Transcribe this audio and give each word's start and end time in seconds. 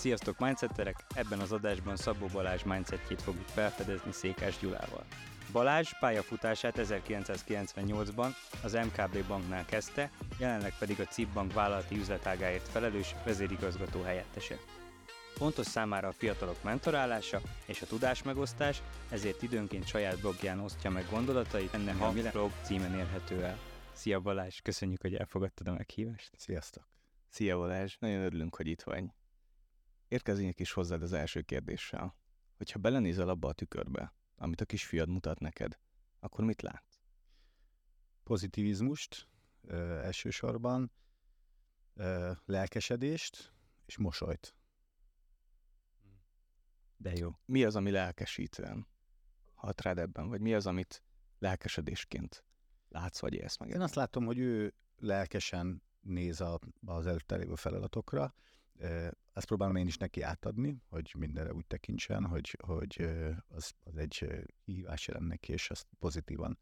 Sziasztok 0.00 0.38
Mindsetterek! 0.38 1.04
Ebben 1.14 1.40
az 1.40 1.52
adásban 1.52 1.96
Szabó 1.96 2.26
Balázs 2.26 2.62
mindsetjét 2.62 3.22
fogjuk 3.22 3.46
felfedezni 3.46 4.12
Székás 4.12 4.58
Gyulával. 4.58 5.04
Balázs 5.52 5.90
pályafutását 6.00 6.74
1998-ban 6.78 8.28
az 8.62 8.72
MKB 8.72 9.26
banknál 9.26 9.64
kezdte, 9.64 10.10
jelenleg 10.38 10.74
pedig 10.78 11.00
a 11.00 11.04
CIP 11.04 11.32
bank 11.32 11.52
vállalati 11.52 11.96
üzletágáért 11.96 12.68
felelős 12.68 13.14
vezérigazgató 13.24 14.02
helyettese. 14.02 14.56
Fontos 15.34 15.66
számára 15.66 16.08
a 16.08 16.12
fiatalok 16.12 16.62
mentorálása 16.62 17.40
és 17.66 17.82
a 17.82 17.86
tudásmegosztás, 17.86 18.82
ezért 19.10 19.42
időnként 19.42 19.86
saját 19.86 20.20
blogján 20.20 20.60
osztja 20.60 20.90
meg 20.90 21.06
gondolatait, 21.10 21.74
ennek 21.74 22.00
a 22.00 22.12
blog 22.32 22.50
címen 22.62 22.94
érhető 22.94 23.44
el. 23.44 23.58
Szia 23.92 24.20
Balázs, 24.20 24.60
köszönjük, 24.60 25.00
hogy 25.00 25.14
elfogadtad 25.14 25.68
a 25.68 25.72
meghívást. 25.72 26.30
Sziasztok! 26.36 26.88
Szia 27.28 27.56
Balázs, 27.56 27.96
nagyon 27.98 28.22
örülünk, 28.22 28.56
hogy 28.56 28.66
itt 28.66 28.82
vagy. 28.82 29.04
Érkezünk 30.10 30.60
is 30.60 30.72
hozzád 30.72 31.02
az 31.02 31.12
első 31.12 31.42
kérdéssel. 31.42 32.16
Hogyha 32.56 32.78
belenézel 32.78 33.28
abba 33.28 33.48
a 33.48 33.52
tükörbe, 33.52 34.14
amit 34.36 34.60
a 34.60 34.64
kisfiad 34.64 35.08
mutat 35.08 35.38
neked, 35.38 35.78
akkor 36.20 36.44
mit 36.44 36.62
lát? 36.62 37.00
Pozitivizmust 38.22 39.28
ö, 39.62 39.98
elsősorban, 39.98 40.92
ö, 41.94 42.32
lelkesedést 42.44 43.52
és 43.86 43.96
mosolyt. 43.96 44.54
De 46.96 47.12
jó. 47.12 47.30
Mi 47.44 47.64
az, 47.64 47.76
ami 47.76 47.90
lelkesítően 47.90 48.86
hat 49.54 49.80
rád 49.80 49.98
ebben, 49.98 50.28
vagy 50.28 50.40
mi 50.40 50.54
az, 50.54 50.66
amit 50.66 51.02
lelkesedésként 51.38 52.44
látsz, 52.88 53.20
vagy 53.20 53.34
élsz 53.34 53.58
meg? 53.58 53.68
Én 53.68 53.80
azt 53.80 53.94
látom, 53.94 54.24
hogy 54.24 54.38
ő 54.38 54.74
lelkesen 54.96 55.82
néz 56.00 56.40
a, 56.40 56.58
az 56.86 57.06
előtte 57.06 57.36
lévő 57.36 57.54
feladatokra. 57.54 58.34
Ezt 59.32 59.46
próbálom 59.46 59.76
én 59.76 59.86
is 59.86 59.96
neki 59.96 60.22
átadni, 60.22 60.76
hogy 60.88 61.14
mindenre 61.18 61.54
úgy 61.54 61.66
tekintsen, 61.66 62.26
hogy, 62.26 62.56
hogy 62.66 63.08
az, 63.48 63.72
az 63.84 63.96
egy 63.96 64.44
hívás 64.64 65.06
jelent 65.06 65.26
neki, 65.26 65.52
és 65.52 65.70
ezt 65.70 65.86
pozitívan 65.98 66.58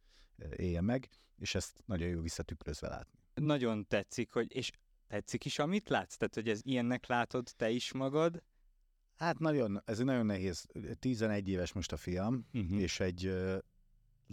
élje 0.57 0.81
meg, 0.81 1.09
és 1.37 1.55
ezt 1.55 1.83
nagyon 1.85 2.09
jó 2.09 2.21
visszatükrözve 2.21 2.89
látni. 2.89 3.19
Nagyon 3.35 3.87
tetszik, 3.87 4.33
hogy, 4.33 4.55
és 4.55 4.71
tetszik 5.07 5.45
is, 5.45 5.59
amit 5.59 5.89
látsz? 5.89 6.17
Tehát, 6.17 6.35
hogy 6.35 6.49
ez 6.49 6.61
ilyennek 6.63 7.07
látod 7.07 7.53
te 7.57 7.71
is 7.71 7.93
magad? 7.93 8.43
Hát 9.17 9.39
nagyon, 9.39 9.83
ez 9.85 9.99
nagyon 9.99 10.27
nehéz. 10.27 10.67
11 10.99 11.49
éves 11.49 11.73
most 11.73 11.93
a 11.93 11.97
fiam, 11.97 12.47
uh-huh. 12.53 12.81
és 12.81 13.01
egy 13.01 13.27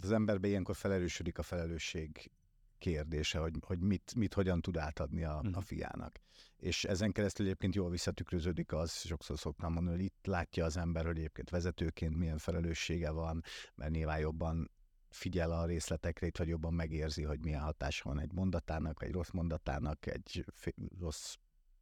az 0.02 0.12
emberben 0.12 0.50
ilyenkor 0.50 0.76
felerősödik 0.76 1.38
a 1.38 1.42
felelősség 1.42 2.30
kérdése, 2.78 3.38
hogy, 3.38 3.54
hogy 3.60 3.80
mit, 3.80 4.14
mit 4.14 4.34
hogyan 4.34 4.60
tud 4.60 4.76
átadni 4.76 5.24
a, 5.24 5.42
a 5.52 5.60
fiának. 5.60 6.20
És 6.56 6.84
ezen 6.84 7.12
keresztül 7.12 7.46
egyébként 7.46 7.74
jól 7.74 7.90
visszatükröződik 7.90 8.72
az, 8.72 8.92
sokszor 8.92 9.38
szoktam 9.38 9.72
mondani, 9.72 9.96
hogy 9.96 10.04
itt 10.04 10.26
látja 10.26 10.64
az 10.64 10.76
ember, 10.76 11.06
hogy 11.06 11.18
egyébként 11.18 11.50
vezetőként 11.50 12.16
milyen 12.16 12.38
felelőssége 12.38 13.10
van, 13.10 13.42
mert 13.74 13.90
nyilván 13.90 14.18
jobban 14.18 14.70
figyel 15.08 15.52
a 15.52 15.66
részletekre, 15.66 16.30
vagy 16.38 16.48
jobban 16.48 16.74
megérzi, 16.74 17.22
hogy 17.22 17.40
milyen 17.40 17.60
hatása 17.60 18.08
van 18.08 18.20
egy 18.20 18.32
mondatának, 18.32 19.02
egy 19.02 19.12
rossz 19.12 19.30
mondatának, 19.30 20.06
egy 20.06 20.44
fél, 20.52 20.74
rossz 20.98 21.34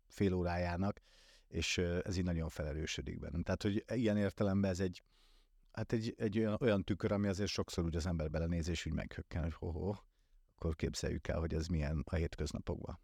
fél 0.07 0.33
órájának, 0.33 1.01
és 1.49 1.79
ez 1.79 2.17
így 2.17 2.25
nagyon 2.25 2.49
felerősödik 2.49 3.19
bennem. 3.19 3.43
Tehát, 3.43 3.63
hogy 3.63 3.85
ilyen 3.89 4.17
értelemben 4.17 4.71
ez 4.71 4.81
egy, 4.81 5.03
hát 5.73 5.93
egy, 5.93 6.15
egy 6.19 6.39
olyan, 6.39 6.57
olyan 6.61 6.85
tükör, 6.85 7.13
ami 7.13 7.29
azért 7.29 7.51
sokszor 7.51 7.85
úgy 7.85 7.97
az 7.97 8.07
ember 8.07 8.31
belenéz, 8.31 8.69
és 8.69 8.87
úgy 8.87 8.93
meghökken, 8.93 9.43
hogy 9.43 9.55
ho-ho, 9.55 9.95
akkor 10.55 10.77
képzeljük 10.77 11.29
el, 11.29 11.39
hogy 11.39 11.55
ez 11.55 11.67
milyen 11.67 12.03
a 12.07 12.15
hétköznapokban. 12.15 13.01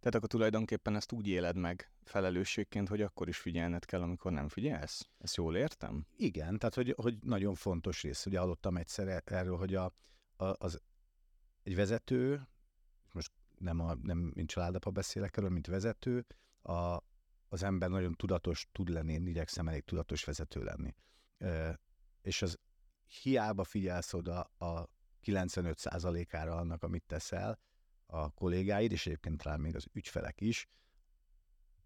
Tehát 0.00 0.14
akkor 0.14 0.28
tulajdonképpen 0.28 0.96
ezt 0.96 1.12
úgy 1.12 1.26
éled 1.26 1.56
meg 1.56 1.92
felelősségként, 2.04 2.88
hogy 2.88 3.02
akkor 3.02 3.28
is 3.28 3.38
figyelned 3.38 3.84
kell, 3.84 4.02
amikor 4.02 4.32
nem 4.32 4.48
figyelsz? 4.48 5.08
Ezt 5.18 5.36
jól 5.36 5.56
értem? 5.56 6.06
Igen, 6.16 6.58
tehát 6.58 6.74
hogy, 6.74 6.94
hogy 6.96 7.18
nagyon 7.22 7.54
fontos 7.54 8.02
rész. 8.02 8.26
Ugye 8.26 8.38
hallottam 8.38 8.76
egyszer 8.76 9.22
erről, 9.24 9.56
hogy 9.56 9.74
a, 9.74 9.84
a, 10.36 10.54
az 10.58 10.80
egy 11.62 11.74
vezető, 11.74 12.48
most 13.12 13.32
nem, 13.58 13.80
a, 13.80 13.94
nem 13.94 14.18
mint 14.18 14.48
családapa 14.48 14.90
beszélek 14.90 15.36
erről, 15.36 15.50
mint 15.50 15.66
vezető, 15.66 16.26
a, 16.62 16.98
az 17.48 17.62
ember 17.62 17.88
nagyon 17.88 18.12
tudatos 18.12 18.68
tud 18.72 18.88
lenni, 18.88 19.12
én 19.12 19.26
igyekszem 19.26 19.68
elég 19.68 19.84
tudatos 19.84 20.24
vezető 20.24 20.62
lenni. 20.62 20.94
E, 21.38 21.80
és 22.22 22.42
az 22.42 22.58
hiába 23.22 23.64
figyelsz 23.64 24.14
oda 24.14 24.40
a 24.40 24.88
95%-ára 25.24 26.56
annak, 26.56 26.82
amit 26.82 27.04
teszel, 27.06 27.58
a 28.10 28.30
kollégáid, 28.30 28.92
és 28.92 29.06
egyébként 29.06 29.42
talán 29.42 29.60
még 29.60 29.74
az 29.76 29.86
ügyfelek 29.92 30.40
is, 30.40 30.68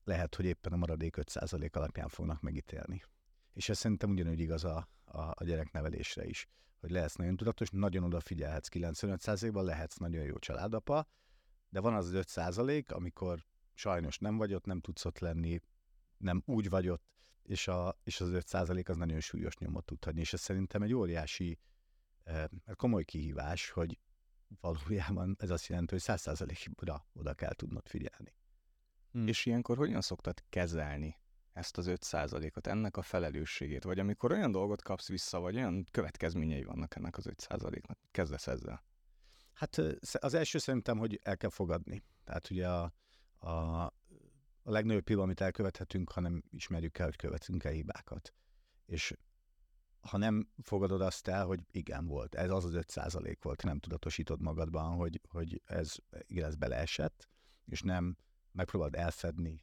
lehet, 0.04 0.34
hogy 0.34 0.44
éppen 0.44 0.72
a 0.72 0.76
maradék 0.76 1.16
5% 1.18 1.72
alapján 1.72 2.08
fognak 2.08 2.40
megítélni. 2.40 3.02
És 3.52 3.68
ez 3.68 3.78
szerintem 3.78 4.10
ugyanúgy 4.10 4.40
igaz 4.40 4.64
a, 4.64 4.88
a, 5.04 5.20
a 5.20 5.44
gyereknevelésre 5.44 6.26
is, 6.26 6.48
hogy 6.80 6.90
lehetsz 6.90 7.14
nagyon 7.14 7.36
tudatos, 7.36 7.70
nagyon 7.70 8.04
odafigyelhetsz 8.04 8.68
95%-ban, 8.72 9.64
lehetsz 9.64 9.96
nagyon 9.96 10.24
jó 10.24 10.38
családapa, 10.38 11.08
de 11.68 11.80
van 11.80 11.94
az 11.94 12.12
az 12.12 12.24
5%, 12.34 12.92
amikor 12.92 13.44
sajnos 13.74 14.18
nem 14.18 14.36
vagy 14.36 14.54
ott, 14.54 14.64
nem 14.64 14.80
tudsz 14.80 15.04
ott 15.04 15.18
lenni, 15.18 15.60
nem 16.16 16.42
úgy 16.46 16.68
vagy 16.68 16.88
ott, 16.88 17.04
és, 17.42 17.68
a, 17.68 17.98
és 18.04 18.20
az 18.20 18.28
5% 18.32 18.88
az 18.88 18.96
nagyon 18.96 19.20
súlyos 19.20 19.56
nyomot 19.56 19.84
tud 19.84 20.04
hagyni, 20.04 20.20
és 20.20 20.32
ez 20.32 20.40
szerintem 20.40 20.82
egy 20.82 20.92
óriási 20.92 21.58
komoly 22.76 23.04
kihívás, 23.04 23.70
hogy 23.70 23.98
valójában 24.60 25.36
ez 25.38 25.50
azt 25.50 25.66
jelenti, 25.66 25.92
hogy 25.92 26.02
száz 26.02 26.20
százalékra 26.20 27.06
oda 27.12 27.34
kell 27.34 27.52
tudnod 27.52 27.88
figyelni. 27.88 28.34
Hmm. 29.10 29.26
És 29.26 29.46
ilyenkor 29.46 29.76
hogyan 29.76 30.00
szoktad 30.00 30.44
kezelni 30.48 31.18
ezt 31.52 31.78
az 31.78 31.86
5 31.86 32.02
százalékot, 32.02 32.66
ennek 32.66 32.96
a 32.96 33.02
felelősségét? 33.02 33.84
Vagy 33.84 33.98
amikor 33.98 34.32
olyan 34.32 34.50
dolgot 34.50 34.82
kapsz 34.82 35.08
vissza, 35.08 35.40
vagy 35.40 35.56
olyan 35.56 35.86
következményei 35.90 36.64
vannak 36.64 36.96
ennek 36.96 37.16
az 37.16 37.26
5 37.26 37.40
százaléknak, 37.40 37.98
kezdesz 38.10 38.46
ezzel? 38.46 38.84
Hát 39.52 39.76
az 40.12 40.34
első 40.34 40.58
szerintem, 40.58 40.98
hogy 40.98 41.20
el 41.22 41.36
kell 41.36 41.50
fogadni. 41.50 42.04
Tehát 42.24 42.50
ugye 42.50 42.68
a, 42.68 42.92
a, 43.38 43.50
a 44.62 44.70
legnagyobb 44.70 45.08
hiba, 45.08 45.22
amit 45.22 45.40
elkövethetünk, 45.40 46.10
hanem 46.10 46.42
ismerjük 46.50 46.98
el, 46.98 47.04
hogy 47.04 47.16
követünk 47.16 47.64
el 47.64 47.72
hibákat. 47.72 48.34
És 48.86 49.14
ha 50.08 50.16
nem 50.16 50.48
fogadod 50.62 51.00
azt 51.00 51.28
el, 51.28 51.46
hogy 51.46 51.60
igen 51.70 52.06
volt, 52.06 52.34
ez 52.34 52.50
az 52.50 52.64
az 52.64 52.74
5 52.74 52.90
százalék 52.90 53.42
volt, 53.42 53.62
nem 53.62 53.78
tudatosítod 53.78 54.40
magadban, 54.40 54.96
hogy, 54.96 55.20
hogy 55.28 55.62
ez, 55.64 55.94
igen, 56.26 56.44
ez 56.44 56.56
beleesett, 56.56 57.28
és 57.66 57.82
nem 57.82 58.16
megpróbálod 58.52 58.94
elfedni, 58.94 59.62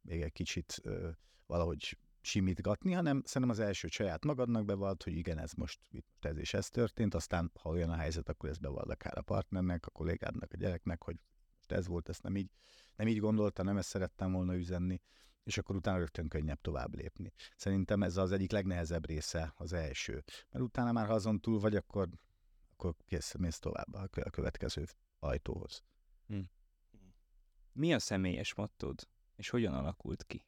még 0.00 0.20
egy 0.20 0.32
kicsit 0.32 0.80
ö, 0.82 1.10
valahogy 1.46 1.98
simítgatni, 2.20 2.92
hanem 2.92 3.22
szerintem 3.24 3.58
az 3.58 3.66
első 3.66 3.88
saját 3.88 4.24
magadnak 4.24 4.64
bevallt, 4.64 5.02
hogy 5.02 5.16
igen, 5.16 5.38
ez 5.38 5.52
most, 5.52 5.80
ez 6.20 6.36
és 6.36 6.54
ez 6.54 6.68
történt, 6.68 7.14
aztán 7.14 7.50
ha 7.60 7.68
olyan 7.68 7.90
a 7.90 7.96
helyzet, 7.96 8.28
akkor 8.28 8.48
ezt 8.48 8.60
bevall 8.60 8.90
akár 8.90 9.18
a 9.18 9.22
partnernek, 9.22 9.86
a 9.86 9.90
kollégádnak, 9.90 10.52
a 10.52 10.56
gyereknek, 10.56 11.02
hogy 11.02 11.16
most 11.56 11.72
ez 11.72 11.86
volt, 11.86 12.08
ezt 12.08 12.22
nem 12.22 12.36
így, 12.36 12.50
nem 12.96 13.08
így 13.08 13.18
gondolta, 13.18 13.62
nem 13.62 13.76
ezt 13.76 13.88
szerettem 13.88 14.32
volna 14.32 14.56
üzenni, 14.56 15.00
és 15.44 15.58
akkor 15.58 15.76
utána 15.76 15.98
rögtön 15.98 16.28
könnyebb 16.28 16.60
tovább 16.60 16.94
lépni. 16.94 17.32
Szerintem 17.56 18.02
ez 18.02 18.16
az 18.16 18.32
egyik 18.32 18.50
legnehezebb 18.50 19.06
része, 19.06 19.52
az 19.56 19.72
első. 19.72 20.24
Mert 20.50 20.64
utána 20.64 20.92
már, 20.92 21.06
ha 21.06 21.12
azon 21.12 21.40
túl 21.40 21.58
vagy, 21.60 21.76
akkor, 21.76 22.08
akkor 22.72 22.94
kész, 23.06 23.34
mész 23.34 23.58
tovább 23.58 23.94
a 23.94 24.08
következő 24.30 24.84
ajtóhoz. 25.18 25.82
Hm. 26.26 26.40
Mi 27.72 27.94
a 27.94 27.98
személyes 27.98 28.54
mottod, 28.54 29.08
és 29.36 29.48
hogyan 29.48 29.74
alakult 29.74 30.24
ki? 30.24 30.46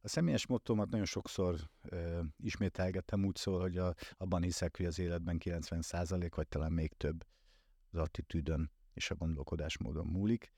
A 0.00 0.08
személyes 0.08 0.46
mottomat 0.46 0.90
nagyon 0.90 1.06
sokszor 1.06 1.70
ö, 1.82 2.20
ismételgettem, 2.36 3.24
úgy 3.24 3.36
szól, 3.36 3.60
hogy 3.60 3.78
a, 3.78 3.94
abban 4.16 4.42
hiszek, 4.42 4.76
hogy 4.76 4.86
az 4.86 4.98
életben 4.98 5.36
90% 5.44 6.30
vagy 6.34 6.48
talán 6.48 6.72
még 6.72 6.92
több 6.92 7.26
az 7.90 7.98
attitűdön 7.98 8.72
és 8.92 9.10
a 9.10 9.14
gondolkodásmódon 9.14 10.06
múlik. 10.06 10.52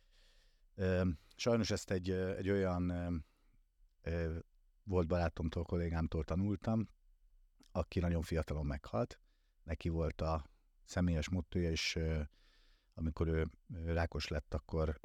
Ö, 0.74 1.08
sajnos 1.36 1.70
ezt 1.70 1.90
egy, 1.90 2.10
egy 2.10 2.50
olyan 2.50 2.90
volt 4.82 5.06
barátomtól, 5.06 5.64
kollégámtól 5.64 6.24
tanultam, 6.24 6.88
aki 7.72 8.00
nagyon 8.00 8.22
fiatalon 8.22 8.66
meghalt. 8.66 9.20
Neki 9.62 9.88
volt 9.88 10.20
a 10.20 10.44
személyes 10.84 11.28
mottoja, 11.28 11.70
és 11.70 11.98
amikor 12.94 13.28
ő 13.28 13.50
rákos 13.84 14.28
lett, 14.28 14.54
akkor, 14.54 15.00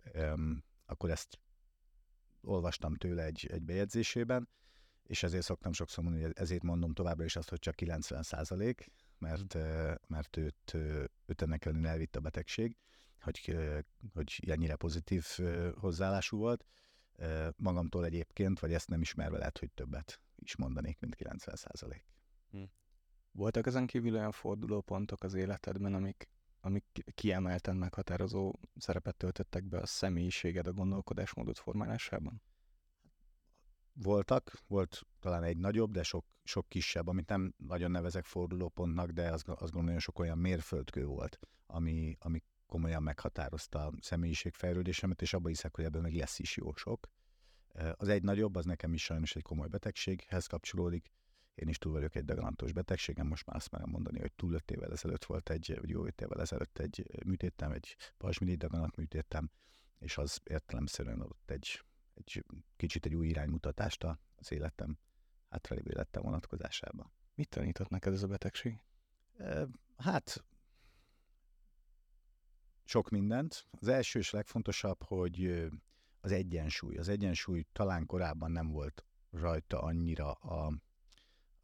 akkor 0.86 1.09
ezt 1.09 1.39
olvastam 2.42 2.95
tőle 2.95 3.24
egy, 3.24 3.47
egy 3.51 3.63
bejegyzésében, 3.63 4.50
és 5.03 5.24
ezért 5.24 5.44
szoktam 5.44 5.74
sokszor 5.74 6.03
mondani, 6.03 6.25
hogy 6.25 6.33
ezért 6.38 6.63
mondom 6.63 6.94
továbbra 6.94 7.24
is 7.24 7.36
azt, 7.36 7.50
hogy 7.50 7.59
csak 7.59 7.75
90 7.75 8.24
százalék, 8.24 8.92
mert, 9.18 9.53
mert 10.07 10.38
őt, 10.38 10.74
őt 11.25 11.42
ennek 11.42 11.65
ellenére 11.65 11.89
elvitt 11.89 12.15
a 12.15 12.19
betegség, 12.19 12.77
hogy, 13.19 13.57
hogy 14.13 14.44
ennyire 14.47 14.75
pozitív 14.75 15.25
hozzáállású 15.75 16.38
volt 16.38 16.65
magamtól 17.56 18.06
egyébként, 18.06 18.60
vagy 18.60 18.74
ezt 18.74 18.88
nem 18.88 19.02
ismerve 19.02 19.38
lehet, 19.38 19.58
hogy 19.58 19.72
többet 19.72 20.22
is 20.36 20.56
mondanék, 20.56 21.00
mint 21.00 21.16
90 21.16 21.56
százalék. 21.56 22.08
Hm. 22.52 22.64
Voltak 23.32 23.68
ezen 23.68 23.86
kívül 23.86 24.14
olyan 24.14 24.32
fordulópontok 24.32 25.24
az 25.24 25.34
életedben, 25.34 25.94
amik, 25.94 26.30
amik 26.60 26.86
kiemelten 27.14 27.76
meghatározó 27.76 28.54
szerepet 28.76 29.16
töltöttek 29.16 29.64
be 29.64 29.80
a 29.80 29.86
személyiséged, 29.86 30.68
a 30.68 30.74
gondolkodásmódot 30.74 31.60
formálásában? 31.60 32.42
voltak, 33.96 34.54
volt 34.68 35.02
talán 35.20 35.44
egy 35.44 35.58
nagyobb, 35.58 35.92
de 35.92 36.04
sok, 36.04 36.26
sok 36.44 36.70
kisebb, 36.70 37.08
amit 37.08 37.30
nem 37.30 37.54
nagyon 37.58 37.92
nevezek 37.92 38.26
fordulópontnak, 38.26 39.12
de 39.12 39.32
azt, 39.32 39.48
azt 39.48 39.72
gondolom, 39.72 39.94
hogy 39.94 40.02
sok 40.02 40.20
olyan 40.20 40.38
mérföldkő 40.38 41.06
volt, 41.06 41.40
ami, 41.66 42.18
ami 42.20 42.44
komolyan 42.75 43.04
meghatározta 43.04 43.86
a 43.86 43.92
személyiségfejlődésemet, 44.00 45.22
és 45.22 45.33
abban 45.33 45.48
hiszek, 45.48 45.75
hogy 45.75 45.83
ebben 45.83 46.01
meg 46.01 46.13
lesz 46.13 46.39
is 46.39 46.57
jó 46.57 46.75
sok. 46.75 47.07
Az 47.94 48.07
egy 48.07 48.24
nagyobb, 48.24 48.56
az 48.56 48.66
nekem 48.66 48.94
is 48.94 49.04
sajnos 49.04 49.36
egy 49.36 49.42
komoly 49.42 49.68
betegséghez 49.68 50.48
kapcsolódik. 50.48 51.12
Én 51.54 51.68
is 51.68 51.77
túl 51.77 51.92
vagyok 51.92 52.16
egy 52.16 52.25
daganatos 52.25 52.72
betegségem, 52.72 53.27
most 53.27 53.45
már 53.45 53.56
azt 53.56 53.72
merem 53.72 53.89
mondani, 53.89 54.19
hogy 54.19 54.33
túl 54.33 54.54
öt 54.54 54.72
évvel 54.72 54.92
ezelőtt 54.92 55.25
volt 55.25 55.50
egy, 55.50 55.77
vagy 55.80 55.89
jó 55.89 56.06
öt 56.06 56.22
évvel 56.22 56.42
ezelőtt 56.42 56.80
egy 56.80 57.06
műtétem, 57.25 57.72
egy 57.72 57.95
pajzsmirigy 58.18 58.57
daganat 58.57 58.95
műtétem, 58.95 59.51
és 60.00 60.18
az 60.18 60.39
értelemszerűen 60.44 61.21
adott 61.21 61.51
egy, 61.51 61.83
egy 62.13 62.45
kicsit 62.75 63.06
egy 63.06 63.16
új 63.16 63.28
iránymutatást 63.28 64.04
az 64.36 64.51
életem, 64.51 64.98
hátralévő 65.50 65.89
életem 65.89 66.21
vonatkozásában. 66.21 67.12
Mit 67.36 67.50
tanított 67.50 67.89
neked 67.89 68.13
ez 68.13 68.24
a 68.24 68.28
betegség? 68.28 68.80
Hát 69.98 70.45
sok 72.86 73.10
mindent. 73.10 73.68
Az 73.80 73.88
első 73.88 74.20
és 74.20 74.30
legfontosabb, 74.30 75.04
hogy 75.04 75.68
az 76.22 76.32
egyensúly. 76.32 76.98
Az 76.98 77.10
egyensúly 77.10 77.66
talán 77.72 78.06
korábban 78.06 78.52
nem 78.52 78.72
volt 78.72 79.06
rajta 79.32 79.82
annyira 79.82 80.32
a, 80.32 80.74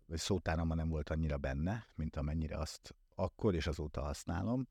vagy 0.05 0.19
szótáramban 0.19 0.77
nem 0.77 0.89
volt 0.89 1.09
annyira 1.09 1.37
benne, 1.37 1.87
mint 1.95 2.15
amennyire 2.15 2.57
azt 2.57 2.95
akkor 3.15 3.55
és 3.55 3.67
azóta 3.67 4.01
használom. 4.01 4.67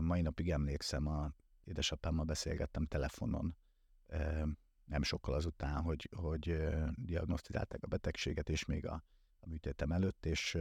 Mai 0.00 0.20
napig 0.20 0.50
emlékszem, 0.50 1.06
a 1.06 1.32
édesapámmal 1.64 2.24
beszélgettem 2.24 2.86
telefonon, 2.86 3.56
nem 4.84 5.02
sokkal 5.02 5.34
azután, 5.34 5.82
hogy, 5.82 6.08
hogy 6.16 6.68
diagnosztizálták 6.94 7.82
a 7.82 7.86
betegséget, 7.86 8.48
és 8.48 8.64
még 8.64 8.86
a, 8.86 9.04
a 9.40 9.48
műtétem 9.48 9.92
előtt, 9.92 10.26
és, 10.26 10.58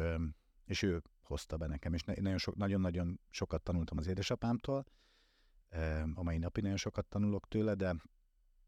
és 0.65 0.81
ő 0.81 1.03
hozta 1.27 1.57
be 1.57 1.67
nekem, 1.67 1.93
és 1.93 2.03
nagyon 2.03 2.37
sok, 2.37 2.55
nagyon-nagyon 2.55 3.19
sokat 3.29 3.63
tanultam 3.63 3.97
az 3.97 4.07
édesapámtól, 4.07 4.85
a 6.13 6.23
mai 6.23 6.37
napig 6.37 6.63
nagyon 6.63 6.77
sokat 6.77 7.05
tanulok 7.05 7.47
tőle, 7.47 7.73
de, 7.73 7.95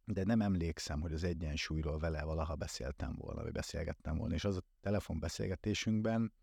de 0.06 0.23
nem 0.23 0.41
emlékszem, 0.41 1.01
hogy 1.01 1.13
az 1.13 1.23
egyensúlyról 1.23 2.00
vele 2.00 2.23
valaha 2.23 2.56
beszéltem 2.56 3.15
volna, 3.15 3.41
vagy 3.41 3.51
beszélgettem 3.51 4.17
volna, 4.17 4.33
és 4.33 4.44
az 4.44 4.57
a 4.57 4.63
telefonbeszélgetésünkben 4.81 6.33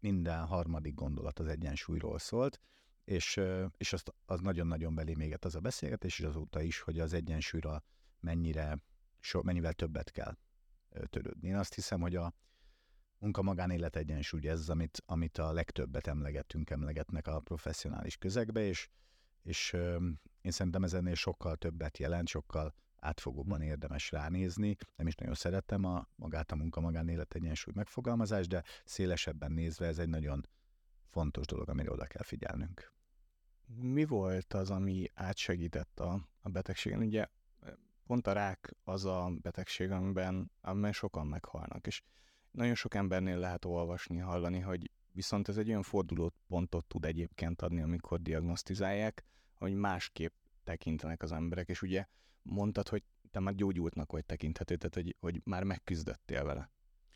minden 0.00 0.46
harmadik 0.46 0.94
gondolat 0.94 1.38
az 1.38 1.46
egyensúlyról 1.46 2.18
szólt, 2.18 2.60
és, 3.04 3.40
és 3.76 3.92
azt, 3.92 4.14
az 4.26 4.40
nagyon-nagyon 4.40 4.94
belé 4.94 5.14
méget 5.14 5.44
az 5.44 5.54
a 5.54 5.60
beszélgetés, 5.60 6.18
és 6.18 6.24
azóta 6.24 6.62
is, 6.62 6.80
hogy 6.80 6.98
az 6.98 7.12
egyensúlyra 7.12 7.82
mennyire, 8.20 8.78
so, 9.20 9.42
mennyivel 9.42 9.72
többet 9.72 10.10
kell 10.10 10.36
törődni. 11.10 11.48
Én 11.48 11.56
azt 11.56 11.74
hiszem, 11.74 12.00
hogy 12.00 12.16
a, 12.16 12.32
munka-magánélet 13.24 13.96
egyensúly, 13.96 14.48
ez 14.48 14.68
amit, 14.68 15.02
amit 15.06 15.38
a 15.38 15.52
legtöbbet 15.52 16.06
emlegetünk, 16.06 16.70
emlegetnek 16.70 17.26
a 17.26 17.40
professzionális 17.40 18.16
közegbe, 18.16 18.60
és, 18.60 18.88
és 19.42 19.72
én 20.40 20.50
szerintem 20.50 20.84
ez 20.84 20.94
ennél 20.94 21.14
sokkal 21.14 21.56
többet 21.56 21.98
jelent, 21.98 22.28
sokkal 22.28 22.74
átfogóban 22.96 23.60
érdemes 23.60 24.10
ránézni. 24.10 24.76
Nem 24.96 25.06
is 25.06 25.14
nagyon 25.14 25.34
szeretem 25.34 25.84
a 25.84 26.08
magát 26.16 26.52
a 26.52 26.56
munka-magánélet 26.56 27.34
egyensúly 27.34 27.72
megfogalmazás, 27.76 28.46
de 28.46 28.62
szélesebben 28.84 29.52
nézve 29.52 29.86
ez 29.86 29.98
egy 29.98 30.08
nagyon 30.08 30.48
fontos 31.10 31.46
dolog, 31.46 31.68
amire 31.68 31.90
oda 31.90 32.04
kell 32.04 32.22
figyelnünk. 32.22 32.92
Mi 33.66 34.04
volt 34.04 34.54
az, 34.54 34.70
ami 34.70 35.10
átsegített 35.14 36.00
a, 36.00 36.28
a 36.40 36.48
betegségen? 36.48 37.00
Ugye 37.00 37.26
pont 38.06 38.26
a 38.26 38.32
rák 38.32 38.74
az 38.84 39.04
a 39.04 39.30
betegség, 39.42 39.90
amiben, 39.90 40.50
amiben 40.60 40.92
sokan 40.92 41.26
meghalnak, 41.26 41.86
és 41.86 42.02
nagyon 42.54 42.74
sok 42.74 42.94
embernél 42.94 43.38
lehet 43.38 43.64
olvasni, 43.64 44.18
hallani, 44.18 44.58
hogy 44.58 44.90
viszont 45.12 45.48
ez 45.48 45.56
egy 45.56 45.68
olyan 45.68 45.82
forduló 45.82 46.32
pontot 46.46 46.86
tud 46.86 47.04
egyébként 47.04 47.62
adni, 47.62 47.82
amikor 47.82 48.20
diagnosztizálják, 48.20 49.24
hogy 49.54 49.74
másképp 49.74 50.34
tekintenek 50.64 51.22
az 51.22 51.32
emberek, 51.32 51.68
és 51.68 51.82
ugye 51.82 52.06
mondtad, 52.42 52.88
hogy 52.88 53.02
te 53.30 53.40
már 53.40 53.54
gyógyultnak 53.54 54.12
vagy 54.12 54.24
tekinthető, 54.24 54.76
tehát 54.76 54.94
hogy, 54.94 55.16
hogy 55.20 55.40
már 55.44 55.64
megküzdöttél 55.64 56.44
vele. 56.44 56.70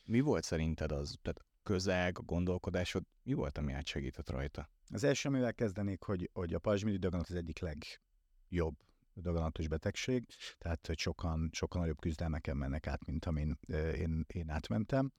Mi 0.05 0.21
volt 0.21 0.45
szerinted 0.45 0.93
az? 0.93 1.19
Tehát 1.23 1.45
közeg, 1.63 2.19
a 2.19 2.23
gondolkodásod, 2.23 3.05
mi 3.23 3.33
volt, 3.33 3.59
ami 3.59 3.73
átsegített 3.73 4.31
rajta? 4.31 4.71
Az 4.93 5.05
első, 5.05 5.29
amivel 5.29 5.55
kezdenék, 5.55 6.03
hogy, 6.03 6.31
hogy 6.33 6.55
a 6.55 6.59
pajzsmirigy 6.59 7.01
daganat 7.01 7.29
az 7.29 7.35
egyik 7.35 7.59
legjobb 7.59 8.77
daganatos 9.21 9.69
betegség, 9.69 10.27
tehát 10.59 10.91
sokan, 10.95 11.51
sokan 11.53 11.81
nagyobb 11.81 12.01
küzdelmeken 12.01 12.57
mennek 12.57 12.87
át, 12.87 13.05
mint 13.05 13.25
amin 13.25 13.59
én, 13.95 14.25
én 14.27 14.51
átmentem. 14.51 15.13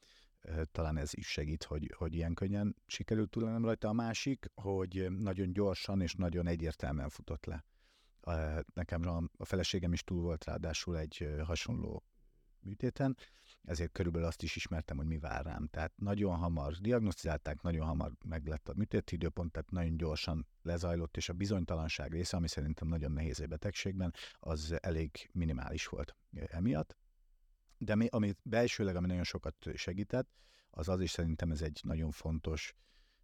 Talán 0.71 0.97
ez 0.97 1.09
is 1.13 1.27
segít, 1.27 1.63
hogy, 1.63 1.93
hogy 1.97 2.13
ilyen 2.15 2.33
könnyen 2.33 2.75
sikerült 2.85 3.29
túlélnem 3.29 3.65
rajta. 3.65 3.87
A 3.87 3.93
másik, 3.93 4.45
hogy 4.53 5.07
nagyon 5.09 5.53
gyorsan 5.53 6.01
és 6.01 6.13
nagyon 6.13 6.47
egyértelműen 6.47 7.09
futott 7.09 7.45
le. 7.45 7.65
Nekem 8.73 9.29
a 9.37 9.45
feleségem 9.45 9.93
is 9.93 10.03
túl 10.03 10.21
volt 10.21 10.43
ráadásul 10.43 10.97
egy 10.97 11.29
hasonló 11.45 12.03
műtéten, 12.59 13.17
ezért 13.63 13.91
körülbelül 13.91 14.27
azt 14.27 14.43
is 14.43 14.55
ismertem, 14.55 14.97
hogy 14.97 15.05
mi 15.05 15.17
vár 15.17 15.45
rám. 15.45 15.67
Tehát 15.67 15.91
nagyon 15.95 16.35
hamar 16.35 16.73
diagnosztizálták, 16.73 17.61
nagyon 17.61 17.85
hamar 17.85 18.11
meg 18.25 18.47
lett 18.47 18.69
a 18.69 18.73
műtéti 18.75 19.15
időpont, 19.15 19.51
tehát 19.51 19.71
nagyon 19.71 19.97
gyorsan 19.97 20.47
lezajlott, 20.61 21.17
és 21.17 21.29
a 21.29 21.33
bizonytalanság 21.33 22.11
része, 22.11 22.37
ami 22.37 22.47
szerintem 22.47 22.87
nagyon 22.87 23.11
nehéz 23.11 23.39
egy 23.39 23.47
betegségben, 23.47 24.13
az 24.39 24.75
elég 24.81 25.29
minimális 25.31 25.87
volt 25.87 26.15
emiatt. 26.31 26.97
De 27.77 27.95
mi, 27.95 28.07
ami 28.07 28.35
belsőleg, 28.43 28.95
ami 28.95 29.07
nagyon 29.07 29.23
sokat 29.23 29.55
segített, 29.75 30.29
az 30.69 30.89
az 30.89 31.01
is 31.01 31.11
szerintem 31.11 31.51
ez 31.51 31.61
egy 31.61 31.79
nagyon 31.83 32.11
fontos 32.11 32.75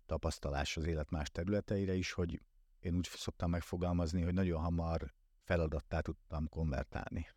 tapasztalás 0.05 0.77
az 0.77 0.85
élet 0.85 1.09
más 1.09 1.31
területeire 1.31 1.93
is, 1.93 2.11
hogy 2.11 2.41
én 2.79 2.95
úgy 2.95 3.07
szoktam 3.11 3.49
megfogalmazni, 3.49 4.21
hogy 4.21 4.33
nagyon 4.33 4.61
hamar 4.61 5.13
feladattá 5.43 5.99
tudtam 5.99 6.47
konvertálni. 6.49 7.27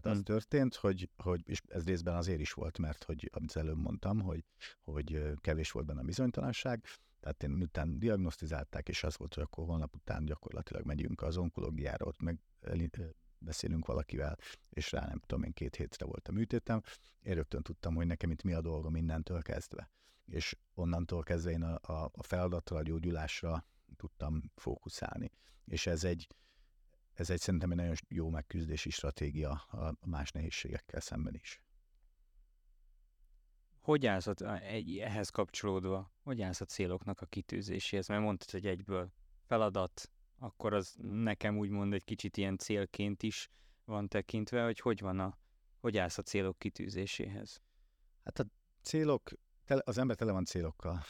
Tehát 0.00 0.18
az 0.18 0.24
hmm. 0.24 0.34
történt, 0.34 0.74
hogy, 0.74 1.10
hogy, 1.16 1.40
és 1.44 1.62
ez 1.68 1.84
részben 1.84 2.14
azért 2.14 2.40
is 2.40 2.52
volt, 2.52 2.78
mert 2.78 3.04
hogy 3.04 3.30
amit 3.32 3.56
előbb 3.56 3.78
mondtam, 3.78 4.20
hogy, 4.20 4.44
hogy 4.82 5.32
kevés 5.40 5.70
volt 5.70 5.86
benne 5.86 6.00
a 6.00 6.04
bizonytalanság, 6.04 6.84
tehát 7.20 7.42
én 7.42 7.62
után 7.62 7.98
diagnosztizálták, 7.98 8.88
és 8.88 9.04
az 9.04 9.16
volt, 9.16 9.34
hogy 9.34 9.42
akkor 9.42 9.64
holnap 9.64 9.94
után 9.94 10.24
gyakorlatilag 10.24 10.84
megyünk 10.84 11.22
az 11.22 11.36
onkológiára, 11.36 12.06
ott 12.06 12.20
meg 12.20 12.38
beszélünk 13.38 13.86
valakivel, 13.86 14.38
és 14.70 14.92
rá 14.92 15.06
nem 15.06 15.18
tudom, 15.18 15.42
én 15.42 15.52
két 15.52 15.76
hétre 15.76 16.06
volt 16.06 16.28
a 16.28 16.32
műtétem. 16.32 16.82
Én 17.20 17.34
rögtön 17.34 17.62
tudtam, 17.62 17.94
hogy 17.94 18.06
nekem 18.06 18.30
itt 18.30 18.42
mi 18.42 18.52
a 18.52 18.60
dolgom 18.60 18.96
innentől 18.96 19.42
kezdve. 19.42 19.90
És 20.26 20.56
onnantól 20.74 21.22
kezdve 21.22 21.50
én 21.50 21.62
a, 21.62 21.92
a, 21.92 22.10
a 22.12 22.22
feladatra, 22.22 22.76
a 22.76 22.82
gyógyulásra 22.82 23.64
tudtam 23.96 24.42
fókuszálni. 24.54 25.32
És 25.64 25.86
ez 25.86 26.04
egy, 26.04 26.26
ez 27.18 27.30
egy 27.30 27.40
szerintem 27.40 27.70
egy 27.70 27.76
nagyon 27.76 27.94
jó 28.08 28.28
megküzdési 28.28 28.90
stratégia 28.90 29.50
a 29.50 29.94
más 30.06 30.30
nehézségekkel 30.30 31.00
szemben 31.00 31.34
is. 31.34 31.62
Hogy 33.80 34.06
állsz 34.06 34.26
egy, 34.60 34.98
ehhez 34.98 35.28
kapcsolódva, 35.28 36.12
hogy 36.22 36.42
állsz 36.42 36.60
a 36.60 36.64
céloknak 36.64 37.20
a 37.20 37.26
kitűzéséhez? 37.26 38.08
Mert 38.08 38.22
mondtad, 38.22 38.50
hogy 38.50 38.66
egyből 38.66 39.12
feladat, 39.46 40.10
akkor 40.38 40.74
az 40.74 40.94
nekem 41.00 41.58
úgymond 41.58 41.92
egy 41.92 42.04
kicsit 42.04 42.36
ilyen 42.36 42.56
célként 42.56 43.22
is 43.22 43.50
van 43.84 44.08
tekintve, 44.08 44.64
hogy 44.64 44.80
hogy 44.80 45.00
van 45.00 45.18
a, 45.18 45.38
hogy 45.80 45.96
állsz 45.96 46.18
a 46.18 46.22
célok 46.22 46.58
kitűzéséhez? 46.58 47.62
Hát 48.24 48.38
a 48.38 48.46
célok, 48.82 49.30
az 49.66 49.98
ember 49.98 50.16
tele 50.16 50.32
van 50.32 50.44
célokkal, 50.44 51.04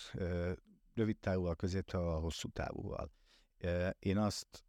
rövid 0.95 1.19
távúval, 1.19 1.57
középtávúval, 1.57 2.21
hosszú 2.21 2.49
távúval. 2.49 3.11
Én 3.99 4.19
azt 4.19 4.67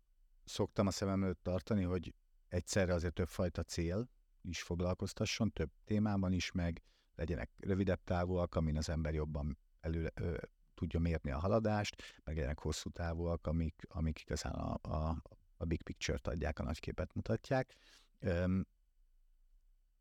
szoktam 0.49 0.87
a 0.87 0.91
szemem 0.91 1.23
előtt 1.23 1.43
tartani, 1.43 1.83
hogy 1.83 2.13
egyszerre 2.47 2.93
azért 2.93 3.13
többfajta 3.13 3.63
cél 3.63 4.09
is 4.41 4.61
foglalkoztasson, 4.61 5.51
több 5.51 5.71
témában 5.85 6.31
is, 6.31 6.51
meg 6.51 6.81
legyenek 7.15 7.49
rövidebb 7.59 8.03
távúak, 8.03 8.55
amin 8.55 8.77
az 8.77 8.89
ember 8.89 9.13
jobban 9.13 9.57
előre, 9.79 10.11
ö, 10.13 10.37
tudja 10.73 10.99
mérni 10.99 11.31
a 11.31 11.39
haladást, 11.39 12.21
meg 12.23 12.35
legyenek 12.35 12.59
hosszú 12.59 12.89
távúak, 12.89 13.47
amik, 13.47 13.85
amik 13.87 14.21
igazán 14.21 14.53
a, 14.53 14.77
a, 14.81 15.23
a 15.57 15.65
big 15.65 15.81
picture-t 15.81 16.27
adják, 16.27 16.59
a 16.59 16.63
nagyképet 16.63 17.13
mutatják. 17.13 17.75
Üm, 18.19 18.67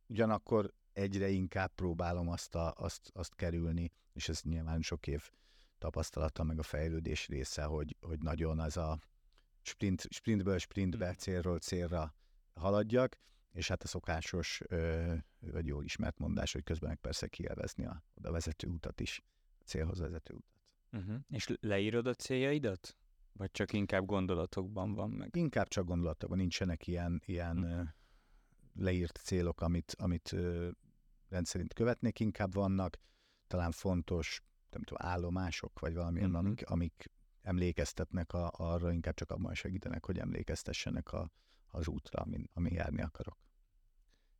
ugyanakkor 0.06 0.72
egyre 0.92 1.28
inkább 1.28 1.74
próbálom 1.74 2.28
azt, 2.28 2.54
a, 2.54 2.72
azt, 2.76 3.10
azt 3.12 3.34
kerülni, 3.34 3.92
és 4.12 4.28
ez 4.28 4.42
nyilván 4.42 4.80
sok 4.80 5.06
év 5.06 5.30
tapasztalata, 5.78 6.42
meg 6.42 6.58
a 6.58 6.62
fejlődés 6.62 7.26
része, 7.26 7.62
hogy, 7.62 7.96
hogy 8.00 8.18
nagyon 8.18 8.58
az 8.58 8.76
a 8.76 8.98
sprint, 9.68 10.06
sprintből 10.10 10.58
sprintbe, 10.58 11.08
mm. 11.08 11.16
célról 11.16 11.58
célra 11.58 12.14
haladjak, 12.54 13.18
és 13.52 13.68
hát 13.68 13.82
a 13.82 13.86
szokásos, 13.86 14.62
vagy 15.40 15.66
jól 15.66 15.84
ismert 15.84 16.18
mondás, 16.18 16.52
hogy 16.52 16.62
közben 16.62 16.88
meg 16.88 16.98
persze 16.98 17.26
kielvezni 17.26 17.84
a 17.84 18.02
oda 18.14 18.30
vezető 18.30 18.68
utat 18.68 19.00
is, 19.00 19.22
a 19.60 19.64
célhoz 19.64 19.98
vezető 19.98 20.34
utat. 20.34 20.62
Uh-huh. 20.92 21.20
És 21.30 21.56
leírod 21.60 22.06
a 22.06 22.14
céljaidat? 22.14 22.96
Vagy 23.32 23.50
csak 23.50 23.72
inkább 23.72 24.04
gondolatokban 24.04 24.94
van 24.94 25.10
meg? 25.10 25.36
Inkább 25.36 25.68
csak 25.68 25.84
gondolatokban, 25.84 26.38
nincsenek 26.38 26.86
ilyen, 26.86 27.22
ilyen 27.26 27.58
uh-huh. 27.58 27.88
leírt 28.74 29.18
célok, 29.22 29.60
amit, 29.60 29.94
amit 29.98 30.34
rendszerint 31.28 31.74
követnék, 31.74 32.20
inkább 32.20 32.52
vannak 32.52 32.96
talán 33.46 33.70
fontos 33.70 34.42
nem 34.70 34.82
tudom, 34.82 35.06
állomások, 35.06 35.78
vagy 35.78 35.94
valamilyen, 35.94 36.30
uh-huh. 36.30 36.44
amik, 36.44 36.70
amik 36.70 37.10
emlékeztetnek 37.48 38.32
a, 38.32 38.50
arra, 38.52 38.92
inkább 38.92 39.14
csak 39.14 39.30
abban 39.30 39.54
segítenek, 39.54 40.04
hogy 40.04 40.18
emlékeztessenek 40.18 41.12
a, 41.12 41.30
az 41.66 41.88
útra, 41.88 42.22
amin, 42.22 42.50
amin 42.54 42.72
járni 42.72 43.02
akarok. 43.02 43.38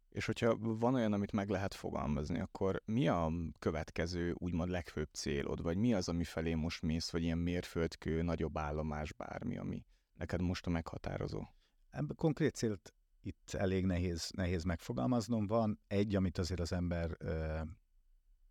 És 0.09 0.27
hogyha 0.27 0.57
van 0.59 0.95
olyan, 0.95 1.13
amit 1.13 1.33
meg 1.33 1.49
lehet 1.49 1.75
fogalmazni, 1.75 2.41
akkor 2.41 2.83
mi 2.85 3.09
a 3.09 3.33
következő, 3.59 4.35
úgymond 4.39 4.71
legfőbb 4.71 5.09
célod, 5.13 5.63
vagy 5.63 5.77
mi 5.77 5.95
az, 5.95 6.09
ami 6.09 6.25
felé 6.25 6.55
most 6.55 6.83
mész, 6.83 7.11
vagy 7.11 7.23
ilyen 7.23 7.39
mérföldkő, 7.39 8.23
nagyobb 8.23 8.59
állomás, 8.59 9.13
bármi, 9.13 9.59
ami 9.59 9.85
neked 10.15 10.41
most 10.41 10.67
a 10.67 10.71
meghatározó? 10.71 11.47
Ebben 11.91 12.17
konkrét 12.17 12.55
célt 12.55 12.95
itt 13.21 13.51
elég 13.53 13.85
nehéz, 13.85 14.31
nehéz 14.31 14.65
megfogalmaznom. 14.65 15.47
Van 15.47 15.81
egy, 15.87 16.15
amit 16.15 16.39
azért 16.39 16.61
az 16.61 16.73
ember 16.73 17.17
ö, 17.19 17.61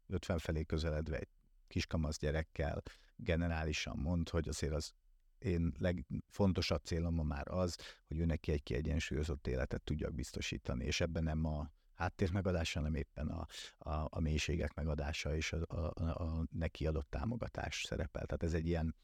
50 0.07 0.37
felé 0.37 0.63
közeledve 0.63 1.17
egy 1.17 1.29
kiskamasz 1.67 2.17
gyerekkel 2.17 2.83
generálisan 3.17 3.97
mond, 3.97 4.29
hogy 4.29 4.47
azért 4.47 4.73
az 4.73 4.93
én 5.39 5.73
legfontosabb 5.79 6.83
célom 6.83 7.13
ma 7.13 7.23
már 7.23 7.47
az, 7.47 7.77
hogy 8.07 8.19
ő 8.19 8.25
neki 8.25 8.51
egy 8.51 8.63
kiegyensúlyozott 8.63 9.47
életet 9.47 9.83
tudjak 9.83 10.13
biztosítani, 10.13 10.85
és 10.85 11.01
ebben 11.01 11.23
nem 11.23 11.45
a 11.45 11.71
háttér 11.93 12.31
megadása, 12.31 12.79
hanem 12.79 12.95
éppen 12.95 13.27
a, 13.27 13.45
a, 13.77 14.07
a 14.09 14.19
mélységek 14.19 14.73
megadása 14.73 15.35
és 15.35 15.53
a, 15.53 15.61
a, 15.67 16.23
a 16.23 16.47
neki 16.51 16.87
adott 16.87 17.09
támogatás 17.09 17.83
szerepel. 17.83 18.25
Tehát 18.25 18.43
ez 18.43 18.53
egy 18.53 18.67
ilyen, 18.67 18.95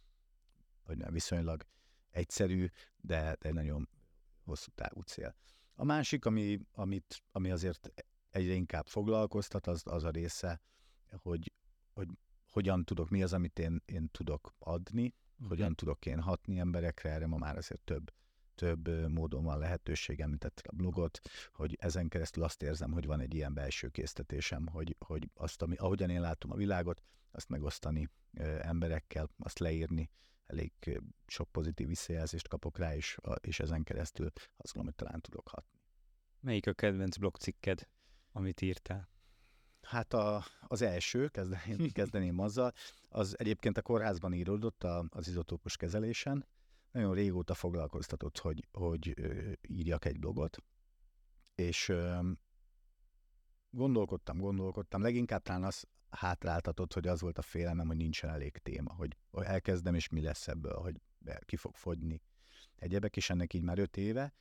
hogy 0.83 0.97
nem 0.97 1.13
viszonylag 1.13 1.65
egyszerű, 2.09 2.67
de, 2.97 3.35
de 3.39 3.51
nagyon 3.51 3.89
hosszú 4.43 4.71
távú 4.75 5.01
cél. 5.01 5.35
A 5.75 5.83
másik, 5.83 6.25
ami, 6.25 6.59
amit, 6.71 7.23
ami 7.31 7.51
azért 7.51 7.89
egyre 8.29 8.53
inkább 8.53 8.87
foglalkoztat, 8.87 9.67
az, 9.67 9.81
az 9.85 10.03
a 10.03 10.09
része, 10.09 10.61
hogy, 11.11 11.53
hogy 11.93 12.07
hogyan 12.53 12.85
tudok, 12.85 13.09
mi 13.09 13.23
az, 13.23 13.33
amit 13.33 13.59
én, 13.59 13.81
én 13.85 14.09
tudok 14.11 14.55
adni, 14.59 15.13
uh-huh. 15.33 15.47
hogyan 15.47 15.75
tudok 15.75 16.05
én 16.05 16.19
hatni 16.19 16.59
emberekre, 16.59 17.09
erre 17.09 17.27
ma 17.27 17.37
már 17.37 17.57
azért 17.57 17.81
több, 17.81 18.13
több 18.55 19.09
módon 19.09 19.43
van 19.43 19.59
lehetőség, 19.59 20.19
említett 20.19 20.59
a 20.59 20.75
blogot, 20.75 21.19
hogy 21.53 21.77
ezen 21.79 22.07
keresztül 22.07 22.43
azt 22.43 22.61
érzem, 22.61 22.91
hogy 22.91 23.05
van 23.05 23.19
egy 23.19 23.33
ilyen 23.33 23.53
belső 23.53 23.89
késztetésem, 23.89 24.67
hogy, 24.67 24.95
hogy 24.99 25.29
azt, 25.33 25.61
ami, 25.61 25.75
ahogyan 25.75 26.09
én 26.09 26.21
látom 26.21 26.51
a 26.51 26.55
világot, 26.55 27.03
azt 27.31 27.49
megosztani 27.49 28.09
emberekkel, 28.61 29.29
azt 29.37 29.59
leírni, 29.59 30.09
elég 30.45 30.71
sok 31.27 31.51
pozitív 31.51 31.87
visszajelzést 31.87 32.47
kapok 32.47 32.77
rá, 32.77 32.95
és, 32.95 33.17
és 33.41 33.59
ezen 33.59 33.83
keresztül 33.83 34.31
azt 34.35 34.73
gondolom, 34.73 34.85
hogy 34.85 34.95
talán 34.95 35.21
tudok 35.21 35.47
hatni. 35.47 35.79
Melyik 36.39 36.67
a 36.67 36.73
kedvenc 36.73 37.17
blogcikked, 37.17 37.87
amit 38.31 38.61
írtál? 38.61 39.12
Hát 39.83 40.13
a, 40.13 40.43
az 40.67 40.81
első, 40.81 41.27
kezdeném, 41.27 41.89
kezdeném 41.91 42.39
azzal, 42.39 42.71
az 43.09 43.39
egyébként 43.39 43.77
a 43.77 43.81
kórházban 43.81 44.33
íródott 44.33 44.83
a, 44.83 45.05
az 45.09 45.27
izotópos 45.27 45.77
kezelésen. 45.77 46.45
Nagyon 46.91 47.13
régóta 47.13 47.53
foglalkoztatott, 47.53 48.37
hogy, 48.37 48.67
hogy 48.71 49.15
írjak 49.67 50.05
egy 50.05 50.19
blogot, 50.19 50.57
és 51.55 51.93
gondolkodtam, 53.69 54.37
gondolkodtam, 54.37 55.01
leginkább 55.01 55.41
talán 55.41 55.63
az 55.63 55.87
hátráltatott, 56.09 56.93
hogy 56.93 57.07
az 57.07 57.21
volt 57.21 57.37
a 57.37 57.41
félelmem, 57.41 57.87
hogy 57.87 57.97
nincsen 57.97 58.29
elég 58.29 58.57
téma, 58.57 58.93
hogy 58.93 59.17
elkezdem, 59.31 59.95
és 59.95 60.09
mi 60.09 60.21
lesz 60.21 60.47
ebből, 60.47 60.73
hogy 60.73 61.01
ki 61.45 61.55
fog 61.55 61.75
fogyni. 61.75 62.21
Egyebek 62.75 63.15
is 63.15 63.29
ennek 63.29 63.53
így 63.53 63.61
már 63.61 63.79
öt 63.79 63.97
éve, 63.97 64.33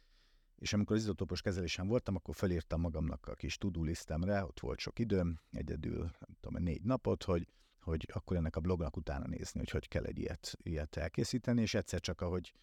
és 0.62 0.73
amikor 0.73 0.97
az 0.97 1.02
izotópos 1.02 1.42
kezelésen 1.42 1.87
voltam, 1.87 2.16
akkor 2.16 2.35
felírtam 2.35 2.81
magamnak 2.81 3.26
a 3.26 3.35
kis 3.35 3.59
to 3.59 3.83
listemre, 3.83 4.45
ott 4.45 4.61
volt 4.61 4.78
sok 4.78 4.99
időm, 4.99 5.40
egyedül, 5.50 5.99
nem 5.99 6.37
tudom, 6.40 6.62
négy 6.62 6.83
napot, 6.83 7.23
hogy, 7.23 7.49
hogy 7.81 8.09
akkor 8.12 8.37
ennek 8.37 8.57
a 8.57 8.61
blognak 8.61 8.97
utána 8.97 9.26
nézni, 9.26 9.59
hogy 9.59 9.71
hogy 9.71 9.88
kell 9.88 10.04
egy 10.04 10.19
ilyet, 10.19 10.59
ilyet 10.62 10.97
elkészíteni, 10.97 11.61
és 11.61 11.75
egyszer 11.75 12.00
csak 12.00 12.21
ahogy 12.21 12.54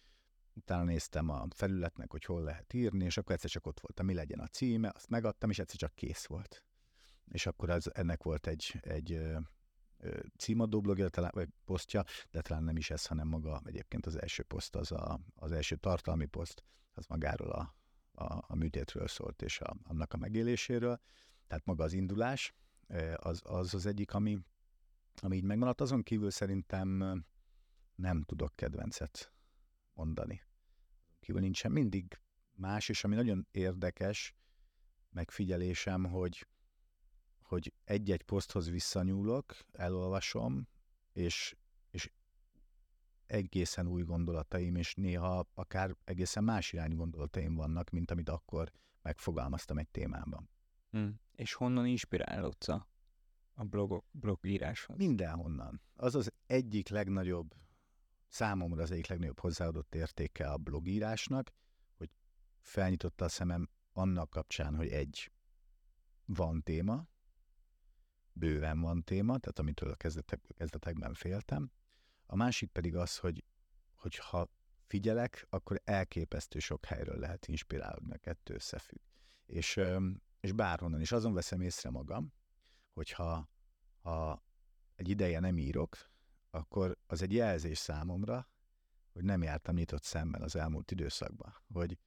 utána 0.54 0.84
néztem 0.84 1.28
a 1.28 1.46
felületnek, 1.54 2.10
hogy 2.10 2.24
hol 2.24 2.42
lehet 2.42 2.72
írni, 2.72 3.04
és 3.04 3.16
akkor 3.16 3.34
egyszer 3.34 3.50
csak 3.50 3.66
ott 3.66 3.80
volt, 3.80 4.02
mi 4.02 4.14
legyen 4.14 4.40
a 4.40 4.46
címe, 4.46 4.92
azt 4.94 5.08
megadtam, 5.08 5.50
és 5.50 5.58
egyszer 5.58 5.78
csak 5.78 5.94
kész 5.94 6.26
volt. 6.26 6.64
És 7.32 7.46
akkor 7.46 7.70
az, 7.70 7.94
ennek 7.94 8.22
volt 8.22 8.46
egy, 8.46 8.78
egy 8.80 9.20
címadó 10.36 10.80
blogja, 10.80 11.08
talán, 11.08 11.30
vagy 11.34 11.48
posztja, 11.64 12.04
de 12.30 12.40
talán 12.40 12.62
nem 12.62 12.76
is 12.76 12.90
ez, 12.90 13.06
hanem 13.06 13.28
maga 13.28 13.62
egyébként 13.64 14.06
az 14.06 14.20
első 14.20 14.42
poszt, 14.42 14.76
az 14.76 14.92
a, 14.92 15.20
az 15.34 15.52
első 15.52 15.76
tartalmi 15.76 16.26
poszt, 16.26 16.64
az 16.94 17.06
magáról 17.06 17.50
a, 17.50 17.78
a, 18.20 18.44
a 18.48 18.54
műtétről 18.54 19.08
szólt, 19.08 19.42
és 19.42 19.60
a, 19.60 19.76
annak 19.82 20.12
a 20.12 20.16
megéléséről. 20.16 21.00
Tehát 21.46 21.64
maga 21.64 21.84
az 21.84 21.92
indulás, 21.92 22.54
az 23.16 23.40
az, 23.44 23.74
az 23.74 23.86
egyik, 23.86 24.14
ami, 24.14 24.38
ami 25.22 25.36
így 25.36 25.44
megmaradt. 25.44 25.80
Azon 25.80 26.02
kívül 26.02 26.30
szerintem 26.30 26.88
nem 27.94 28.22
tudok 28.22 28.56
kedvencet 28.56 29.32
mondani. 29.92 30.42
Kívül 31.20 31.40
nincsen 31.40 31.72
mindig 31.72 32.20
más, 32.54 32.88
és 32.88 33.04
ami 33.04 33.14
nagyon 33.14 33.46
érdekes 33.50 34.34
megfigyelésem, 35.10 36.04
hogy, 36.04 36.46
hogy 37.42 37.72
egy-egy 37.84 38.22
poszthoz 38.22 38.70
visszanyúlok, 38.70 39.56
elolvasom, 39.72 40.68
és 41.12 41.56
egészen 43.30 43.86
új 43.86 44.02
gondolataim, 44.02 44.76
és 44.76 44.94
néha 44.94 45.48
akár 45.54 45.96
egészen 46.04 46.44
más 46.44 46.72
irányú 46.72 46.96
gondolataim 46.96 47.54
vannak, 47.54 47.90
mint 47.90 48.10
amit 48.10 48.28
akkor 48.28 48.70
megfogalmaztam 49.02 49.78
egy 49.78 49.88
témában. 49.88 50.50
Hmm. 50.90 51.20
És 51.32 51.54
honnan 51.54 51.86
inspirálódsz 51.86 52.68
a, 52.68 52.88
a 53.54 53.64
blogok, 53.64 54.04
blogíráshoz? 54.10 54.96
Mindenhonnan. 54.96 55.82
Az 55.94 56.14
az 56.14 56.32
egyik 56.46 56.88
legnagyobb, 56.88 57.54
számomra 58.28 58.82
az 58.82 58.90
egyik 58.90 59.06
legnagyobb 59.06 59.40
hozzáadott 59.40 59.94
értéke 59.94 60.50
a 60.50 60.56
blogírásnak, 60.56 61.52
hogy 61.96 62.10
felnyitotta 62.60 63.24
a 63.24 63.28
szemem 63.28 63.68
annak 63.92 64.30
kapcsán, 64.30 64.76
hogy 64.76 64.88
egy, 64.88 65.32
van 66.24 66.62
téma, 66.62 67.08
bőven 68.32 68.80
van 68.80 69.02
téma, 69.02 69.38
tehát 69.38 69.58
amitől 69.58 69.90
a 69.90 69.94
kezdetek, 69.94 70.40
kezdetekben 70.56 71.14
féltem, 71.14 71.70
a 72.30 72.36
másik 72.36 72.70
pedig 72.70 72.96
az, 72.96 73.18
hogy, 73.18 73.44
ha 74.16 74.48
figyelek, 74.86 75.46
akkor 75.48 75.80
elképesztő 75.84 76.58
sok 76.58 76.84
helyről 76.84 77.18
lehet 77.18 77.46
inspirálódni, 77.46 78.12
a 78.12 78.18
kettő 78.18 78.54
összefügg. 78.54 79.00
És, 79.46 79.80
és 80.40 80.52
bárhonnan 80.52 81.00
is 81.00 81.12
azon 81.12 81.32
veszem 81.32 81.60
észre 81.60 81.90
magam, 81.90 82.32
hogyha 82.92 83.48
ha 84.02 84.44
egy 84.94 85.08
ideje 85.08 85.40
nem 85.40 85.58
írok, 85.58 85.96
akkor 86.50 86.98
az 87.06 87.22
egy 87.22 87.32
jelzés 87.32 87.78
számomra, 87.78 88.48
hogy 89.12 89.24
nem 89.24 89.42
jártam 89.42 89.74
nyitott 89.74 90.02
szemmel 90.02 90.42
az 90.42 90.56
elmúlt 90.56 90.90
időszakban, 90.90 91.54
hogy 91.72 91.98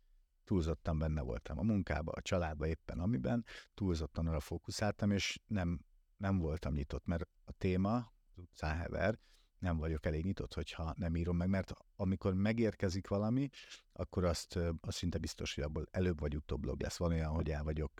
túlzottan 0.44 1.00
benne 1.00 1.22
voltam 1.22 1.60
a 1.60 1.64
munkába, 1.64 2.12
a 2.12 2.22
családba 2.22 2.68
éppen 2.68 3.00
amiben, 3.00 3.46
túlzottan 3.74 4.28
arra 4.28 4.40
fókuszáltam, 4.40 5.12
és 5.12 5.40
nem, 5.48 5.86
nem 6.18 6.38
voltam 6.38 6.74
nyitott, 6.74 7.06
mert 7.06 7.28
a 7.44 7.52
téma, 7.52 7.96
az 8.30 8.38
utcán 8.38 8.78
hever, 8.78 9.20
nem 9.64 9.78
vagyok 9.78 10.06
elég 10.06 10.26
nyitott, 10.26 10.54
hogyha 10.54 10.94
nem 10.98 11.16
írom 11.16 11.38
meg, 11.38 11.50
mert 11.50 11.74
amikor 11.96 12.34
megérkezik 12.34 13.08
valami, 13.08 13.50
akkor 13.94 14.24
azt, 14.24 14.60
azt 14.82 14.98
szinte 14.98 15.18
biztos, 15.18 15.56
hogy 15.56 15.64
abból 15.64 15.88
előbb 15.92 16.20
vagy 16.20 16.36
utóbb 16.36 16.60
blog 16.60 16.82
lesz. 16.82 16.98
Van 16.98 17.12
olyan, 17.12 17.32
hogy 17.32 17.50
el 17.50 17.64
vagyok 17.64 17.92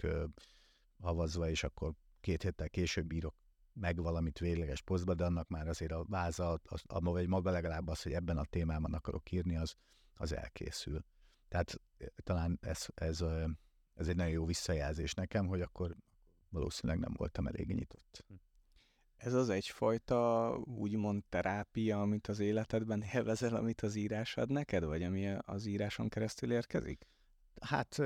havazva, 1.00 1.50
és 1.50 1.64
akkor 1.64 1.94
két 2.22 2.42
héttel 2.42 2.70
később 2.70 3.12
írok 3.12 3.36
meg 3.74 4.02
valamit 4.02 4.40
végleges 4.40 4.82
posztba, 4.82 5.14
de 5.14 5.26
annak 5.26 5.48
már 5.48 5.68
azért 5.68 5.92
a 5.92 6.06
váza, 6.08 6.60
az, 6.64 6.84
vagy 6.88 7.28
maga 7.28 7.52
legalább 7.52 7.88
az, 7.88 8.02
hogy 8.02 8.14
ebben 8.14 8.38
a 8.38 8.46
témában 8.46 8.94
akarok 8.94 9.32
írni, 9.32 9.58
az, 9.58 9.76
az 10.14 10.34
elkészül. 10.34 11.06
Tehát 11.48 11.82
talán 12.24 12.58
ez, 12.62 12.86
ez, 12.94 13.22
ez 13.94 14.08
egy 14.08 14.16
nagyon 14.16 14.32
jó 14.32 14.46
visszajelzés 14.46 15.14
nekem, 15.14 15.48
hogy 15.48 15.62
akkor 15.62 15.96
valószínűleg 16.50 17.02
nem 17.02 17.14
voltam 17.18 17.48
elég 17.48 17.74
nyitott. 17.74 18.24
Hm. 18.28 18.34
Ez 19.24 19.34
az 19.34 19.50
egyfajta 19.50 20.52
úgymond 20.66 21.24
terápia, 21.30 22.02
amit 22.02 22.28
az 22.28 22.40
életedben 22.40 23.04
élvezel, 23.14 23.56
amit 23.56 23.82
az 23.82 23.96
írás 23.96 24.38
ad 24.38 24.52
neked, 24.52 24.84
vagy 24.84 25.04
ami 25.04 25.36
az 25.42 25.66
íráson 25.66 26.10
keresztül 26.10 26.52
érkezik? 26.52 27.08
Hát 27.62 28.02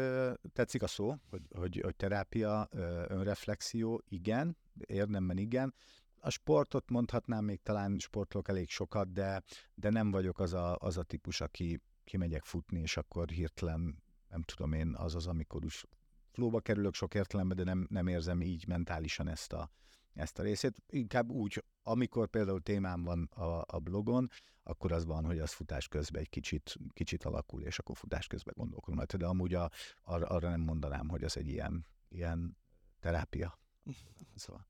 tetszik 0.53 0.83
a 0.83 0.87
szó, 0.87 1.15
hogy, 1.29 1.41
hogy, 1.55 1.79
hogy 1.83 1.95
terápia, 1.95 2.67
önreflexió, 3.07 4.03
igen, 4.07 4.57
érdemben 4.85 5.37
igen. 5.37 5.73
A 6.19 6.29
sportot 6.29 6.89
mondhatnám, 6.89 7.45
még 7.45 7.61
talán 7.61 7.97
sportolok 7.99 8.47
elég 8.47 8.69
sokat, 8.69 9.11
de, 9.11 9.43
de 9.75 9.89
nem 9.89 10.11
vagyok 10.11 10.39
az 10.39 10.53
a, 10.53 10.75
az 10.79 10.97
a 10.97 11.03
típus, 11.03 11.41
aki 11.41 11.81
kimegyek 12.03 12.43
futni, 12.43 12.79
és 12.79 12.97
akkor 12.97 13.29
hirtelen, 13.29 14.03
nem 14.29 14.41
tudom 14.41 14.73
én, 14.73 14.95
az 14.95 15.15
az, 15.15 15.27
amikor 15.27 15.65
úgy 15.65 15.87
flóba 16.31 16.59
kerülök 16.59 16.93
sok 16.93 17.13
értelemben, 17.13 17.57
de 17.57 17.63
nem, 17.63 17.87
nem 17.89 18.07
érzem 18.07 18.41
így 18.41 18.67
mentálisan 18.67 19.27
ezt 19.27 19.53
a, 19.53 19.71
ezt 20.17 20.39
a 20.39 20.43
részét. 20.43 20.83
Inkább 20.89 21.29
úgy, 21.29 21.63
amikor 21.83 22.27
például 22.27 22.61
témám 22.61 23.03
van 23.03 23.23
a, 23.23 23.63
a 23.65 23.79
blogon, 23.79 24.29
akkor 24.63 24.91
az 24.91 25.05
van, 25.05 25.25
hogy 25.25 25.39
az 25.39 25.51
futás 25.51 25.87
közben 25.87 26.21
egy 26.21 26.29
kicsit, 26.29 26.75
kicsit 26.93 27.23
alakul, 27.23 27.61
és 27.61 27.79
akkor 27.79 27.97
futás 27.97 28.27
közben 28.27 28.53
gondolkodom. 28.57 29.03
De 29.17 29.25
amúgy 29.25 29.53
a, 29.53 29.69
arra, 30.03 30.25
arra 30.25 30.49
nem 30.49 30.61
mondanám, 30.61 31.09
hogy 31.09 31.23
az 31.23 31.37
egy 31.37 31.47
ilyen, 31.47 31.85
ilyen 32.09 32.57
terápia. 32.99 33.59
Szóval. 34.35 34.67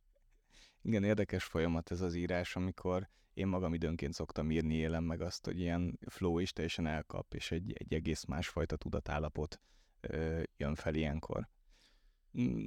Igen, 0.81 1.03
érdekes 1.03 1.43
folyamat 1.43 1.91
ez 1.91 2.01
az 2.01 2.13
írás, 2.13 2.55
amikor 2.55 3.09
én 3.33 3.47
magam 3.47 3.73
időnként 3.73 4.13
szoktam 4.13 4.51
írni, 4.51 4.73
élem 4.73 5.03
meg 5.03 5.21
azt, 5.21 5.45
hogy 5.45 5.59
ilyen 5.59 5.99
flow 6.07 6.39
is 6.39 6.51
teljesen 6.51 6.87
elkap, 6.87 7.33
és 7.33 7.51
egy, 7.51 7.73
egy 7.73 7.93
egész 7.93 8.23
másfajta 8.23 8.75
tudatállapot 8.75 9.59
ö, 10.01 10.43
jön 10.57 10.75
fel 10.75 10.95
ilyenkor. 10.95 11.49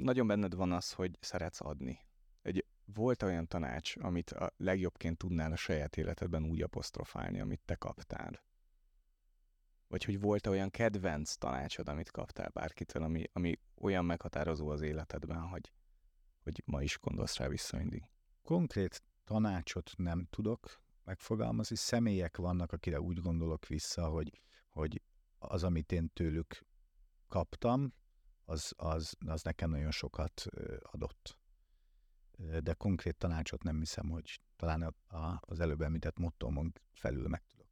Nagyon 0.03 0.27
benned 0.27 0.55
van 0.55 0.73
az, 0.73 0.93
hogy 0.93 1.19
szeretsz 1.21 1.61
adni. 1.61 1.99
Egy, 2.43 2.65
volt 2.95 3.23
olyan 3.23 3.47
tanács, 3.47 3.97
amit 3.97 4.31
a 4.31 4.53
legjobbként 4.57 5.19
tudnál 5.19 5.53
a 5.53 5.57
saját 5.57 5.97
életedben 5.97 6.45
úgy 6.45 6.63
apostrofálni, 6.63 7.41
amit 7.41 7.61
te 7.65 7.75
kaptál? 7.75 8.45
Vagy 9.89 10.05
hogy 10.05 10.21
volt 10.21 10.47
olyan 10.47 10.71
kedvenc 10.71 11.35
tanácsod, 11.35 11.89
amit 11.89 12.11
kaptál 12.11 12.49
bárkitől, 12.49 13.03
ami, 13.03 13.25
ami 13.33 13.59
olyan 13.75 14.05
meghatározó 14.05 14.69
az 14.69 14.81
életedben, 14.81 15.41
hogy, 15.41 15.73
hogy 16.43 16.63
ma 16.65 16.83
is 16.83 16.99
gondolsz 16.99 17.37
rá 17.37 17.49
vissza 17.49 17.77
mindig? 17.77 18.11
Konkrét 18.43 19.03
tanácsot 19.25 19.93
nem 19.97 20.27
tudok 20.31 20.81
megfogalmazni. 21.05 21.77
Személyek 21.77 22.37
vannak, 22.37 22.73
akire 22.73 23.01
úgy 23.01 23.21
gondolok 23.21 23.67
vissza, 23.67 24.09
hogy, 24.09 24.41
hogy 24.69 25.03
az, 25.39 25.65
amit 25.65 25.93
én 25.93 26.11
tőlük 26.13 26.65
kaptam, 27.29 27.95
az, 28.45 28.73
az, 28.77 29.17
az 29.27 29.43
nekem 29.43 29.71
nagyon 29.71 29.91
sokat 29.91 30.47
adott. 30.83 31.40
De 32.63 32.73
konkrét 32.73 33.17
tanácsot 33.17 33.63
nem 33.63 33.79
hiszem, 33.79 34.09
hogy 34.09 34.41
talán 34.57 34.83
a, 34.83 35.17
a, 35.17 35.41
az 35.41 35.61
előbb 35.61 35.81
említett 35.81 36.19
mottómon 36.19 36.73
felül 36.93 37.29
meg 37.29 37.43
tudok 37.47 37.67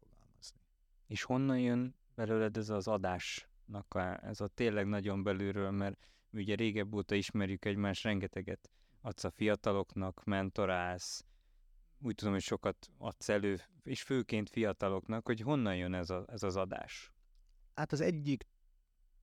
fogalmazni. 0.00 0.60
És 1.06 1.22
honnan 1.22 1.58
jön 1.58 1.94
belőled 2.14 2.56
ez 2.56 2.68
az 2.68 2.88
adásnak, 2.88 3.94
a, 3.94 4.24
ez 4.24 4.40
a 4.40 4.48
tényleg 4.48 4.86
nagyon 4.86 5.22
belülről, 5.22 5.70
mert 5.70 6.10
mi 6.30 6.40
ugye 6.40 6.54
régebb 6.54 6.94
óta 6.94 7.14
ismerjük 7.14 7.64
egymást, 7.64 8.02
rengeteget 8.02 8.70
adsz 9.00 9.24
a 9.24 9.30
fiataloknak, 9.30 10.24
mentorálsz, 10.24 11.24
úgy 12.00 12.14
tudom, 12.14 12.32
hogy 12.32 12.42
sokat 12.42 12.90
adsz 12.98 13.28
elő, 13.28 13.60
és 13.82 14.02
főként 14.02 14.50
fiataloknak, 14.50 15.26
hogy 15.26 15.40
honnan 15.40 15.76
jön 15.76 15.94
ez, 15.94 16.10
a, 16.10 16.24
ez 16.28 16.42
az 16.42 16.56
adás? 16.56 17.12
Hát 17.74 17.92
az 17.92 18.00
egyik 18.00 18.46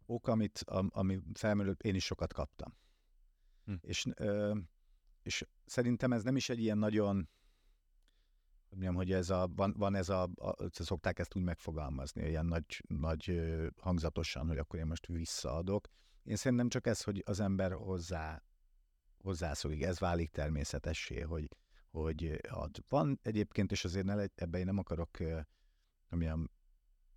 ok, 0.05 0.27
amit, 0.27 0.59
ami 0.89 1.19
felmerült, 1.33 1.83
én 1.83 1.95
is 1.95 2.05
sokat 2.05 2.33
kaptam. 2.33 2.77
Hm. 3.65 3.73
És, 3.81 4.05
ö, 4.15 4.57
és 5.25 5.45
szerintem 5.65 6.13
ez 6.13 6.23
nem 6.23 6.35
is 6.35 6.49
egy 6.49 6.59
ilyen 6.59 6.77
nagyon, 6.77 7.29
mondjam, 8.69 8.95
hogy 8.95 9.11
ez 9.11 9.29
a, 9.29 9.47
van, 9.55 9.73
van 9.77 9.95
ez 9.95 10.09
a, 10.09 10.23
a, 10.23 10.55
szokták 10.71 11.19
ezt 11.19 11.35
úgy 11.35 11.43
megfogalmazni, 11.43 12.27
ilyen 12.27 12.45
nagy, 12.45 12.83
nagy 12.87 13.41
hangzatosan, 13.77 14.47
hogy 14.47 14.57
akkor 14.57 14.79
én 14.79 14.85
most 14.85 15.07
visszaadok. 15.07 15.87
Én 16.23 16.35
szerintem 16.35 16.69
csak 16.69 16.87
ez, 16.87 17.03
hogy 17.03 17.23
az 17.25 17.39
ember 17.39 17.71
hozzá 17.71 18.43
hozzászokik, 19.17 19.83
ez 19.83 19.99
válik 19.99 20.29
természetessé, 20.29 21.19
hogy, 21.19 21.47
hogy 21.91 22.39
ad. 22.49 22.83
Van 22.89 23.19
egyébként, 23.21 23.71
és 23.71 23.85
azért 23.85 24.05
ne, 24.05 24.25
ebben 24.35 24.59
én 24.59 24.65
nem 24.65 24.77
akarok 24.77 25.17
amilyen 26.09 26.51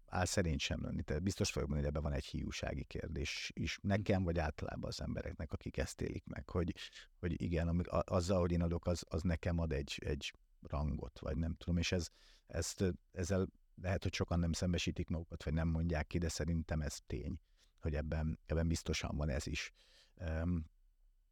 álszerény 0.09 0.59
sem 0.59 0.83
lenni. 0.83 1.03
Tehát 1.03 1.23
biztos 1.23 1.53
vagyok 1.53 1.69
benne, 1.69 1.81
hogy 1.81 1.91
ebben 1.91 2.03
van 2.03 2.13
egy 2.13 2.25
hiúsági 2.25 2.85
kérdés 2.85 3.51
is 3.55 3.79
nekem, 3.83 4.23
vagy 4.25 4.39
általában 4.39 4.89
az 4.89 5.01
embereknek, 5.01 5.53
akik 5.53 5.77
ezt 5.77 6.01
élik 6.01 6.25
meg, 6.27 6.49
hogy, 6.49 6.75
hogy 7.19 7.43
igen, 7.43 7.69
amik, 7.69 7.87
azzal, 7.91 8.41
hogy 8.41 8.53
én 8.53 8.63
adok, 8.63 8.87
az, 8.87 9.05
az 9.09 9.23
nekem 9.23 9.59
ad 9.59 9.73
egy, 9.73 10.03
egy 10.05 10.33
rangot, 10.61 11.19
vagy 11.19 11.37
nem 11.37 11.55
tudom, 11.55 11.77
és 11.77 11.93
ez, 11.93 12.09
ezt, 12.47 12.85
ezzel 13.13 13.49
lehet, 13.83 14.03
hogy 14.03 14.15
sokan 14.15 14.39
nem 14.39 14.53
szembesítik 14.53 15.09
magukat, 15.09 15.45
vagy 15.45 15.53
nem 15.53 15.69
mondják 15.69 16.07
ki, 16.07 16.19
de 16.19 16.29
szerintem 16.29 16.81
ez 16.81 16.99
tény, 17.07 17.41
hogy 17.81 17.95
ebben, 17.95 18.39
ebben 18.47 18.69
biztosan 18.69 19.17
van 19.17 19.29
ez 19.29 19.47
is. 19.47 19.73
Um, 20.15 20.71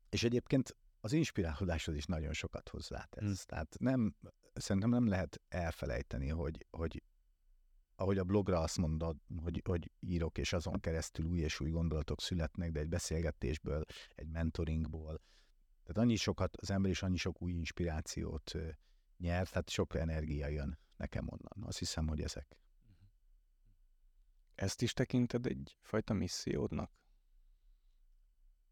és 0.09 0.23
egyébként 0.23 0.77
az 1.01 1.13
inspirálódáshoz 1.13 1.95
is 1.95 2.05
nagyon 2.05 2.33
sokat 2.33 2.69
hozzátesz. 2.69 3.23
Hmm. 3.25 3.35
Tehát 3.47 3.77
nem, 3.79 4.17
szerintem 4.55 4.91
nem 4.91 5.07
lehet 5.07 5.41
elfelejteni, 5.49 6.29
hogy, 6.29 6.67
hogy 6.71 7.03
ahogy 7.97 8.19
a 8.19 8.25
blogra 8.25 8.61
azt 8.61 8.79
mondod, 8.79 9.17
hogy, 9.43 9.63
hogy 9.65 9.91
írok, 10.01 10.39
és 10.39 10.53
azon 10.53 10.81
keresztül 10.81 11.27
új 11.27 11.39
és 11.39 11.61
új 11.61 11.71
gondolatok 11.71 12.21
születnek, 12.21 12.71
de 12.71 12.81
egy 12.81 12.89
beszélgetésből, 12.89 13.85
egy 14.15 14.29
mentoringból, 14.29 15.21
tehát 15.87 16.03
annyi 16.03 16.17
sokat, 16.17 16.57
az 16.57 16.71
ember 16.71 16.91
is 16.91 17.03
annyi 17.03 17.17
sok 17.17 17.43
új 17.43 17.53
inspirációt 17.53 18.53
nyer, 19.17 19.49
tehát 19.49 19.71
sok 19.71 19.95
energia 19.95 20.49
jön 20.49 20.79
nekem 20.97 21.27
onnan. 21.29 21.69
Azt 21.69 21.79
hiszem, 21.79 22.09
hogy 22.09 22.21
ezek. 22.21 22.57
Ezt 24.55 24.83
is 24.83 24.93
tekinted 24.93 25.47
egyfajta 25.47 26.15
missziódnak? 26.15 26.91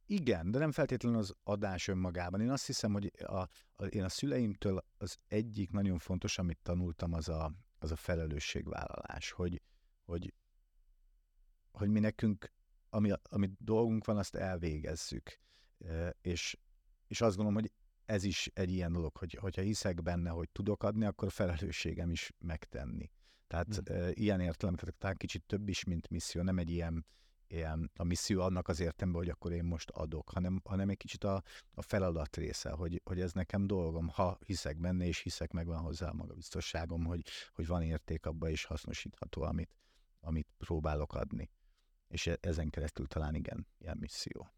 Igen, 0.06 0.50
de 0.50 0.58
nem 0.58 0.72
feltétlenül 0.72 1.18
az 1.18 1.34
adás 1.42 1.88
önmagában. 1.88 2.40
Én 2.40 2.50
azt 2.50 2.66
hiszem, 2.66 2.92
hogy 2.92 3.12
a, 3.18 3.48
a, 3.72 3.84
én 3.84 4.02
a 4.02 4.08
szüleimtől 4.08 4.84
az 4.98 5.18
egyik 5.28 5.70
nagyon 5.70 5.98
fontos, 5.98 6.38
amit 6.38 6.58
tanultam, 6.62 7.12
az 7.12 7.28
a, 7.28 7.52
az 7.84 7.92
a 7.92 7.96
felelősségvállalás, 7.96 9.30
hogy, 9.30 9.62
hogy, 10.04 10.34
hogy 11.72 11.88
mi 11.88 12.00
nekünk, 12.00 12.52
ami, 12.90 13.12
ami 13.22 13.50
dolgunk 13.58 14.04
van, 14.04 14.16
azt 14.16 14.34
elvégezzük. 14.34 15.38
És, 16.20 16.58
és 17.06 17.20
azt 17.20 17.36
gondolom, 17.36 17.60
hogy 17.60 17.72
ez 18.04 18.24
is 18.24 18.50
egy 18.54 18.70
ilyen 18.70 18.92
dolog, 18.92 19.16
hogy 19.16 19.34
hogyha 19.34 19.62
hiszek 19.62 20.02
benne, 20.02 20.30
hogy 20.30 20.48
tudok 20.50 20.82
adni, 20.82 21.04
akkor 21.04 21.32
felelősségem 21.32 22.10
is 22.10 22.32
megtenni. 22.38 23.10
Tehát 23.46 23.76
hmm. 23.76 24.10
ilyen 24.12 24.40
értelemben, 24.40 24.94
talán 24.98 25.16
kicsit 25.16 25.42
több 25.46 25.68
is, 25.68 25.84
mint 25.84 26.08
misszió, 26.08 26.42
nem 26.42 26.58
egy 26.58 26.70
ilyen 26.70 27.06
ilyen, 27.46 27.90
a 27.96 28.04
misszió 28.04 28.40
annak 28.40 28.68
az 28.68 28.80
értemben, 28.80 29.20
hogy 29.20 29.28
akkor 29.28 29.52
én 29.52 29.64
most 29.64 29.90
adok, 29.90 30.30
hanem, 30.30 30.60
hanem 30.64 30.88
egy 30.88 30.96
kicsit 30.96 31.24
a, 31.24 31.42
a 31.74 31.82
feladat 31.82 32.36
része, 32.36 32.70
hogy, 32.70 33.00
hogy 33.04 33.20
ez 33.20 33.32
nekem 33.32 33.66
dolgom, 33.66 34.08
ha 34.08 34.38
hiszek 34.46 34.78
benne, 34.78 35.06
és 35.06 35.18
hiszek, 35.18 35.52
meg 35.52 35.66
van 35.66 35.78
hozzá 35.78 36.08
a 36.08 36.14
magabiztosságom, 36.14 37.04
hogy, 37.04 37.22
hogy 37.52 37.66
van 37.66 37.82
érték 37.82 38.26
abba, 38.26 38.48
és 38.48 38.64
hasznosítható, 38.64 39.42
amit, 39.42 39.70
amit 40.20 40.48
próbálok 40.58 41.14
adni. 41.14 41.50
És 42.08 42.26
e, 42.26 42.36
ezen 42.40 42.70
keresztül 42.70 43.06
talán 43.06 43.34
igen, 43.34 43.66
ilyen 43.78 43.96
misszió. 44.00 44.48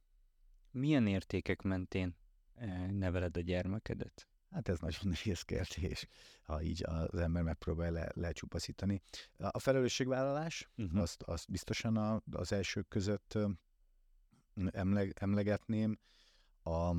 Milyen 0.71 1.07
értékek 1.07 1.63
mentén 1.63 2.17
eh, 2.55 2.91
neveled 2.91 3.37
a 3.37 3.41
gyermekedet? 3.41 4.29
Hát 4.51 4.69
ez 4.69 4.79
nagyon 4.79 5.09
nehéz 5.13 5.43
kérdés, 5.43 6.07
ha 6.43 6.63
így 6.63 6.85
az 6.85 7.19
ember 7.19 7.43
megpróbál 7.43 7.91
le, 7.91 8.11
lecsupaszítani. 8.15 9.01
A 9.37 9.59
felelősségvállalás, 9.59 10.69
uh-huh. 10.77 11.01
azt, 11.01 11.23
azt 11.23 11.51
biztosan 11.51 11.97
a, 11.97 12.23
az 12.31 12.53
elsők 12.53 12.89
között 12.89 13.39
emleg, 14.71 15.13
emlegetném. 15.21 15.99
A, 16.63 16.97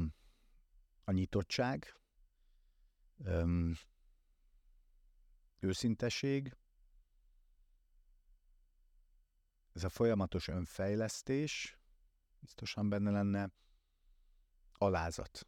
a 1.03 1.11
nyitottság, 1.11 1.99
öm, 3.17 3.75
őszinteség, 5.59 6.55
ez 9.73 9.83
a 9.83 9.89
folyamatos 9.89 10.47
önfejlesztés, 10.47 11.77
biztosan 12.39 12.89
benne 12.89 13.11
lenne, 13.11 13.51
alázat. 14.73 15.47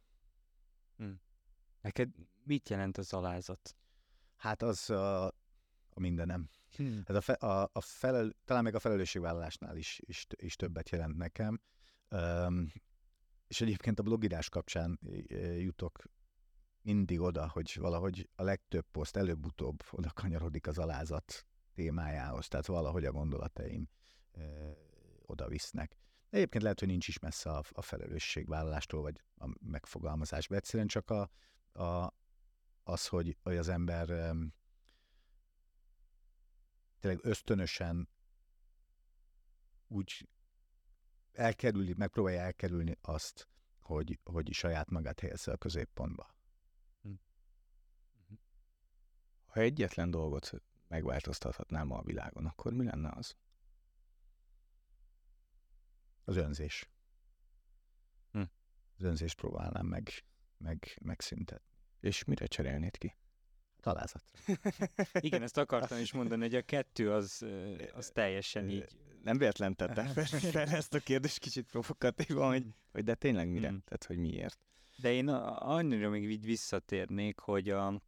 Hmm. 0.96 1.20
Neked 1.80 2.10
mit 2.42 2.68
jelent 2.68 2.98
az 2.98 3.12
alázat? 3.12 3.76
Hát 4.36 4.62
az 4.62 4.90
a, 4.90 5.26
a 5.26 6.00
mindenem. 6.00 6.48
Hmm. 6.76 7.02
Ez 7.04 7.14
a, 7.14 7.20
fe, 7.20 7.32
a, 7.32 7.70
a 7.72 7.80
felel, 7.80 8.32
talán 8.44 8.62
meg 8.62 8.74
a 8.74 8.78
felelősségvállalásnál 8.78 9.76
is, 9.76 10.00
is, 10.04 10.26
is 10.36 10.56
többet 10.56 10.90
jelent 10.90 11.16
nekem. 11.16 11.60
Um, 12.10 12.72
és 13.46 13.60
egyébként 13.60 13.98
a 13.98 14.02
blogírás 14.02 14.48
kapcsán 14.48 15.00
jutok 15.58 16.02
mindig 16.82 17.20
oda, 17.20 17.48
hogy 17.48 17.76
valahogy 17.80 18.28
a 18.34 18.42
legtöbb 18.42 18.86
poszt 18.90 19.16
előbb-utóbb 19.16 19.82
oda 19.90 20.10
kanyarodik 20.14 20.66
az 20.66 20.78
alázat 20.78 21.46
témájához, 21.74 22.48
tehát 22.48 22.66
valahogy 22.66 23.04
a 23.04 23.12
gondolataim 23.12 23.88
ö, 24.32 24.70
oda 25.26 25.48
visznek. 25.48 25.96
De 26.30 26.36
egyébként 26.36 26.62
lehet, 26.62 26.78
hogy 26.78 26.88
nincs 26.88 27.08
is 27.08 27.18
messze 27.18 27.50
a, 27.50 27.62
a 27.70 27.82
felelősségvállalástól, 27.82 29.02
vagy 29.02 29.20
a 29.36 29.48
megfogalmazásban. 29.60 30.58
Egyszerűen 30.58 30.88
csak 30.88 31.10
a, 31.10 31.30
a, 31.72 32.14
az, 32.82 33.06
hogy, 33.06 33.36
hogy 33.42 33.56
az 33.56 33.68
ember 33.68 34.34
tényleg 37.00 37.24
ösztönösen 37.24 38.08
úgy 39.86 40.28
elkerüli, 41.32 41.94
megpróbálja 41.96 42.40
elkerülni 42.40 42.96
azt, 43.00 43.48
hogy, 43.80 44.18
hogy 44.24 44.52
saját 44.52 44.90
magát 44.90 45.20
helyezze 45.20 45.52
a 45.52 45.56
középpontba. 45.56 46.34
Hm. 47.02 47.12
Ha 49.46 49.60
egyetlen 49.60 50.10
dolgot 50.10 50.52
megváltoztathatnám 50.88 51.90
a 51.90 52.02
világon, 52.02 52.46
akkor 52.46 52.72
mi 52.72 52.84
lenne 52.84 53.10
az? 53.10 53.36
Az 56.24 56.36
önzés. 56.36 56.88
Hm. 58.32 58.42
Az 58.96 59.02
önzést 59.02 59.36
próbálnám 59.36 59.86
meg 59.86 60.08
meg, 60.60 60.98
megszüntetni. 61.02 61.78
És 62.00 62.24
mire 62.24 62.46
cserélnéd 62.46 62.98
ki? 62.98 63.16
Talázat. 63.80 64.24
Igen, 65.20 65.42
ezt 65.42 65.58
akartam 65.58 65.98
is 65.98 66.12
mondani, 66.12 66.42
hogy 66.42 66.54
a 66.54 66.62
kettő 66.62 67.12
az, 67.12 67.46
az 67.92 68.10
teljesen 68.10 68.68
így. 68.68 68.98
Nem 69.22 69.38
véletlen 69.38 69.76
tettem 69.76 70.06
fel 70.52 70.68
ezt 70.68 70.94
a 70.94 70.98
kérdést 70.98 71.38
kicsit 71.38 71.66
provokatívan, 71.66 72.48
hogy, 72.48 72.66
hogy 72.92 73.04
de 73.04 73.14
tényleg 73.14 73.48
mire? 73.48 73.70
Mm. 73.70 73.76
Tehát, 73.84 74.04
hogy 74.04 74.16
miért? 74.16 74.58
De 74.96 75.12
én 75.12 75.28
annyira 75.28 76.08
még 76.08 76.30
így 76.30 76.44
visszatérnék, 76.44 77.38
hogy 77.38 77.70
a, 77.70 78.02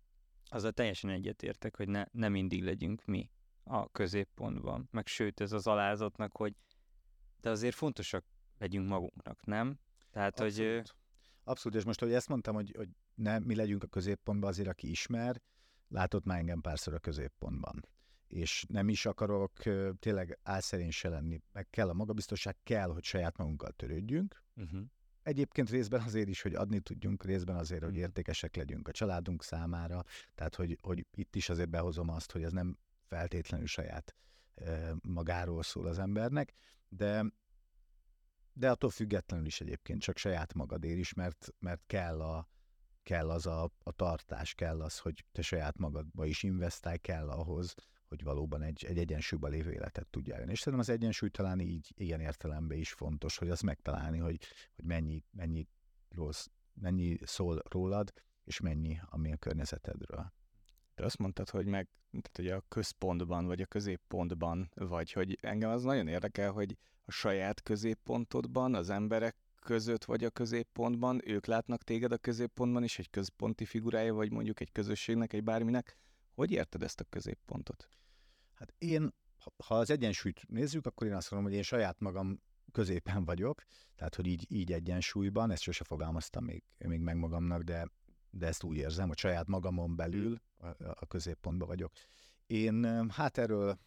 az 0.49 0.65
a 0.65 0.71
teljesen 0.71 1.11
egyetértek, 1.11 1.77
hogy 1.77 1.89
ne, 1.89 2.05
ne 2.13 2.29
mindig 2.29 2.63
legyünk 2.63 3.05
mi 3.05 3.31
a 3.65 3.91
középpontban. 3.91 4.89
Meg 4.91 5.07
sőt, 5.07 5.41
ez 5.41 5.53
az 5.53 5.67
alázatnak, 5.67 6.37
hogy 6.37 6.55
de 7.41 7.51
azért 7.51 7.75
fontosak 7.75 8.25
legyünk 8.59 8.89
magunknak, 8.89 9.45
nem? 9.45 9.79
Tehát, 10.11 10.41
Abszolút. 10.41 10.77
hogy... 10.77 10.93
Abszolút, 11.45 11.79
és 11.79 11.85
most, 11.85 12.01
hogy 12.01 12.13
ezt 12.13 12.29
mondtam, 12.29 12.55
hogy, 12.55 12.75
hogy 12.77 12.89
ne 13.15 13.39
mi 13.39 13.55
legyünk 13.55 13.83
a 13.83 13.87
középpontban, 13.87 14.51
azért, 14.51 14.69
aki 14.69 14.91
ismer, 14.91 15.43
látott 15.89 16.25
már 16.25 16.39
engem 16.39 16.61
párszor 16.61 16.95
a 16.95 16.99
középpontban. 16.99 17.87
És 18.27 18.65
nem 18.69 18.89
is 18.89 19.07
akarok 19.07 19.53
tényleg 19.99 20.39
álszerén 20.43 20.91
se 20.91 21.09
lenni, 21.09 21.43
meg 21.53 21.71
kell 21.71 21.89
a 21.89 21.93
magabiztosság, 21.93 22.57
kell, 22.63 22.89
hogy 22.93 23.05
saját 23.05 23.37
magunkkal 23.37 23.71
törődjünk. 23.71 24.43
Uh-huh. 24.57 24.81
Egyébként 25.23 25.71
részben 25.71 26.01
azért 26.01 26.29
is, 26.29 26.43
hogy 26.43 26.55
adni 26.55 26.81
tudjunk, 26.81 27.25
részben 27.25 27.57
azért, 27.57 27.81
hogy 27.81 27.91
uh-huh. 27.91 28.05
értékesek 28.05 28.57
legyünk 28.57 28.89
a 28.89 28.93
családunk 28.93 29.43
számára, 29.43 30.05
tehát 30.35 30.55
hogy, 30.55 30.79
hogy 30.83 31.07
itt 31.11 31.37
is 31.37 31.49
azért 31.49 31.71
behozom 31.71 32.09
azt, 32.09 32.33
hogy 32.33 32.43
ez 32.43 32.53
nem 32.53 32.79
feltétlenül 33.09 33.67
saját 33.67 34.17
magáról 35.03 35.63
szól 35.63 35.87
az 35.87 35.99
embernek, 35.99 36.53
de 36.89 37.25
de 38.53 38.71
attól 38.71 38.91
függetlenül 38.91 39.47
is 39.47 39.61
egyébként 39.61 40.01
csak 40.01 40.17
saját 40.17 40.55
magadért 40.55 40.99
is, 40.99 41.15
mert, 41.15 41.49
mert 41.59 41.83
kell, 41.87 42.21
a, 42.21 42.49
kell 43.03 43.31
az 43.31 43.47
a, 43.47 43.71
a 43.83 43.93
tartás, 43.93 44.55
kell 44.55 44.81
az, 44.81 44.99
hogy 44.99 45.25
te 45.33 45.43
saját 45.43 45.79
magadba 45.79 46.27
is 46.27 46.43
investálj, 46.43 46.99
kell 46.99 47.29
ahhoz, 47.29 47.75
hogy 48.09 48.23
valóban 48.23 48.63
egy, 48.63 48.85
egy 48.85 48.99
egyensúlyban 48.99 49.51
lévő 49.51 49.73
életet 49.73 50.09
tudjál 50.11 50.39
élni. 50.39 50.53
És 50.53 50.59
szerintem 50.59 50.89
az 50.89 50.89
egyensúly 50.89 51.29
talán 51.29 51.61
így 51.61 51.93
ilyen 51.97 52.21
értelemben 52.21 52.79
is 52.79 52.93
fontos, 52.93 53.39
hogy 53.39 53.51
azt 53.51 53.63
megtalálni, 53.63 54.19
hogy, 54.19 54.39
hogy 54.75 54.85
mennyi, 54.85 55.25
mennyi, 55.31 55.69
rossz, 56.09 56.47
mennyi 56.75 57.19
szól 57.23 57.63
rólad, 57.71 58.13
és 58.45 58.61
mennyi, 58.61 59.01
ami 59.05 59.33
a 59.33 59.37
környezetedről. 59.37 60.33
Te 60.95 61.05
azt 61.05 61.19
mondtad, 61.19 61.51
hogy 61.51 61.67
meg 61.67 61.89
tehát, 62.11 62.37
hogy 62.37 62.49
a 62.49 62.65
központban, 62.69 63.47
vagy 63.47 63.61
a 63.61 63.67
középpontban 63.67 64.71
vagy, 64.75 65.13
hogy 65.13 65.39
engem 65.41 65.71
az 65.71 65.83
nagyon 65.83 66.09
érdekel, 66.09 66.53
hogy 66.53 66.77
a 67.05 67.11
saját 67.11 67.63
középpontodban, 67.63 68.75
az 68.75 68.91
emberek 68.91 69.37
között 69.61 70.05
vagy 70.05 70.25
a 70.25 70.31
középpontban, 70.31 71.21
ők 71.25 71.47
látnak 71.47 71.83
téged 71.83 72.13
a 72.13 72.19
középpontban 72.19 72.83
is, 72.83 72.99
egy 72.99 73.11
központi 73.11 73.65
figurája, 73.65 74.15
vagy 74.15 74.31
mondjuk 74.31 74.61
egy 74.61 74.73
közösségnek, 74.73 75.33
egy 75.33 75.45
bárminek. 75.45 75.97
Hogy 76.35 76.51
érted 76.51 76.83
ezt 76.83 77.01
a 77.01 77.05
középpontot? 77.05 77.89
Hát 78.55 78.75
én, 78.79 79.15
ha 79.67 79.75
az 79.75 79.91
egyensúlyt 79.91 80.49
nézzük, 80.49 80.87
akkor 80.87 81.07
én 81.07 81.15
azt 81.15 81.31
mondom, 81.31 81.49
hogy 81.49 81.59
én 81.59 81.65
saját 81.65 82.01
magam 82.01 82.41
középen 82.73 83.25
vagyok, 83.25 83.63
tehát 83.97 84.15
hogy 84.15 84.27
így, 84.27 84.47
így 84.49 84.73
egyensúlyban, 84.73 85.51
ezt 85.51 85.63
sose 85.63 85.85
fogalmaztam 85.85 86.45
még, 86.45 86.63
még 86.79 87.01
meg 87.01 87.17
magamnak, 87.17 87.63
de, 87.63 87.89
de 88.33 88.47
ezt 88.47 88.63
úgy 88.63 88.77
érzem, 88.77 89.09
hogy 89.09 89.19
saját 89.19 89.47
magamon 89.47 89.97
belül 89.97 90.41
a, 90.59 90.67
a 90.77 91.07
középpontban 91.09 91.69
vagyok. 91.69 91.93
Én 92.47 93.11
hát 93.11 93.39
erről 93.39 93.79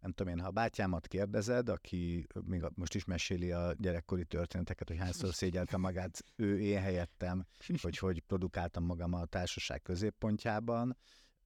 nem 0.00 0.12
tudom 0.12 0.32
én, 0.32 0.40
ha 0.40 0.46
a 0.48 0.50
bátyámat 0.50 1.08
kérdezed, 1.08 1.68
aki 1.68 2.26
még 2.44 2.64
most 2.74 2.94
is 2.94 3.04
meséli 3.04 3.52
a 3.52 3.74
gyerekkori 3.78 4.24
történeteket, 4.24 4.88
hogy 4.88 4.98
hányszor 4.98 5.34
szégyelte 5.34 5.76
magát 5.76 6.24
ő 6.36 6.60
én 6.60 6.80
helyettem, 6.80 7.46
hogy 7.82 7.98
hogy 7.98 8.20
produkáltam 8.20 8.84
magam 8.84 9.12
a 9.12 9.24
társaság 9.24 9.82
középpontjában, 9.82 10.96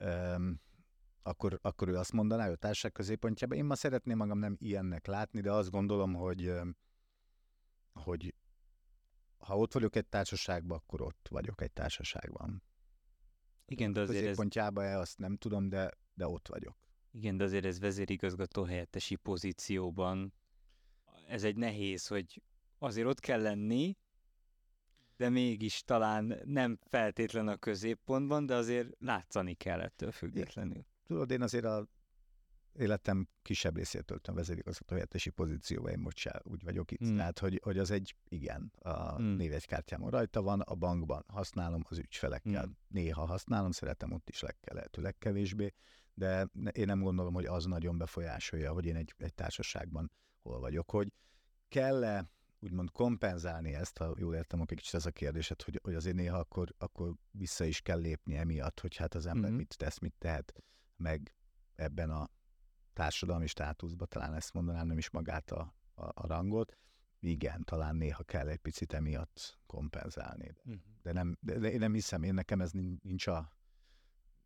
um, 0.01 0.61
akkor, 1.23 1.59
akkor 1.63 1.89
ő 1.89 1.97
azt 1.97 2.13
mondaná, 2.13 2.45
hogy 2.45 2.53
a 2.53 2.57
társaság 2.57 2.93
középpontjában. 2.93 3.59
Én 3.59 3.65
ma 3.65 3.75
szeretném 3.75 4.17
magam 4.17 4.39
nem 4.39 4.57
ilyennek 4.59 5.07
látni, 5.07 5.41
de 5.41 5.53
azt 5.53 5.71
gondolom, 5.71 6.15
hogy, 6.15 6.53
hogy 7.93 8.35
ha 9.47 9.57
ott 9.57 9.73
vagyok 9.73 9.97
egy 9.97 10.07
társaságban, 10.07 10.77
akkor 10.79 11.03
ott 11.03 11.27
vagyok 11.31 11.61
egy 11.61 11.73
társaságban. 11.73 12.63
Igen, 13.67 13.93
de 13.93 14.01
azért 14.01 14.21
középpontjában 14.21 14.85
ez... 14.85 14.99
azt 14.99 15.19
nem 15.19 15.37
tudom, 15.37 15.69
de, 15.69 15.91
de 16.15 16.27
ott 16.27 16.49
vagyok. 16.49 16.77
Igen, 17.11 17.37
de 17.37 17.45
azért 17.45 17.65
ez 17.65 17.81
vezérigazgató 17.81 18.63
helyettesi 18.63 19.17
pozícióban, 19.17 20.35
ez 21.27 21.45
egy 21.45 21.57
nehéz, 21.57 22.07
hogy 22.07 22.43
azért 22.79 23.07
ott 23.07 23.21
kell 23.21 23.43
lenni, 23.43 23.97
de 25.17 25.29
mégis 25.29 25.83
talán 25.83 26.41
nem 26.45 26.79
feltétlen 26.89 27.49
a 27.49 27.57
középpontban, 27.57 28.47
de 28.47 28.55
azért 28.55 28.89
látszani 28.99 29.55
kell 29.55 29.81
ettől 29.81 30.13
függetlenül. 30.13 30.87
Tudod, 31.05 31.31
én 31.31 31.43
azért 31.43 31.65
a 31.65 31.89
életem 32.79 33.29
kisebb 33.43 33.77
részét 33.77 34.05
töltöm 34.05 34.35
vezérigazgató 34.35 34.95
helyettesi 34.95 35.31
pozícióban, 35.31 35.93
én 35.93 35.99
most 35.99 36.17
sem 36.17 36.33
úgy 36.43 36.65
vagyok 36.65 36.91
itt. 36.91 37.05
Mm. 37.05 37.17
Tehát, 37.17 37.39
hogy, 37.39 37.61
hogy 37.63 37.79
az 37.79 37.91
egy, 37.91 38.17
igen, 38.29 38.73
a 38.79 39.21
mm. 39.21 39.37
névegykártyámon 39.37 40.11
rajta 40.11 40.43
van, 40.43 40.61
a 40.61 40.75
bankban 40.75 41.25
használom 41.29 41.83
az 41.89 41.99
ügyfelekkel. 41.99 42.67
Mm. 42.67 42.71
Néha 42.89 43.27
használom, 43.27 43.71
szeretem 43.71 44.13
ott 44.13 44.29
is 44.29 44.41
leg, 44.41 44.57
lehető 44.73 45.03
legkevésbé, 45.03 45.75
de 46.15 46.49
én 46.73 46.87
nem 46.87 47.03
gondolom, 47.03 47.35
hogy 47.35 47.45
az 47.45 47.65
nagyon 47.65 47.99
befolyásolja, 47.99 48.73
hogy 48.73 48.87
én 48.87 48.97
egy, 48.97 49.15
egy 49.17 49.35
társaságban 49.35 50.11
hol 50.43 50.61
vagyok, 50.61 50.91
hogy 50.91 51.13
kell-e 51.69 52.31
úgymond 52.59 52.91
kompenzálni 52.91 53.75
ezt, 53.75 53.99
ha 53.99 54.15
jól 54.19 54.35
értem, 54.35 54.61
akkor 54.61 54.77
kicsit 54.77 54.95
ez 54.95 55.07
a 55.07 55.11
kérdésed, 55.11 55.63
hogy, 55.63 55.81
hogy 55.83 55.95
azért 55.95 56.17
néha 56.17 56.39
akkor, 56.39 56.75
akkor 56.79 57.15
vissza 57.31 57.65
is 57.65 57.81
kell 57.81 57.99
lépni 57.99 58.37
emiatt, 58.37 58.81
hogy 58.81 58.97
hát 58.97 59.15
az 59.15 59.27
ember 59.27 59.49
mm-hmm. 59.49 59.59
mit 59.59 59.77
tesz, 59.77 59.99
mit 59.99 60.15
tehet 60.19 60.55
meg 60.97 61.35
ebben 61.75 62.11
a 62.11 62.31
társadalmi 62.97 63.47
státuszban, 63.47 64.09
talán 64.09 64.35
ezt 64.35 64.53
mondanám, 64.53 64.87
nem 64.87 64.99
is 64.99 65.11
magát 65.11 65.51
a, 65.51 65.75
a, 65.95 66.05
a 66.05 66.27
rangot. 66.27 66.77
Igen, 67.21 67.65
talán 67.65 67.97
néha 67.97 68.23
kell 68.23 68.49
egy 68.49 68.59
picit 68.59 68.93
emiatt 68.93 69.59
kompenzálni. 69.67 70.47
De, 70.47 70.71
mm-hmm. 70.71 70.81
de, 71.03 71.13
nem, 71.13 71.37
de, 71.41 71.59
de 71.59 71.71
én 71.71 71.79
nem 71.79 71.93
hiszem, 71.93 72.23
én 72.23 72.35
nekem 72.35 72.61
ez 72.61 72.71
nincs 73.03 73.27
a 73.27 73.57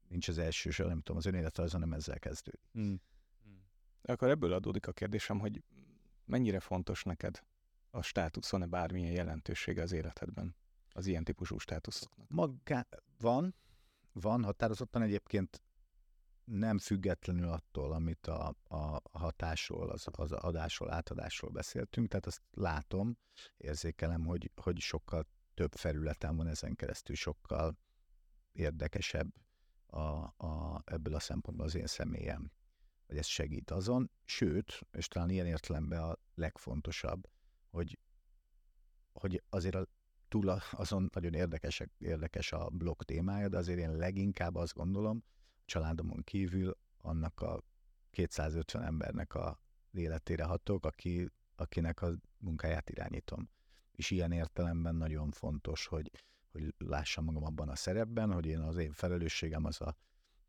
nincs 0.08 0.28
az 0.28 0.38
első, 0.38 0.70
nem 0.86 1.00
tudom, 1.00 1.16
az 1.16 1.26
önéletrajza 1.26 1.78
nem 1.78 1.92
ezzel 1.92 2.18
kezdődik. 2.18 2.60
Mm. 2.78 2.94
Akkor 4.02 4.28
ebből 4.28 4.52
adódik 4.52 4.86
a 4.86 4.92
kérdésem, 4.92 5.38
hogy 5.38 5.62
mennyire 6.24 6.60
fontos 6.60 7.02
neked 7.02 7.44
a 7.90 8.02
státuszon-e 8.02 8.66
bármilyen 8.66 9.12
jelentősége 9.12 9.82
az 9.82 9.92
életedben, 9.92 10.56
az 10.92 11.06
ilyen 11.06 11.24
típusú 11.24 11.58
státuszoknak? 11.58 12.28
Magá 12.28 12.86
van, 13.18 13.54
van 14.12 14.44
határozottan 14.44 15.02
egyébként 15.02 15.62
nem 16.50 16.78
függetlenül 16.78 17.48
attól, 17.48 17.92
amit 17.92 18.26
a, 18.26 18.54
a 18.68 19.00
hatásról, 19.12 19.90
az, 19.90 20.06
az 20.12 20.32
adásról, 20.32 20.92
átadásról 20.92 21.50
beszéltünk, 21.50 22.08
tehát 22.08 22.26
azt 22.26 22.42
látom, 22.50 23.18
érzékelem, 23.56 24.24
hogy, 24.24 24.50
hogy 24.56 24.78
sokkal 24.78 25.26
több 25.54 25.74
felületen 25.74 26.36
van 26.36 26.46
ezen 26.46 26.74
keresztül, 26.74 27.16
sokkal 27.16 27.78
érdekesebb 28.52 29.32
a, 29.86 29.98
a, 30.36 30.82
ebből 30.84 31.14
a 31.14 31.20
szempontból 31.20 31.66
az 31.66 31.74
én 31.74 31.86
személyem, 31.86 32.52
hogy 33.06 33.16
ez 33.16 33.26
segít 33.26 33.70
azon, 33.70 34.10
sőt, 34.24 34.80
és 34.92 35.08
talán 35.08 35.30
ilyen 35.30 35.46
értelemben 35.46 36.02
a 36.02 36.16
legfontosabb, 36.34 37.28
hogy, 37.70 37.98
hogy 39.12 39.42
azért 39.48 39.74
a, 39.74 39.86
túl 40.28 40.48
azon 40.70 41.08
nagyon 41.12 41.34
érdekes, 41.34 41.82
érdekes 41.98 42.52
a 42.52 42.68
blog 42.68 43.02
témája, 43.02 43.48
de 43.48 43.56
azért 43.56 43.78
én 43.78 43.96
leginkább 43.96 44.54
azt 44.54 44.74
gondolom, 44.74 45.24
családomon 45.70 46.22
kívül 46.22 46.76
annak 46.98 47.40
a 47.40 47.62
250 48.10 48.82
embernek 48.82 49.34
a 49.34 49.60
életére 49.92 50.44
hatok, 50.44 50.84
aki, 50.84 51.30
akinek 51.56 52.02
a 52.02 52.14
munkáját 52.38 52.90
irányítom. 52.90 53.50
És 53.92 54.10
ilyen 54.10 54.32
értelemben 54.32 54.94
nagyon 54.94 55.30
fontos, 55.30 55.86
hogy, 55.86 56.10
hogy 56.52 56.74
lássam 56.78 57.24
magam 57.24 57.44
abban 57.44 57.68
a 57.68 57.76
szerepben, 57.76 58.32
hogy 58.32 58.46
én 58.46 58.58
az 58.58 58.76
én 58.76 58.92
felelősségem 58.92 59.64
az 59.64 59.80
a 59.80 59.96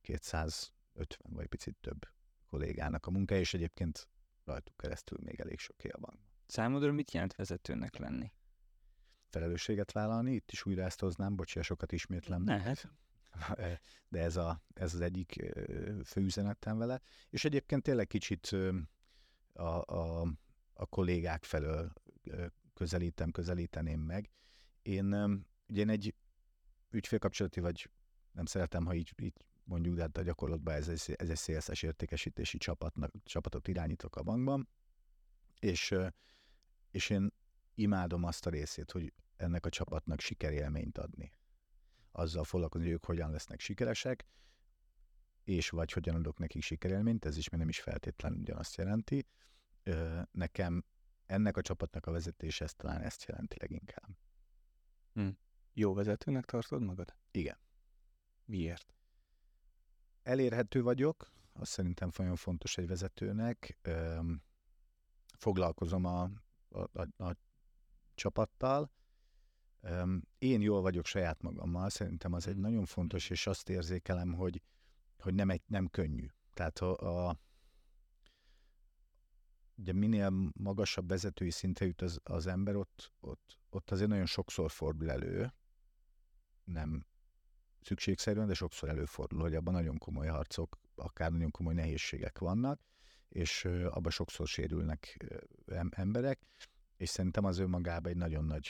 250 0.01 1.33
vagy 1.33 1.47
picit 1.47 1.75
több 1.81 2.07
kollégának 2.45 3.05
a 3.05 3.11
munka, 3.11 3.35
és 3.35 3.53
egyébként 3.53 4.07
rajtuk 4.45 4.77
keresztül 4.77 5.17
még 5.21 5.39
elég 5.39 5.59
sok 5.59 5.83
él 5.83 5.97
van. 5.99 6.19
Számodra 6.45 6.91
mit 6.91 7.11
jelent 7.11 7.35
vezetőnek 7.35 7.97
lenni? 7.97 8.31
Felelősséget 9.29 9.91
vállalni, 9.91 10.33
itt 10.33 10.51
is 10.51 10.65
újra 10.65 10.83
ezt 10.83 10.99
hoznám, 10.99 11.35
bocsia, 11.35 11.61
sokat 11.61 11.91
ismétlem. 11.91 12.45
Lehet. 12.45 12.91
De 14.09 14.19
ez, 14.19 14.35
a, 14.35 14.63
ez 14.73 14.93
az 14.93 15.01
egyik 15.01 15.53
fő 16.05 16.21
üzenetem 16.21 16.77
vele. 16.77 17.01
És 17.29 17.45
egyébként 17.45 17.83
tényleg 17.83 18.07
kicsit 18.07 18.55
a, 19.53 19.81
a, 19.85 20.21
a 20.73 20.85
kollégák 20.85 21.43
felől 21.43 21.93
közelítem, 22.73 23.31
közelíteném 23.31 23.99
meg. 23.99 24.29
Én 24.81 25.13
Ugye 25.71 25.81
én 25.81 25.89
egy 25.89 26.15
ügyfélkapcsolati, 26.89 27.59
vagy 27.59 27.89
nem 28.31 28.45
szeretem, 28.45 28.85
ha 28.85 28.93
így, 28.93 29.13
így 29.21 29.33
mondjuk, 29.63 29.95
de 29.95 30.01
hát 30.01 30.17
a 30.17 30.21
gyakorlatban 30.21 30.73
ez 30.73 30.87
egy, 30.87 31.15
ez 31.15 31.29
egy 31.29 31.37
szélszes 31.37 31.81
értékesítési 31.81 32.57
csapatnak, 32.57 33.13
csapatot 33.23 33.67
irányítok 33.67 34.15
a 34.15 34.23
bankban, 34.23 34.69
és, 35.59 35.95
és 36.91 37.09
én 37.09 37.33
imádom 37.75 38.23
azt 38.23 38.45
a 38.45 38.49
részét, 38.49 38.91
hogy 38.91 39.13
ennek 39.35 39.65
a 39.65 39.69
csapatnak 39.69 40.19
sikerélményt 40.19 40.97
adni. 40.97 41.33
Azzal 42.11 42.43
foglalkozni, 42.43 42.85
hogy 42.85 42.95
ők 42.95 43.05
hogyan 43.05 43.31
lesznek 43.31 43.59
sikeresek, 43.59 44.25
és 45.43 45.69
vagy 45.69 45.91
hogyan 45.91 46.15
adok 46.15 46.37
nekik 46.37 46.61
sikerélményt, 46.61 47.25
ez 47.25 47.37
is 47.37 47.49
még 47.49 47.59
nem 47.59 47.69
is 47.69 47.79
feltétlenül 47.79 48.39
ugyanazt 48.39 48.75
jelenti. 48.75 49.27
Nekem 50.31 50.85
ennek 51.25 51.57
a 51.57 51.61
csapatnak 51.61 52.05
a 52.05 52.11
vezetése 52.11 52.63
ez 52.63 52.73
talán 52.73 53.01
ezt 53.01 53.23
jelenti 53.23 53.55
leginkább. 53.59 54.17
Hm. 55.13 55.29
Jó 55.73 55.93
vezetőnek 55.93 56.45
tartod 56.45 56.81
magad? 56.81 57.15
Igen. 57.31 57.57
Miért? 58.45 58.95
Elérhető 60.23 60.81
vagyok, 60.81 61.31
azt 61.53 61.71
szerintem 61.71 62.09
nagyon 62.17 62.35
fontos 62.35 62.77
egy 62.77 62.87
vezetőnek. 62.87 63.77
Foglalkozom 65.37 66.05
a, 66.05 66.29
a, 66.69 66.79
a, 66.79 67.23
a 67.23 67.35
csapattal. 68.13 68.91
Én 70.37 70.61
jól 70.61 70.81
vagyok 70.81 71.05
saját 71.05 71.41
magammal, 71.41 71.89
szerintem 71.89 72.33
az 72.33 72.47
egy 72.47 72.53
hm. 72.53 72.61
nagyon 72.61 72.85
fontos, 72.85 73.29
és 73.29 73.47
azt 73.47 73.69
érzékelem, 73.69 74.33
hogy, 74.33 74.61
hogy 75.19 75.33
nem, 75.33 75.49
egy, 75.49 75.61
nem 75.67 75.87
könnyű. 75.87 76.27
Tehát 76.53 76.79
a, 76.79 77.27
a 77.27 77.39
ugye 79.75 79.93
minél 79.93 80.51
magasabb 80.53 81.07
vezetői 81.07 81.49
szintre 81.49 81.85
jut 81.85 82.01
az, 82.01 82.19
az 82.23 82.47
ember, 82.47 82.75
ott, 82.75 83.11
ott, 83.19 83.57
ott 83.69 83.91
azért 83.91 84.09
nagyon 84.09 84.25
sokszor 84.25 84.71
fordul 84.71 85.11
elő, 85.11 85.53
nem 86.63 87.05
szükségszerűen, 87.81 88.47
de 88.47 88.53
sokszor 88.53 88.89
előfordul, 88.89 89.41
hogy 89.41 89.55
abban 89.55 89.73
nagyon 89.73 89.97
komoly 89.97 90.27
harcok, 90.27 90.79
akár 90.95 91.31
nagyon 91.31 91.51
komoly 91.51 91.73
nehézségek 91.73 92.39
vannak, 92.39 92.81
és 93.29 93.65
abban 93.65 94.11
sokszor 94.11 94.47
sérülnek 94.47 95.27
emberek, 95.89 96.39
és 96.97 97.09
szerintem 97.09 97.45
az 97.45 97.57
önmagában 97.57 98.11
egy 98.11 98.17
nagyon 98.17 98.45
nagy 98.45 98.67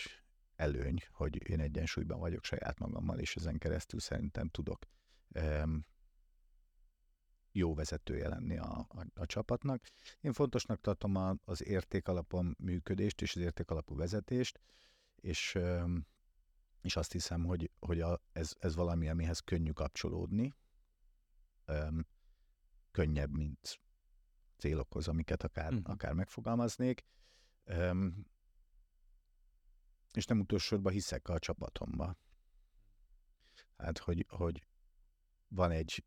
előny, 0.62 0.97
hogy 1.12 1.50
én 1.50 1.60
egyensúlyban 1.60 2.19
vagyok 2.19 2.43
saját 2.43 2.80
magammal, 2.80 3.19
és 3.19 3.36
ezen 3.36 3.58
keresztül 3.58 4.00
szerintem 4.00 4.47
tudok 4.50 4.86
jó 7.52 7.74
vezetője 7.74 8.28
lenni 8.28 8.58
a, 8.58 8.86
a, 8.89 9.06
a 9.13 9.26
csapatnak. 9.26 9.84
Én 10.21 10.34
fontosnak 10.34 10.82
tartom 10.82 11.15
a, 11.15 11.36
az 11.45 11.65
értékalapon 11.65 12.56
működést 12.60 13.21
és 13.21 13.36
az 13.36 13.41
értékalapú 13.41 13.95
vezetést, 13.95 14.60
és, 15.15 15.58
és 16.82 16.95
azt 16.95 17.12
hiszem, 17.12 17.43
hogy, 17.43 17.71
hogy 17.80 18.02
a, 18.02 18.21
ez, 18.32 18.54
ez 18.60 18.76
valami, 18.76 19.10
amihez 19.10 19.39
könnyű 19.39 19.71
kapcsolódni, 19.71 20.54
öm, 21.65 22.08
könnyebb, 22.91 23.32
mint 23.32 23.80
célokhoz, 24.58 25.08
amiket 25.08 25.43
akár, 25.43 25.74
uh-huh. 25.74 25.89
akár 25.89 26.13
megfogalmaznék. 26.13 27.04
Öm, 27.63 28.26
és 30.13 30.26
nem 30.26 30.39
utolsóban 30.39 30.93
hiszek 30.93 31.30
a 31.30 31.39
csapatomba. 31.39 32.15
Hát, 33.78 33.97
hogy, 33.97 34.26
hogy 34.30 34.67
van 35.47 35.71
egy 35.71 36.06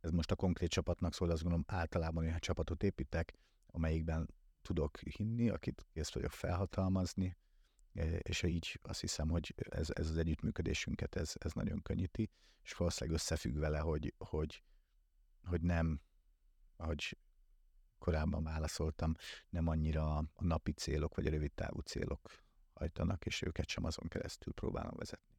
ez 0.00 0.10
most 0.10 0.30
a 0.30 0.36
konkrét 0.36 0.70
csapatnak 0.70 1.14
szól, 1.14 1.30
azt 1.30 1.42
gondolom 1.42 1.64
általában 1.68 2.24
olyan 2.24 2.38
csapatot 2.38 2.82
építek, 2.82 3.32
amelyikben 3.66 4.34
tudok 4.62 4.98
hinni, 4.98 5.48
akit 5.48 5.86
kész 5.92 6.12
vagyok 6.12 6.30
felhatalmazni, 6.30 7.36
e, 7.92 8.16
és 8.16 8.42
így 8.42 8.78
azt 8.82 9.00
hiszem, 9.00 9.28
hogy 9.28 9.54
ez, 9.56 9.88
ez 9.92 10.08
az 10.08 10.16
együttműködésünket 10.16 11.16
ez, 11.16 11.32
ez 11.38 11.52
nagyon 11.52 11.82
könnyíti, 11.82 12.30
és 12.62 12.72
valószínűleg 12.72 13.20
összefügg 13.20 13.56
vele, 13.56 13.78
hogy, 13.78 14.14
hogy, 14.18 14.62
hogy 15.44 15.60
nem, 15.60 16.00
ahogy 16.76 17.18
korábban 17.98 18.42
válaszoltam, 18.42 19.14
nem 19.48 19.66
annyira 19.66 20.16
a 20.16 20.24
napi 20.38 20.72
célok 20.72 21.14
vagy 21.14 21.26
a 21.26 21.30
rövid 21.30 21.52
távú 21.52 21.80
célok 21.80 22.30
hajtanak, 22.80 23.26
és 23.26 23.42
őket 23.42 23.68
sem 23.68 23.84
azon 23.84 24.08
keresztül 24.08 24.52
próbálom 24.52 24.94
vezetni. 24.96 25.34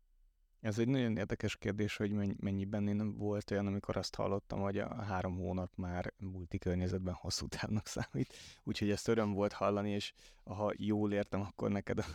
Ez 0.60 0.80
egy 0.80 0.88
nagyon 0.88 1.18
érdekes 1.18 1.58
kérdés, 1.58 1.98
hogy 1.98 2.12
mennyiben 2.40 2.88
én 2.88 3.18
volt 3.18 3.52
olyan, 3.52 3.68
amikor 3.68 3.98
azt 3.98 4.16
hallottam, 4.16 4.60
hogy 4.60 4.78
a 4.78 5.02
három 5.02 5.38
hónap 5.38 5.76
már 5.76 6.14
multi 6.18 6.58
környezetben 6.58 7.14
hosszú 7.14 7.48
távnak 7.48 7.88
számít. 7.88 8.34
Úgyhogy 8.64 8.90
ezt 8.90 9.08
öröm 9.08 9.34
volt 9.34 9.54
hallani, 9.54 9.90
és 9.90 10.14
ha 10.44 10.74
jól 10.76 11.14
értem, 11.14 11.42
akkor 11.42 11.72
neked 11.72 12.00
a, 12.00 12.06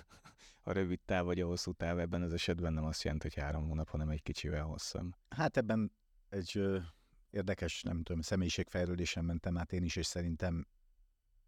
a 0.63 0.73
rövid 0.73 1.01
táv 1.01 1.25
vagy 1.25 1.41
a 1.41 1.47
hosszú 1.47 1.73
táv 1.73 1.99
ebben 1.99 2.23
az 2.23 2.33
esetben 2.33 2.73
nem 2.73 2.85
azt 2.85 3.03
jelenti, 3.03 3.29
hogy 3.29 3.43
három 3.43 3.69
hónap, 3.69 3.89
hanem 3.89 4.09
egy 4.09 4.23
kicsivel 4.23 4.65
hosszabb. 4.65 5.17
Hát 5.29 5.57
ebben 5.57 5.93
egy 6.29 6.53
ö, 6.55 6.79
érdekes, 7.31 7.83
nem 7.83 8.03
tudom, 8.03 8.21
személyiségfejlődésen 8.21 9.25
mentem 9.25 9.59
át 9.59 9.73
én 9.73 9.83
is, 9.83 9.97
és 9.97 10.07
szerintem 10.07 10.67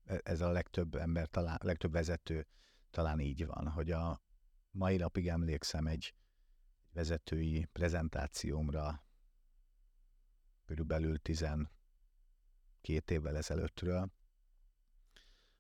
e, 0.05 0.21
ez 0.23 0.41
a 0.41 0.51
legtöbb 0.51 0.95
ember, 0.95 1.27
talán, 1.27 1.57
a 1.61 1.67
legtöbb 1.67 1.93
vezető 1.93 2.47
talán 2.91 3.21
így 3.21 3.47
van, 3.47 3.69
hogy 3.69 3.91
a 3.91 4.23
mai 4.71 4.97
napig 4.97 5.29
emlékszem 5.29 5.87
egy 5.87 6.15
vezetői 6.93 7.65
prezentációmra 7.73 9.05
körülbelül 10.65 11.19
12 11.19 11.71
évvel 13.07 13.37
ezelőttről, 13.37 14.13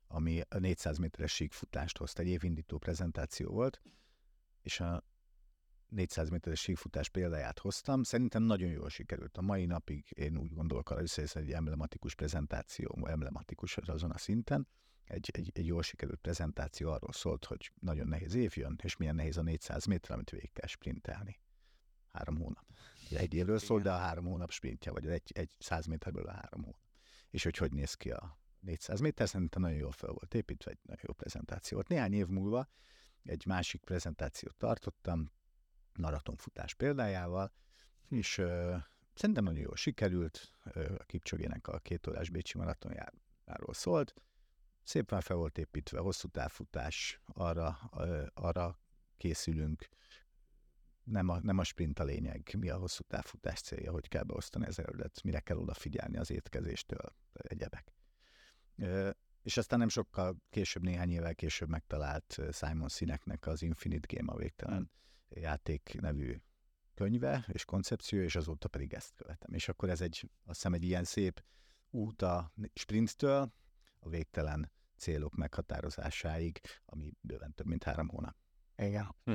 ami 0.06 0.40
a 0.48 0.58
400 0.58 0.98
méteres 0.98 1.34
síkfutást 1.34 1.98
hozta, 1.98 2.22
egy 2.22 2.28
évindító 2.28 2.78
prezentáció 2.78 3.50
volt, 3.50 3.80
és 4.60 4.80
a 4.80 5.04
400 5.88 6.28
méteres 6.28 6.60
síkfutás 6.60 7.08
példáját 7.08 7.58
hoztam. 7.58 8.02
Szerintem 8.02 8.42
nagyon 8.42 8.70
jól 8.70 8.88
sikerült. 8.88 9.36
A 9.36 9.42
mai 9.42 9.66
napig 9.66 10.10
én 10.10 10.36
úgy 10.36 10.52
gondolok 10.52 10.90
arra, 10.90 11.00
hogy 11.00 11.10
ez 11.16 11.36
egy 11.36 11.52
emblematikus 11.52 12.14
prezentáció, 12.14 13.06
emblematikus 13.06 13.76
azon 13.76 14.10
a 14.10 14.18
szinten, 14.18 14.68
egy, 15.08 15.30
egy, 15.32 15.50
egy 15.54 15.66
jól 15.66 15.82
sikerült 15.82 16.20
prezentáció 16.20 16.90
arról 16.90 17.12
szólt, 17.12 17.44
hogy 17.44 17.72
nagyon 17.80 18.06
nehéz 18.06 18.34
év 18.34 18.56
jön, 18.56 18.78
és 18.82 18.96
milyen 18.96 19.14
nehéz 19.14 19.36
a 19.36 19.42
400 19.42 19.84
méter, 19.84 20.10
amit 20.10 20.30
végig 20.30 20.52
kell 20.52 20.66
sprintelni. 20.66 21.40
Három 22.12 22.36
hónap. 22.36 22.64
Egy 23.10 23.34
évről 23.34 23.58
szól, 23.58 23.80
de 23.80 23.92
a 23.92 23.96
három 23.96 24.24
hónap 24.24 24.50
sprintje, 24.50 24.92
vagy 24.92 25.06
egy, 25.06 25.30
egy 25.34 25.50
100 25.58 25.86
méterből 25.86 26.26
a 26.26 26.32
három 26.32 26.62
hónap. 26.62 26.80
És 27.30 27.42
hogy 27.44 27.56
hogy 27.56 27.72
néz 27.72 27.94
ki 27.94 28.10
a 28.10 28.38
400 28.60 29.00
méter, 29.00 29.28
szerintem 29.28 29.62
nagyon 29.62 29.78
jól 29.78 29.92
fel 29.92 30.10
volt 30.10 30.34
építve, 30.34 30.70
egy 30.70 30.78
nagyon 30.82 31.04
jó 31.06 31.12
prezentáció 31.12 31.76
volt. 31.76 31.88
Néhány 31.88 32.12
év 32.12 32.26
múlva 32.26 32.68
egy 33.22 33.46
másik 33.46 33.84
prezentációt 33.84 34.56
tartottam, 34.56 35.32
maratonfutás 35.98 36.74
példájával, 36.74 37.52
és 38.08 38.38
ö, 38.38 38.76
szerintem 39.14 39.44
nagyon 39.44 39.60
jól 39.60 39.76
sikerült, 39.76 40.52
ö, 40.64 40.94
a 40.98 41.04
Kipcsogének 41.04 41.68
a 41.68 41.78
két 41.78 42.06
órás 42.06 42.30
Bécsi 42.30 42.58
maratonjáról 42.58 43.74
szólt, 43.74 44.14
szépen 44.88 45.20
fel 45.20 45.36
volt 45.36 45.58
építve, 45.58 45.98
hosszú 45.98 46.28
távfutás, 46.28 47.20
arra, 47.26 47.68
arra 48.34 48.80
készülünk, 49.16 49.88
nem 51.04 51.28
a, 51.28 51.40
nem 51.40 51.58
a 51.58 51.64
sprint 51.64 51.98
a 51.98 52.04
lényeg, 52.04 52.54
mi 52.58 52.68
a 52.68 52.76
hosszú 52.78 53.02
távfutás 53.02 53.60
célja, 53.60 53.92
hogy 53.92 54.08
kell 54.08 54.22
beosztani 54.22 54.66
az 54.66 54.78
erődet, 54.78 55.22
mire 55.22 55.40
kell 55.40 55.56
odafigyelni 55.56 56.16
az 56.16 56.30
étkezéstől, 56.30 57.14
egyebek. 57.32 57.92
És 59.42 59.56
aztán 59.56 59.78
nem 59.78 59.88
sokkal 59.88 60.36
később, 60.50 60.82
néhány 60.82 61.10
évvel 61.10 61.34
később 61.34 61.68
megtalált 61.68 62.38
Simon 62.52 62.88
Sineknek 62.88 63.46
az 63.46 63.62
Infinite 63.62 64.16
Game, 64.16 64.32
a 64.32 64.36
végtelen 64.36 64.90
játék 65.28 65.96
nevű 66.00 66.40
könyve 66.94 67.44
és 67.52 67.64
koncepció, 67.64 68.20
és 68.20 68.36
azóta 68.36 68.68
pedig 68.68 68.92
ezt 68.92 69.14
követem. 69.14 69.54
És 69.54 69.68
akkor 69.68 69.88
ez 69.90 70.00
egy, 70.00 70.30
azt 70.44 70.54
hiszem, 70.54 70.72
egy 70.72 70.84
ilyen 70.84 71.04
szép 71.04 71.44
út 71.90 72.22
a 72.22 72.52
sprinttől 72.74 73.52
a 73.98 74.08
végtelen 74.08 74.70
célok 74.98 75.34
meghatározásáig, 75.34 76.60
ami 76.84 77.12
bőven 77.20 77.54
több, 77.54 77.66
mint 77.66 77.84
három 77.84 78.08
hónap. 78.08 78.36
Igen. 78.76 79.14
Hm. 79.24 79.32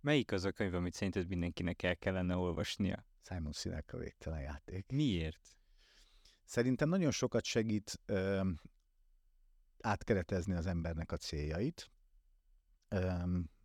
Melyik 0.00 0.32
az 0.32 0.44
a 0.44 0.52
könyv, 0.52 0.74
amit 0.74 0.94
szerinted 0.94 1.28
mindenkinek 1.28 1.82
el 1.82 1.96
kellene 1.96 2.36
olvasnia? 2.36 3.06
Simon 3.22 3.52
Sinek 3.52 3.92
a 3.92 3.96
végtelen 3.96 4.40
játék. 4.40 4.92
Miért? 4.92 5.56
Szerintem 6.44 6.88
nagyon 6.88 7.10
sokat 7.10 7.44
segít 7.44 8.00
ö, 8.06 8.50
átkeretezni 9.80 10.54
az 10.54 10.66
embernek 10.66 11.12
a 11.12 11.16
céljait, 11.16 11.90
ö, 12.88 13.22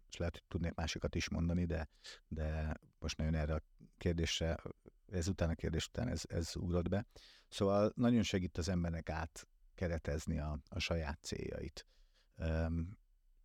és 0.10 0.18
lehet, 0.18 0.34
hogy 0.34 0.46
tudnék 0.48 0.74
másikat 0.74 1.16
is 1.16 1.30
mondani, 1.30 1.66
de, 1.66 1.90
de 2.28 2.78
most 3.00 3.18
nagyon 3.18 3.34
erre 3.36 3.54
a 3.54 3.64
kérdésre, 3.98 4.58
ezután 5.06 5.50
a 5.50 5.56
kérdés 5.56 5.88
után 5.88 6.08
ez, 6.08 6.22
ez 6.28 6.56
ugrott 6.56 6.90
be. 6.90 7.06
Szóval 7.50 7.92
nagyon 7.96 8.24
segít 8.24 8.58
az 8.58 8.70
embernek 8.70 9.10
át 9.10 9.48
keretezni 9.78 10.40
a, 10.40 10.60
a 10.70 10.80
saját 10.80 11.20
céljait. 11.22 11.88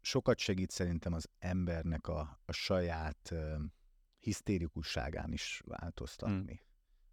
Sokat 0.00 0.38
segít 0.38 0.70
szerintem 0.70 1.12
az 1.12 1.28
embernek 1.38 2.06
a, 2.08 2.40
a 2.44 2.52
saját 2.52 3.34
hisztérikusságán 4.18 5.32
is 5.32 5.62
változtatni. 5.64 6.54
Hmm. 6.56 6.66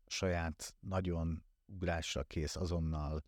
A 0.05 0.10
saját 0.12 0.75
nagyon 0.79 1.43
ugrásra 1.65 2.23
kész, 2.23 2.55
azonnal 2.55 3.23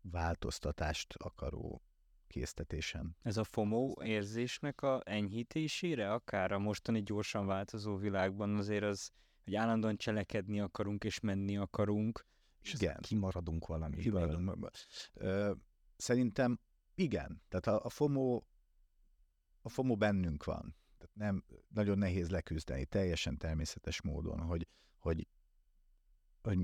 változtatást 0.00 1.14
akaró 1.14 1.82
késztetésen. 2.26 3.16
Ez 3.22 3.36
a 3.36 3.44
FOMO 3.44 3.92
érzésnek 4.02 4.82
a 4.82 5.02
enyhítésére, 5.04 6.12
akár 6.12 6.52
a 6.52 6.58
mostani 6.58 7.02
gyorsan 7.02 7.46
változó 7.46 7.96
világban 7.96 8.56
azért 8.56 8.84
az, 8.84 9.10
hogy 9.44 9.54
állandóan 9.54 9.96
cselekedni 9.96 10.60
akarunk 10.60 11.04
és 11.04 11.20
menni 11.20 11.56
akarunk, 11.56 12.26
és 12.62 12.72
igen. 12.72 12.98
kimaradunk 13.00 13.66
valami. 13.66 13.96
Kimaradunk. 13.96 14.70
Szerintem 15.96 16.60
igen. 16.94 17.42
Tehát 17.48 17.66
a, 17.66 17.84
a 17.84 17.88
FOMO 17.88 18.42
a 19.62 19.68
FOMO 19.68 19.96
bennünk 19.96 20.44
van. 20.44 20.76
Tehát 20.98 21.14
nem, 21.14 21.44
nagyon 21.68 21.98
nehéz 21.98 22.30
leküzdeni, 22.30 22.84
teljesen 22.84 23.38
természetes 23.38 24.00
módon, 24.02 24.40
hogy, 24.40 24.68
hogy, 24.98 25.28
hogy, 26.42 26.58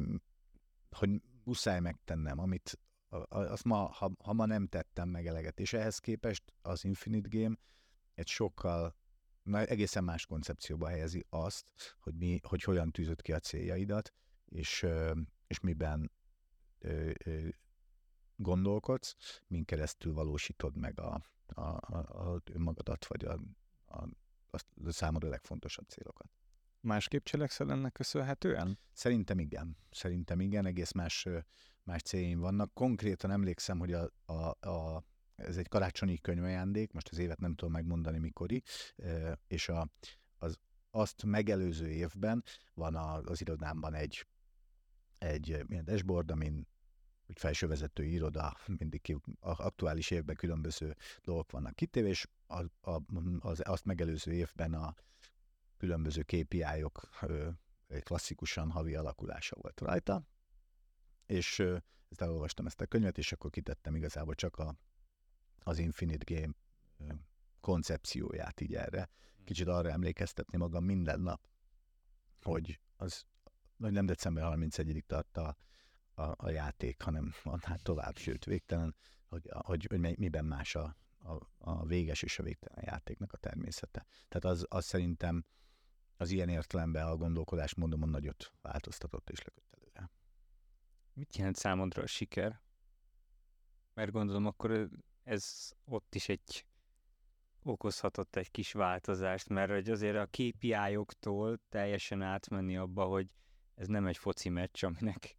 hogy 0.91 1.23
muszáj 1.45 1.81
megtennem, 1.81 2.39
amit 2.39 2.79
azt 3.29 3.65
ma, 3.65 3.77
ha, 3.77 4.13
ha 4.23 4.33
ma 4.33 4.47
nem 4.47 4.67
tettem 4.67 5.09
meg 5.09 5.27
eleget. 5.27 5.61
És 5.61 5.73
ehhez 5.73 5.99
képest 5.99 6.53
az 6.63 6.85
Infinite 6.85 7.39
Game 7.39 7.57
egy 8.15 8.27
sokkal 8.27 8.97
na, 9.43 9.65
egészen 9.65 10.05
más 10.05 10.27
koncepcióba 10.27 10.89
helyezi 10.89 11.27
azt, 11.29 11.97
hogy, 12.01 12.15
mi, 12.15 12.39
hogy 12.43 12.63
hogyan 12.63 12.91
tűzött 12.91 13.23
ki 13.23 13.33
a 13.33 13.39
céljaidat, 13.39 14.13
és, 14.45 14.87
és 15.49 15.61
miben 15.61 16.13
ö, 16.79 17.11
ö, 17.25 17.49
gondolkodsz, 18.37 19.17
min 19.47 19.65
keresztül 19.65 20.13
valósítod 20.13 20.77
meg 20.77 21.01
a, 21.01 21.23
a, 21.47 21.61
a, 21.61 21.97
a 22.33 22.43
önmagadat, 22.45 23.07
vagy 23.07 23.25
a, 23.25 23.41
a, 23.87 24.03
a, 24.51 24.59
a 24.85 24.91
számodra 24.93 25.29
legfontosabb 25.29 25.89
célokat. 25.89 26.31
Másképp 26.81 27.25
cselekszel 27.25 27.71
ennek 27.71 27.93
köszönhetően? 27.93 28.79
Szerintem 28.93 29.39
igen. 29.39 29.77
Szerintem 29.91 30.41
igen, 30.41 30.67
egész 30.67 30.93
más, 30.93 31.27
más 31.83 32.03
céljaim 32.03 32.39
vannak. 32.39 32.75
Konkrétan 32.75 33.31
emlékszem, 33.31 33.79
hogy 33.79 33.93
a, 33.93 34.11
a, 34.25 34.69
a, 34.69 35.05
ez 35.35 35.57
egy 35.57 35.69
karácsonyi 35.69 36.19
könyvajándék, 36.19 36.93
most 36.93 37.09
az 37.09 37.19
évet 37.19 37.39
nem 37.39 37.55
tudom 37.55 37.73
megmondani 37.73 38.19
mikori, 38.19 38.63
és 39.47 39.69
a, 39.69 39.91
az, 40.39 40.59
azt 40.91 41.25
megelőző 41.25 41.89
évben 41.89 42.45
van 42.75 42.95
az 43.25 43.41
irodámban 43.41 43.95
egy, 43.95 44.27
egy 45.19 45.49
ilyen 45.49 45.85
dashboard, 45.85 46.31
amin 46.31 46.67
úgy 47.27 47.39
felsővezető 47.39 48.05
iroda, 48.05 48.57
mindig 48.67 49.01
ki, 49.01 49.13
a 49.41 49.65
aktuális 49.65 50.11
évben 50.11 50.37
különböző 50.37 50.97
dolgok 51.23 51.51
vannak 51.51 51.75
kitéve, 51.77 52.09
és 52.09 52.29
a, 52.47 52.63
a, 52.91 53.03
az, 53.39 53.63
azt 53.65 53.85
megelőző 53.85 54.33
évben 54.33 54.75
a 54.75 54.95
különböző 55.77 56.23
KPI-ok 56.23 57.09
egy 57.89 58.03
klasszikusan 58.03 58.71
havi 58.71 58.95
alakulása 58.95 59.57
volt 59.61 59.81
rajta, 59.81 60.23
és 61.27 61.59
ezt 62.09 62.21
elolvastam 62.21 62.67
ezt 62.67 62.81
a 62.81 62.87
könyvet, 62.87 63.19
és 63.19 63.33
akkor 63.33 63.51
kitettem 63.51 63.95
igazából 63.95 64.35
csak 64.35 64.57
a, 64.57 64.77
az 65.63 65.79
Infinite 65.79 66.35
Game 66.35 66.55
koncepcióját 67.61 68.61
így 68.61 68.75
erre. 68.75 69.11
Kicsit 69.45 69.69
arra 69.69 69.91
emlékeztetni 69.91 70.59
magam 70.59 70.85
minden 70.85 71.21
nap, 71.21 71.49
hogy 72.43 72.81
az 72.97 73.25
hogy 73.79 73.93
nem 73.93 74.07
december 74.07 74.45
31-ig 74.47 75.03
tart 75.07 75.37
a, 75.37 75.57
a, 76.15 76.35
a 76.37 76.51
játék, 76.51 77.03
hanem 77.03 77.33
annál 77.43 77.79
tovább, 77.83 78.17
sőt 78.17 78.45
végtelen, 78.45 78.97
hogy, 79.29 79.49
hogy, 79.53 79.87
hogy 79.91 80.19
miben 80.19 80.45
más 80.45 80.75
a, 80.75 80.97
a, 81.19 81.39
a 81.59 81.87
véges 81.87 82.23
és 82.23 82.39
a 82.39 82.43
végtelen 82.43 82.85
játéknak 82.87 83.33
a 83.33 83.37
természete. 83.37 84.07
Tehát 84.29 84.57
az, 84.57 84.67
az 84.69 84.85
szerintem 84.85 85.45
az 86.17 86.31
ilyen 86.31 86.49
értelemben 86.49 87.07
a 87.07 87.17
gondolkodás 87.17 87.75
mondom, 87.75 88.11
nagyot 88.11 88.53
változtatott 88.63 89.31
és 89.31 89.43
lökött 89.43 89.75
előre. 89.75 90.11
Mit 91.13 91.37
jelent 91.37 91.57
számodra 91.57 92.03
a 92.03 92.07
siker? 92.07 92.61
Mert 93.95 94.11
gondolom, 94.11 94.47
akkor 94.47 94.89
ez 95.23 95.73
ott 95.85 96.15
is 96.15 96.29
egy 96.29 96.67
okozhatott 97.63 98.37
egy 98.37 98.51
kis 98.51 98.73
változást, 98.73 99.49
mert 99.49 99.71
hogy 99.71 99.91
azért 99.91 100.17
a 100.17 100.27
KPI-októl 100.27 101.61
teljesen 101.69 102.23
átmenni 102.23 102.77
abba, 102.77 103.05
hogy 103.05 103.29
ez 103.79 103.87
nem 103.87 104.07
egy 104.07 104.17
foci 104.17 104.49
meccs, 104.49 104.85
aminek 104.85 105.37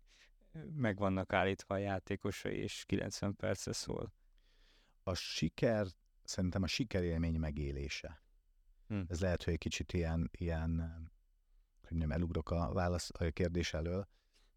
meg 0.74 0.98
vannak 0.98 1.34
állítva 1.34 1.76
a 1.76 1.78
játékosai, 1.78 2.58
és 2.58 2.84
90 2.86 3.36
perce 3.36 3.74
szól. 3.74 4.14
A 5.04 5.14
siker, 5.14 5.88
szerintem 6.24 6.64
a 6.64 6.68
sikerélmény 6.68 7.40
megélése. 7.40 8.22
Hm. 8.88 9.02
Ez 9.08 9.20
lehet, 9.22 9.44
hogy 9.44 9.54
egy 9.54 9.60
kicsit 9.60 9.94
ilyen, 9.94 10.30
ilyen 10.32 11.02
hogy 11.88 11.98
nem 11.98 12.12
elugrok 12.12 12.52
a 12.52 12.74
válasz 12.74 13.10
a 13.14 13.30
kérdés 13.30 13.74
elől 13.74 14.08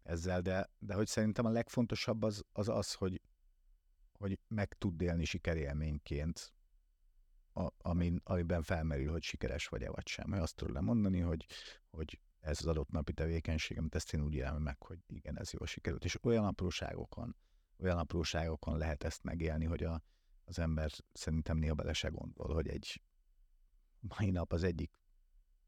ezzel, 0.03 0.41
de, 0.41 0.69
de 0.79 0.93
hogy 0.93 1.07
szerintem 1.07 1.45
a 1.45 1.49
legfontosabb 1.49 2.23
az 2.23 2.43
az, 2.51 2.69
az 2.69 2.93
hogy, 2.93 3.21
hogy 4.11 4.39
meg 4.47 4.73
tud 4.73 5.01
élni 5.01 5.25
sikerélményként, 5.25 6.53
a, 7.53 7.69
amin, 7.77 8.21
amiben 8.23 8.63
felmerül, 8.63 9.11
hogy 9.11 9.23
sikeres 9.23 9.67
vagy-e 9.67 9.89
vagy 9.89 10.07
sem. 10.07 10.29
Hogy 10.29 10.39
azt 10.39 10.55
tudom 10.55 10.83
mondani, 10.83 11.19
hogy, 11.19 11.45
hogy 11.89 12.19
ez 12.43 12.59
az 12.59 12.65
adott 12.65 12.89
napi 12.89 13.13
tevékenységem, 13.13 13.87
ezt 13.91 14.13
én 14.13 14.21
úgy 14.21 14.33
élem 14.33 14.61
meg, 14.61 14.83
hogy 14.83 14.99
igen, 15.07 15.39
ez 15.39 15.51
jól 15.51 15.67
sikerült. 15.67 16.05
És 16.05 16.23
olyan 16.23 16.45
apróságokon, 16.45 17.35
olyan 17.79 17.97
apróságokon 17.97 18.77
lehet 18.77 19.03
ezt 19.03 19.23
megélni, 19.23 19.65
hogy 19.65 19.83
a, 19.83 20.01
az 20.43 20.59
ember 20.59 20.91
szerintem 21.13 21.57
néha 21.57 21.73
bele 21.73 21.93
se 21.93 22.07
gondol, 22.07 22.53
hogy 22.53 22.67
egy 22.67 23.01
mai 23.99 24.29
nap 24.29 24.51
az 24.51 24.63
egyik 24.63 25.01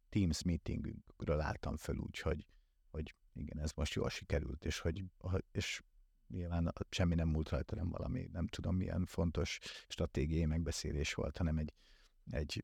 Teams 0.10 0.44
meetingünkről 0.44 1.40
álltam 1.40 1.78
föl 1.78 1.98
úgy, 1.98 2.20
hogy, 2.20 2.48
hogy 2.90 3.16
igen, 3.34 3.60
ez 3.60 3.72
most 3.72 3.94
jól 3.94 4.10
sikerült, 4.10 4.66
és 4.66 4.80
hogy 4.80 5.04
és 5.52 5.84
nyilván 6.28 6.74
semmi 6.90 7.16
nem 7.16 7.28
múlt 7.28 7.50
rajta, 7.50 7.76
nem 7.76 7.90
valami, 7.90 8.30
nem 8.32 8.48
tudom 8.48 8.76
milyen 8.76 9.06
fontos 9.06 9.60
stratégiai 9.88 10.46
megbeszélés 10.46 11.14
volt, 11.14 11.38
hanem 11.38 11.58
egy, 11.58 11.74
egy, 12.32 12.64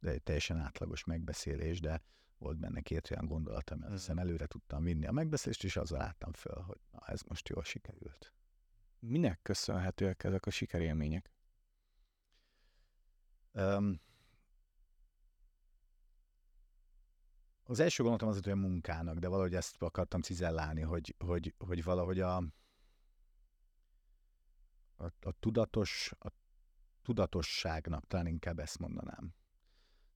egy 0.00 0.22
teljesen 0.22 0.58
átlagos 0.58 1.04
megbeszélés, 1.04 1.80
de 1.80 2.02
volt 2.38 2.58
benne 2.58 2.80
két 2.80 3.10
olyan 3.10 3.26
gondolat, 3.26 3.70
amit 3.70 3.88
mm. 3.88 3.92
hiszem 3.92 4.18
előre 4.18 4.46
tudtam 4.46 4.82
vinni 4.82 5.06
a 5.06 5.12
megbeszélést, 5.12 5.64
és 5.64 5.76
azzal 5.76 5.98
láttam 5.98 6.32
föl, 6.32 6.62
hogy 6.62 6.80
na, 6.90 6.98
ez 7.06 7.22
most 7.22 7.48
jól 7.48 7.64
sikerült. 7.64 8.32
Minek 8.98 9.42
köszönhetőek 9.42 10.24
ezek 10.24 10.46
a 10.46 10.50
sikerélmények? 10.50 11.30
Um, 13.52 14.00
az 17.62 17.80
első 17.80 18.02
gondolatom 18.02 18.28
az, 18.28 18.42
hogy 18.42 18.52
a 18.52 18.56
munkának, 18.56 19.18
de 19.18 19.28
valahogy 19.28 19.54
ezt 19.54 19.82
akartam 19.82 20.20
cizellálni, 20.20 20.80
hogy, 20.80 21.14
hogy, 21.18 21.54
hogy 21.58 21.84
valahogy 21.84 22.20
a, 22.20 22.36
a, 24.96 25.04
a 25.20 25.32
tudatos, 25.40 26.12
a 26.18 26.28
tudatosságnak, 27.02 28.06
talán 28.06 28.26
inkább 28.26 28.58
ezt 28.58 28.78
mondanám. 28.78 29.34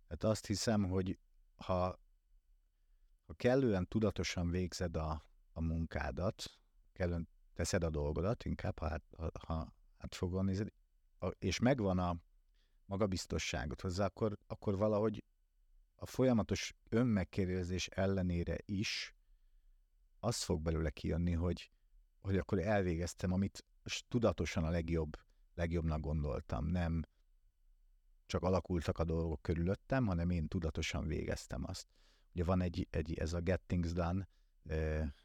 Tehát 0.07 0.25
azt 0.25 0.47
hiszem, 0.47 0.89
hogy 0.89 1.19
ha 1.57 1.99
ha 3.31 3.37
kellően 3.37 3.89
tudatosan 3.89 4.51
végzed 4.51 4.97
a, 4.97 5.25
a 5.53 5.61
munkádat, 5.61 6.45
kellően 6.93 7.29
teszed 7.55 7.85
a 7.85 7.91
dolgodat, 7.91 8.45
inkább 8.45 8.79
ha, 8.79 8.89
hát, 8.89 9.03
ha, 9.19 9.31
ha 9.47 9.75
átfogóan 9.99 10.45
nézed, 10.45 10.69
és 11.39 11.59
megvan 11.59 11.99
a 11.99 12.17
magabiztosságot 12.85 13.81
hozzá, 13.81 14.05
akkor, 14.05 14.39
akkor 14.47 14.77
valahogy 14.77 15.25
a 15.95 16.07
folyamatos 16.07 16.75
önmegkérdezés 16.89 17.87
ellenére 17.87 18.57
is 18.65 19.15
az 20.21 20.43
fog 20.43 20.63
belőle 20.63 20.91
kijönni, 20.91 21.33
hogy, 21.33 21.71
hogy 22.21 22.37
akkor 22.39 22.59
elvégeztem, 22.59 23.33
amit 23.33 23.65
tudatosan 24.09 24.65
a 24.65 24.71
legjobb, 24.71 25.17
legjobbnak 25.55 26.01
gondoltam. 26.01 26.67
Nem 26.67 27.03
csak 28.27 28.43
alakultak 28.43 28.99
a 28.99 29.05
dolgok 29.05 29.43
körülöttem, 29.43 30.07
hanem 30.07 30.31
én 30.31 30.49
tudatosan 30.49 31.07
végeztem 31.07 31.65
azt. 31.67 31.87
Ugye 32.35 32.45
van 32.45 32.61
egy, 32.61 32.87
egy 32.91 33.19
ez 33.19 33.33
a 33.33 33.41
Get 33.41 33.61
Things 33.67 33.93
Done 33.93 34.29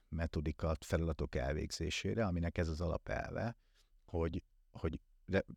metodika 0.10 0.76
feladatok 0.80 1.36
elvégzésére, 1.36 2.26
aminek 2.26 2.58
ez 2.58 2.68
az 2.68 2.82
alapelve, 2.82 3.58
hogy, 4.06 4.44
hogy 4.72 5.00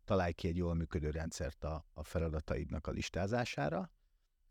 találj 0.05 0.31
ki 0.31 0.47
egy 0.47 0.57
jól 0.57 0.73
működő 0.73 1.09
rendszert 1.09 1.63
a, 1.63 1.85
a 1.93 2.03
feladataidnak 2.03 2.87
a 2.87 2.91
listázására, 2.91 3.91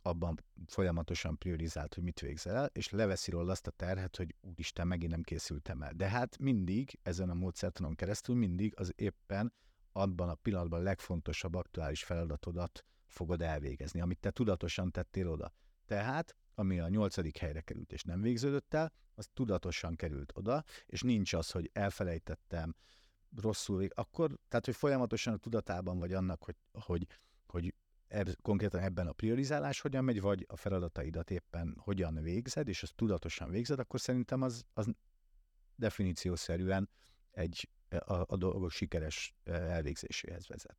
abban 0.02 0.44
folyamatosan 0.66 1.38
priorizált, 1.38 1.94
hogy 1.94 2.02
mit 2.02 2.20
végzel 2.20 2.56
el, 2.56 2.70
és 2.72 2.90
leveszi 2.90 3.30
róla 3.30 3.50
azt 3.50 3.66
a 3.66 3.70
terhet, 3.70 4.16
hogy 4.16 4.34
úristen, 4.40 4.86
megint 4.86 5.10
nem 5.10 5.22
készültem 5.22 5.82
el. 5.82 5.92
De 5.92 6.08
hát 6.08 6.38
mindig, 6.38 6.98
ezen 7.02 7.30
a 7.30 7.34
módszertanon 7.34 7.94
keresztül 7.94 8.34
mindig 8.34 8.72
az 8.76 8.92
éppen 8.96 9.52
abban 9.92 10.28
a 10.28 10.34
pillanatban 10.34 10.82
legfontosabb 10.82 11.54
aktuális 11.54 12.04
feladatodat 12.04 12.84
fogod 13.06 13.42
elvégezni, 13.42 14.00
amit 14.00 14.18
te 14.18 14.30
tudatosan 14.30 14.90
tettél 14.90 15.28
oda. 15.28 15.52
Tehát 15.86 16.36
ami 16.58 16.80
a 16.80 16.88
nyolcadik 16.88 17.36
helyre 17.36 17.60
került 17.60 17.92
és 17.92 18.02
nem 18.02 18.20
végződött 18.20 18.74
el, 18.74 18.92
az 19.14 19.28
tudatosan 19.34 19.96
került 19.96 20.32
oda, 20.34 20.64
és 20.86 21.00
nincs 21.00 21.32
az, 21.32 21.50
hogy 21.50 21.70
elfelejtettem, 21.72 22.74
rosszul 23.36 23.86
akkor, 23.94 24.38
tehát, 24.48 24.64
hogy 24.64 24.76
folyamatosan 24.76 25.34
a 25.34 25.36
tudatában 25.36 25.98
vagy 25.98 26.12
annak, 26.12 26.44
hogy, 26.44 26.56
hogy, 26.72 27.06
hogy 27.46 27.74
eb, 28.08 28.28
konkrétan 28.42 28.80
ebben 28.80 29.06
a 29.06 29.12
priorizálás 29.12 29.80
hogyan 29.80 30.04
megy, 30.04 30.20
vagy 30.20 30.44
a 30.48 30.56
feladataidat 30.56 31.30
éppen 31.30 31.76
hogyan 31.78 32.14
végzed, 32.22 32.68
és 32.68 32.82
azt 32.82 32.94
tudatosan 32.94 33.50
végzed, 33.50 33.78
akkor 33.78 34.00
szerintem 34.00 34.42
az, 34.42 34.64
az 34.72 34.88
definíciószerűen 35.76 36.88
egy, 37.30 37.68
a, 37.88 38.24
a 38.26 38.36
dolgok 38.36 38.70
sikeres 38.70 39.34
eh, 39.44 39.74
elvégzéséhez 39.74 40.46
vezet. 40.46 40.76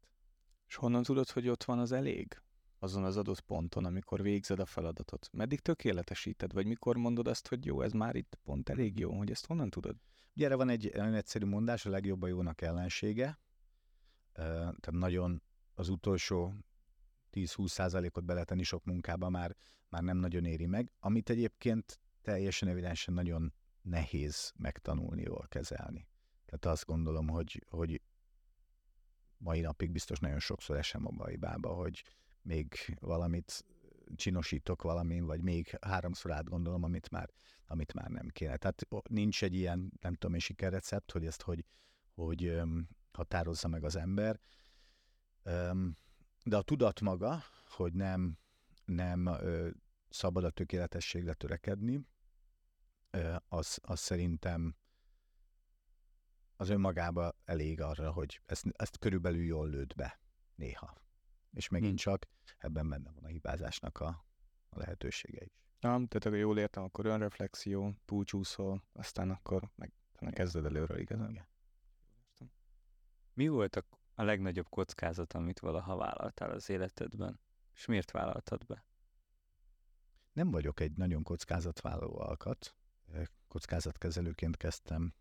És 0.68 0.76
honnan 0.76 1.04
tudod, 1.04 1.30
hogy 1.30 1.48
ott 1.48 1.64
van 1.64 1.80
az 1.80 1.92
elég? 1.92 2.42
Azon 2.80 3.04
az 3.04 3.18
adott 3.18 3.40
ponton, 3.42 3.86
amikor 3.86 4.22
végzed 4.22 4.60
a 4.60 4.66
feladatot? 4.66 5.30
Meddig 5.32 5.60
tökéletesíted, 5.60 6.54
vagy 6.54 6.68
mikor 6.68 6.98
mondod 6.98 7.28
azt, 7.28 7.48
hogy 7.48 7.66
jó, 7.66 7.82
ez 7.82 7.92
már 7.92 8.16
itt 8.16 8.38
pont 8.44 8.70
elég 8.70 9.00
jó, 9.00 9.18
hogy 9.18 9.32
ezt 9.32 9.46
honnan 9.46 9.70
tudod? 9.70 9.96
Ugye 10.36 10.46
erre 10.46 10.56
van 10.56 10.70
egy 10.70 10.92
nagyon 10.96 11.14
egyszerű 11.14 11.46
mondás, 11.46 11.86
a 11.86 11.90
legjobb 11.90 12.22
a 12.22 12.28
jónak 12.28 12.62
ellensége. 12.62 13.40
Tehát 14.34 14.92
nagyon 14.92 15.42
az 15.74 15.90
utolsó 15.90 16.54
10-20%-ot 17.32 18.24
beletenni 18.24 18.64
sok 18.64 18.86
munkába 18.86 19.30
már, 19.30 19.56
már 19.90 20.04
nem 20.04 20.18
nagyon 20.18 20.46
éri 20.46 20.66
meg, 20.66 20.92
amit 21.00 21.30
egyébként 21.30 22.00
teljesen 22.22 22.70
evidensen 22.70 23.14
nagyon 23.14 23.54
nehéz 23.82 24.54
megtanulni, 24.58 25.22
jól 25.22 25.46
kezelni. 25.50 26.08
Tehát 26.46 26.66
azt 26.66 26.86
gondolom, 26.86 27.28
hogy, 27.28 27.66
hogy 27.70 28.02
mai 29.38 29.62
napig 29.62 29.92
biztos 29.92 30.20
nagyon 30.20 30.40
sokszor 30.40 30.78
esem 30.78 31.08
a 31.18 31.28
hibába, 31.28 31.74
hogy 31.74 32.04
még 32.42 32.98
valamit 33.00 33.66
csinosítok 34.16 34.82
valamin, 34.82 35.26
vagy 35.26 35.42
még 35.42 35.78
háromszor 35.82 36.32
átgondolom, 36.32 36.84
amit 36.84 37.10
már, 37.10 37.30
amit 37.66 37.94
már 37.94 38.10
nem 38.10 38.28
kéne. 38.28 38.58
Tehát 38.58 38.88
nincs 39.10 39.44
egy 39.44 39.56
ilyen, 39.56 39.92
nem 40.02 40.14
tudom 40.14 40.34
én, 40.34 40.40
sikerrecept, 40.40 41.12
hogy 41.12 41.26
ezt 41.26 41.42
hogy, 41.42 41.66
hogy 42.14 42.62
határozza 43.12 43.68
meg 43.68 43.84
az 43.84 43.96
ember. 43.96 44.40
De 46.44 46.58
a 46.58 46.62
tudat 46.62 47.02
maga, 47.02 47.44
hogy 47.68 47.94
nem, 47.94 48.38
nem 48.86 49.30
szabad 50.10 50.44
a 50.44 50.50
tökéletességre 50.50 51.34
törekedni, 51.34 52.08
az, 53.48 53.80
az 53.82 54.00
szerintem 54.00 54.76
az 56.56 56.70
önmagába 56.70 57.36
elég 57.46 57.82
arra, 57.82 58.12
hogy 58.12 58.42
ezt, 58.46 58.66
ezt 58.76 58.98
körülbelül 58.98 59.44
jól 59.44 59.70
lőd 59.70 59.96
be 59.96 60.20
néha. 60.56 60.98
És 61.52 61.70
megint 61.70 62.02
hmm. 62.02 62.14
csak 62.14 62.28
ebben 62.58 62.90
benne 62.90 63.12
van 63.12 63.24
a 63.24 63.28
hibázásnak 63.28 64.00
a, 64.00 64.26
a 64.70 64.78
lehetősége 64.80 65.44
is. 65.46 65.52
Nem, 65.80 66.08
tehát 66.08 66.24
ha 66.24 66.44
jól 66.44 66.60
értem, 66.60 66.84
akkor 66.84 67.06
önreflexió, 67.06 67.94
túlcsúszol, 68.06 68.84
aztán 68.94 69.30
akkor 69.30 69.70
meg 69.76 69.94
Igen. 70.20 70.34
kezded 70.34 70.66
előről 70.66 71.00
igazán. 71.00 71.30
Igen. 71.30 71.48
Mi 73.34 73.48
volt 73.48 73.76
a, 73.76 73.84
a 74.14 74.24
legnagyobb 74.24 74.70
kockázat, 74.70 75.34
amit 75.34 75.60
valaha 75.60 75.96
vállaltál 75.96 76.52
az 76.52 76.70
életedben? 76.70 77.40
És 77.74 77.86
miért 77.86 78.12
vállaltad 78.12 78.66
be? 78.66 78.86
Nem 80.34 80.52
vagyok 80.52 80.80
egy 80.80 80.98
nagyon 80.98 81.24
kockázatvállaló 81.24 82.20
alkat. 82.20 82.76
Kockázatkezelőként 83.48 84.58
kezdtem, 84.58 85.14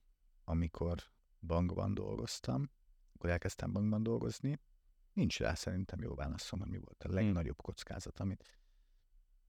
amikor 0.44 1.02
bankban 1.40 1.94
dolgoztam, 1.94 2.70
akkor 3.14 3.30
elkezdtem 3.30 3.72
bankban 3.72 4.02
dolgozni. 4.02 4.60
Nincs 5.18 5.38
rá 5.38 5.54
szerintem 5.54 6.00
jó 6.00 6.14
válaszom, 6.14 6.60
hogy 6.60 6.68
mi 6.68 6.78
volt 6.78 7.04
a 7.04 7.06
hmm. 7.06 7.16
legnagyobb 7.16 7.62
kockázat, 7.62 8.20
amit 8.20 8.44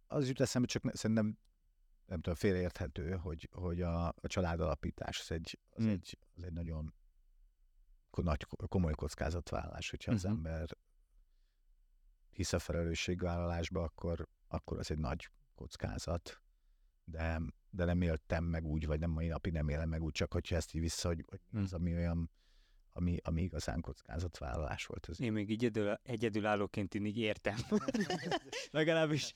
az 0.07 0.28
jut 0.28 0.39
eszembe, 0.39 0.67
csak 0.67 0.95
szerintem 0.95 1.38
nem 2.05 2.22
tudom, 2.22 2.36
félreérthető, 2.36 3.11
hogy, 3.11 3.49
hogy 3.51 3.82
a, 3.82 4.07
a 4.07 4.28
családalapítás 4.28 5.20
az 5.20 5.32
egy, 5.32 5.59
az, 5.70 5.84
hmm. 5.84 5.91
egy, 5.91 6.17
az 6.36 6.43
egy 6.43 6.53
nagyon 6.53 6.93
nagy, 8.11 8.47
komoly 8.67 8.93
kockázatvállalás, 8.93 9.89
hogyha 9.89 10.11
uh-huh. 10.11 10.32
az 10.32 10.38
ember 10.38 10.78
hisz 12.30 12.53
a 12.53 12.59
felelősségvállalásba, 12.59 13.84
akkor, 13.84 14.28
akkor 14.47 14.78
az 14.80 14.91
egy 14.91 14.99
nagy 14.99 15.30
kockázat, 15.55 16.41
de, 17.03 17.41
de 17.70 17.86
nem 17.86 18.01
éltem 18.01 18.43
meg 18.43 18.65
úgy, 18.65 18.86
vagy 18.86 18.99
nem 18.99 19.11
mai 19.11 19.28
napig 19.28 19.53
nem 19.53 19.70
élem 19.70 19.89
meg 19.89 20.01
úgy, 20.01 20.13
csak 20.13 20.34
hogyha 20.34 20.55
ezt 20.55 20.74
így 20.74 20.82
vissza, 20.82 21.07
hogy, 21.07 21.26
hogy 21.30 21.41
hmm. 21.51 21.61
az, 21.61 21.74
ami 21.74 21.93
olyan 21.93 22.32
ami, 22.94 23.18
ami 23.24 23.42
igazán 23.42 23.82
kockázatvállalás 23.82 24.86
volt. 24.86 25.08
Ez. 25.10 25.22
Én 25.22 25.32
még 25.32 25.50
így 25.50 25.64
egyedül, 25.64 26.00
egyedülállóként 26.04 26.96
így 26.96 27.18
értem. 27.18 27.56
Legalábbis. 28.72 29.34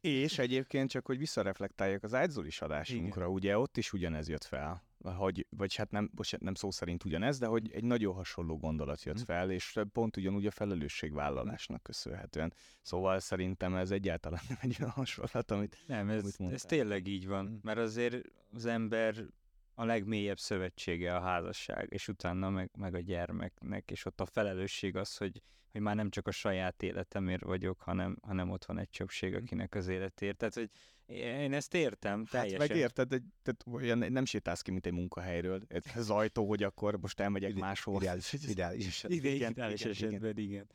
és 0.00 0.38
egyébként 0.38 0.90
csak, 0.90 1.06
hogy 1.06 1.18
visszareflektáljak 1.18 2.02
az 2.02 2.14
ágyzolis 2.14 2.60
adásunkra, 2.60 3.22
Igen. 3.22 3.34
ugye 3.34 3.58
ott 3.58 3.76
is 3.76 3.92
ugyanez 3.92 4.28
jött 4.28 4.44
fel, 4.44 4.82
hogy, 5.12 5.46
vagy 5.50 5.74
hát 5.74 5.90
nem, 5.90 6.10
bocsánat, 6.14 6.44
nem 6.44 6.54
szó 6.54 6.70
szerint 6.70 7.04
ugyanez, 7.04 7.38
de 7.38 7.46
hogy 7.46 7.70
egy 7.72 7.84
nagyon 7.84 8.14
hasonló 8.14 8.56
gondolat 8.58 9.02
jött 9.02 9.20
mm. 9.20 9.24
fel, 9.24 9.50
és 9.50 9.78
pont 9.92 10.16
ugyanúgy 10.16 10.46
a 10.46 10.50
felelősségvállalásnak 10.50 11.82
köszönhetően. 11.82 12.54
Szóval 12.82 13.20
szerintem 13.20 13.74
ez 13.74 13.90
egyáltalán 13.90 14.40
nem 14.48 14.58
egy 14.60 14.76
olyan 14.80 14.92
hasonlat, 14.92 15.50
amit 15.50 15.76
Nem, 15.86 16.08
ez, 16.08 16.36
amit 16.38 16.52
ez 16.52 16.62
tényleg 16.62 17.06
így 17.06 17.26
van, 17.26 17.44
mm. 17.44 17.56
mert 17.62 17.78
azért 17.78 18.26
az 18.54 18.66
ember 18.66 19.24
a 19.74 19.84
legmélyebb 19.84 20.38
szövetsége 20.38 21.16
a 21.16 21.20
házasság, 21.20 21.86
és 21.90 22.08
utána 22.08 22.50
meg, 22.50 22.70
meg 22.78 22.94
a 22.94 23.00
gyermeknek, 23.00 23.90
és 23.90 24.04
ott 24.04 24.20
a 24.20 24.26
felelősség 24.26 24.96
az, 24.96 25.16
hogy, 25.16 25.42
hogy 25.72 25.80
már 25.80 25.94
nem 25.96 26.10
csak 26.10 26.28
a 26.28 26.30
saját 26.30 26.82
életemért 26.82 27.42
vagyok, 27.42 27.80
hanem, 27.80 28.16
hanem 28.22 28.50
ott 28.50 28.64
van 28.64 28.78
egy 28.78 28.90
csöpség, 28.90 29.34
hm. 29.34 29.42
akinek 29.42 29.74
az 29.74 29.88
életért. 29.88 30.36
Tehát, 30.36 30.54
hogy 30.54 30.70
én 31.06 31.52
ezt 31.52 31.74
értem 31.74 32.18
hát 32.18 32.30
teljesen. 32.30 32.60
Hát 32.60 32.68
meg 32.68 32.78
érted, 32.78 33.08
de, 33.42 33.52
olyan 33.70 33.98
nem 33.98 34.24
sétálsz 34.24 34.62
ki, 34.62 34.70
mint 34.70 34.86
egy 34.86 34.92
munkahelyről. 34.92 35.62
Ez 35.94 36.10
ajtó, 36.10 36.48
hogy 36.48 36.62
akkor 36.62 36.98
most 36.98 37.20
elmegyek 37.20 37.50
Ide, 37.50 37.60
máshol. 37.60 38.02
Ideális, 38.02 38.32
ideális, 38.48 39.04
ideális, 39.08 39.48
ideális 39.48 39.84
esetben, 39.84 40.36
igen. 40.36 40.66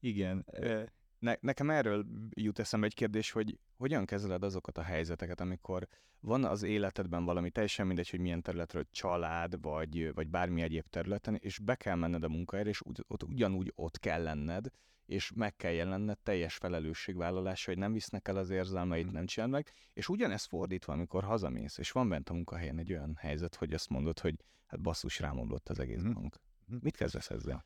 Igen. 0.00 0.46
igen. 0.52 0.92
Ne, 1.24 1.34
nekem 1.40 1.70
erről 1.70 2.06
jut 2.30 2.58
eszembe 2.58 2.86
egy 2.86 2.94
kérdés, 2.94 3.30
hogy 3.30 3.58
hogyan 3.76 4.04
kezeled 4.04 4.42
azokat 4.42 4.78
a 4.78 4.82
helyzeteket, 4.82 5.40
amikor 5.40 5.88
van 6.20 6.44
az 6.44 6.62
életedben 6.62 7.24
valami, 7.24 7.50
teljesen 7.50 7.86
mindegy, 7.86 8.10
hogy 8.10 8.20
milyen 8.20 8.42
területről, 8.42 8.86
család, 8.90 9.60
vagy, 9.60 10.14
vagy 10.14 10.28
bármi 10.28 10.62
egyéb 10.62 10.86
területen, 10.86 11.34
és 11.34 11.58
be 11.58 11.74
kell 11.74 11.94
menned 11.94 12.24
a 12.24 12.28
munkahelyre, 12.28 12.70
és 12.70 12.80
úgy, 12.82 13.04
ott, 13.06 13.22
ugyanúgy 13.22 13.72
ott 13.74 13.98
kell 13.98 14.22
lenned, 14.22 14.66
és 15.06 15.32
meg 15.34 15.56
kell 15.56 15.72
jelenned 15.72 16.18
teljes 16.18 16.56
felelősségvállalása, 16.56 17.70
hogy 17.70 17.80
nem 17.80 17.92
visznek 17.92 18.28
el 18.28 18.36
az 18.36 18.50
érzelmeid, 18.50 19.12
nem 19.12 19.26
csinálod 19.26 19.54
meg, 19.54 19.72
és 19.92 20.08
ugyanezt 20.08 20.46
fordítva, 20.46 20.92
amikor 20.92 21.24
hazamész, 21.24 21.78
és 21.78 21.90
van 21.90 22.08
bent 22.08 22.28
a 22.28 22.34
munkahelyen 22.34 22.78
egy 22.78 22.92
olyan 22.92 23.16
helyzet, 23.16 23.54
hogy 23.54 23.72
azt 23.72 23.88
mondod, 23.88 24.18
hogy 24.18 24.34
hát 24.66 24.80
basszus 24.80 25.18
rámondott 25.18 25.68
az 25.68 25.78
egész 25.78 26.02
bank. 26.02 26.36
Mit 26.80 26.96
kezdesz 26.96 27.30
ezzel? 27.30 27.64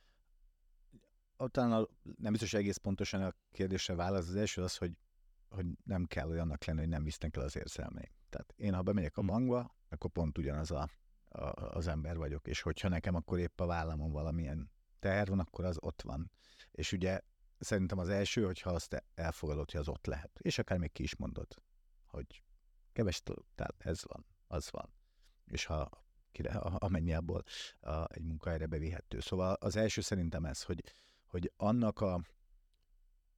Talán 1.46 1.88
nem 2.16 2.32
biztos 2.32 2.54
egész 2.54 2.76
pontosan 2.76 3.22
a 3.22 3.34
kérdésre 3.52 3.94
válasz. 3.94 4.28
Az 4.28 4.36
első 4.36 4.62
az, 4.62 4.76
hogy, 4.76 4.92
hogy 5.48 5.66
nem 5.84 6.04
kell 6.04 6.28
olyannak 6.28 6.64
lenni, 6.64 6.78
hogy 6.78 6.88
nem 6.88 7.04
visznek 7.04 7.36
el 7.36 7.42
az 7.42 7.56
érzelmeim. 7.56 8.10
Tehát 8.28 8.54
én, 8.56 8.74
ha 8.74 8.82
bemegyek 8.82 9.16
a 9.16 9.20
hm. 9.20 9.26
bankba, 9.26 9.76
akkor 9.88 10.10
pont 10.10 10.38
ugyanaz 10.38 10.70
a, 10.70 10.88
a, 11.28 11.42
az 11.76 11.86
ember 11.86 12.16
vagyok, 12.16 12.46
és 12.46 12.60
hogyha 12.60 12.88
nekem 12.88 13.14
akkor 13.14 13.38
épp 13.38 13.60
a 13.60 13.66
vállamon 13.66 14.12
valamilyen 14.12 14.70
teher 14.98 15.28
van, 15.28 15.38
akkor 15.38 15.64
az 15.64 15.76
ott 15.80 16.02
van. 16.02 16.30
És 16.70 16.92
ugye 16.92 17.20
szerintem 17.58 17.98
az 17.98 18.08
első, 18.08 18.44
hogyha 18.44 18.70
azt 18.70 19.04
elfogadod, 19.14 19.70
hogy 19.70 19.80
az 19.80 19.88
ott 19.88 20.06
lehet, 20.06 20.38
és 20.38 20.58
akár 20.58 20.78
még 20.78 20.92
ki 20.92 21.02
is 21.02 21.16
mondod, 21.16 21.62
hogy 22.06 22.42
keves 22.92 23.22
tehát 23.54 23.74
ez 23.78 24.02
van, 24.04 24.26
az 24.46 24.70
van. 24.70 24.92
És 25.44 25.64
ha 25.64 25.90
kire, 26.32 26.50
amennyi 26.58 27.14
abból 27.14 27.42
a, 27.80 28.12
egy 28.12 28.22
munkahelyre 28.22 28.66
bevihető. 28.66 29.20
Szóval 29.20 29.52
az 29.52 29.76
első 29.76 30.00
szerintem 30.00 30.44
ez, 30.44 30.62
hogy, 30.62 30.82
hogy 31.28 31.52
annak 31.56 32.00
a 32.00 32.20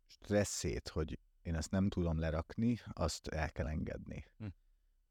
stresszét, 0.07 0.89
hogy 0.89 1.19
én 1.43 1.55
ezt 1.55 1.71
nem 1.71 1.89
tudom 1.89 2.19
lerakni, 2.19 2.79
azt 2.93 3.29
el 3.29 3.51
kell 3.51 3.67
engedni. 3.67 4.25
Hm. 4.39 4.47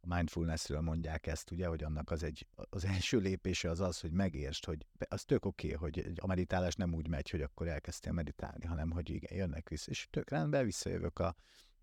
A 0.01 0.15
mindfulnessről 0.15 0.81
mondják 0.81 1.27
ezt, 1.27 1.51
ugye, 1.51 1.67
hogy 1.67 1.83
annak 1.83 2.11
az 2.11 2.23
egy, 2.23 2.47
az 2.55 2.85
első 2.85 3.17
lépése 3.17 3.69
az 3.69 3.79
az, 3.79 3.99
hogy 3.99 4.11
megértsd, 4.11 4.65
hogy 4.65 4.85
az 5.09 5.23
tök 5.23 5.45
oké, 5.45 5.73
okay, 5.73 5.91
hogy 5.91 6.11
a 6.15 6.27
meditálás 6.27 6.75
nem 6.75 6.93
úgy 6.93 7.07
megy, 7.07 7.29
hogy 7.29 7.41
akkor 7.41 7.67
elkezdtél 7.67 8.11
meditálni, 8.11 8.65
hanem 8.65 8.91
hogy 8.91 9.09
igen, 9.09 9.37
jönnek 9.37 9.69
vissza, 9.69 9.91
és 9.91 10.07
tök 10.09 10.29
rendben 10.29 10.65
visszajövök 10.65 11.19
a, 11.19 11.35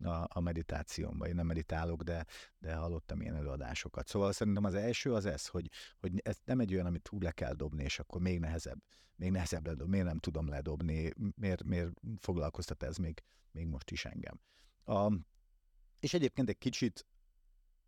a, 0.04 0.26
a 0.28 0.40
meditációmba. 0.40 1.28
Én 1.28 1.34
nem 1.34 1.46
meditálok, 1.46 2.02
de, 2.02 2.26
de 2.58 2.74
hallottam 2.74 3.20
ilyen 3.20 3.36
előadásokat. 3.36 4.06
Szóval 4.06 4.32
szerintem 4.32 4.64
az 4.64 4.74
első 4.74 5.12
az 5.12 5.24
ez, 5.26 5.46
hogy, 5.46 5.70
hogy 5.98 6.20
ez 6.24 6.38
nem 6.44 6.60
egy 6.60 6.74
olyan, 6.74 6.86
amit 6.86 7.02
túl 7.02 7.22
le 7.22 7.30
kell 7.30 7.52
dobni, 7.52 7.82
és 7.82 7.98
akkor 7.98 8.20
még 8.20 8.38
nehezebb, 8.40 8.82
még 9.16 9.30
nehezebb 9.30 9.66
ledobni, 9.66 9.90
miért 9.90 10.06
nem 10.06 10.18
tudom 10.18 10.48
ledobni, 10.48 11.12
miért, 11.34 11.64
miért 11.64 11.92
foglalkoztat 12.20 12.82
ez 12.82 12.96
még, 12.96 13.22
még 13.50 13.66
most 13.66 13.90
is 13.90 14.04
engem. 14.04 14.40
A, 14.84 15.12
és 16.00 16.14
egyébként 16.14 16.48
egy 16.48 16.58
kicsit, 16.58 17.06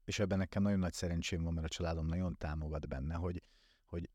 és 0.04 0.18
ebben 0.18 0.38
nekem 0.38 0.62
nagyon 0.62 0.78
nagy 0.78 0.92
szerencsém 0.92 1.42
van, 1.42 1.54
mert 1.54 1.66
a 1.66 1.70
családom 1.70 2.06
nagyon 2.06 2.36
támogat 2.36 2.88
benne, 2.88 3.14
hogy, 3.14 3.42
hogy 3.84 4.10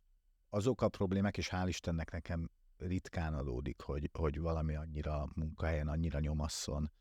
azok 0.49 0.81
a 0.81 0.89
problémák, 0.89 1.37
és 1.37 1.49
hál' 1.51 1.65
Istennek 1.67 2.11
nekem 2.11 2.49
ritkán 2.77 3.33
adódik, 3.33 3.81
hogy, 3.81 4.09
hogy 4.13 4.39
valami 4.39 4.75
annyira 4.75 5.29
munkahelyen, 5.35 5.87
annyira 5.87 6.19
nyomasszon, 6.19 6.91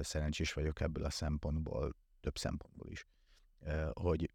szerencsés 0.00 0.52
vagyok 0.52 0.80
ebből 0.80 1.04
a 1.04 1.10
szempontból, 1.10 1.96
több 2.20 2.38
szempontból 2.38 2.90
is, 2.90 3.06
hogy, 3.92 4.30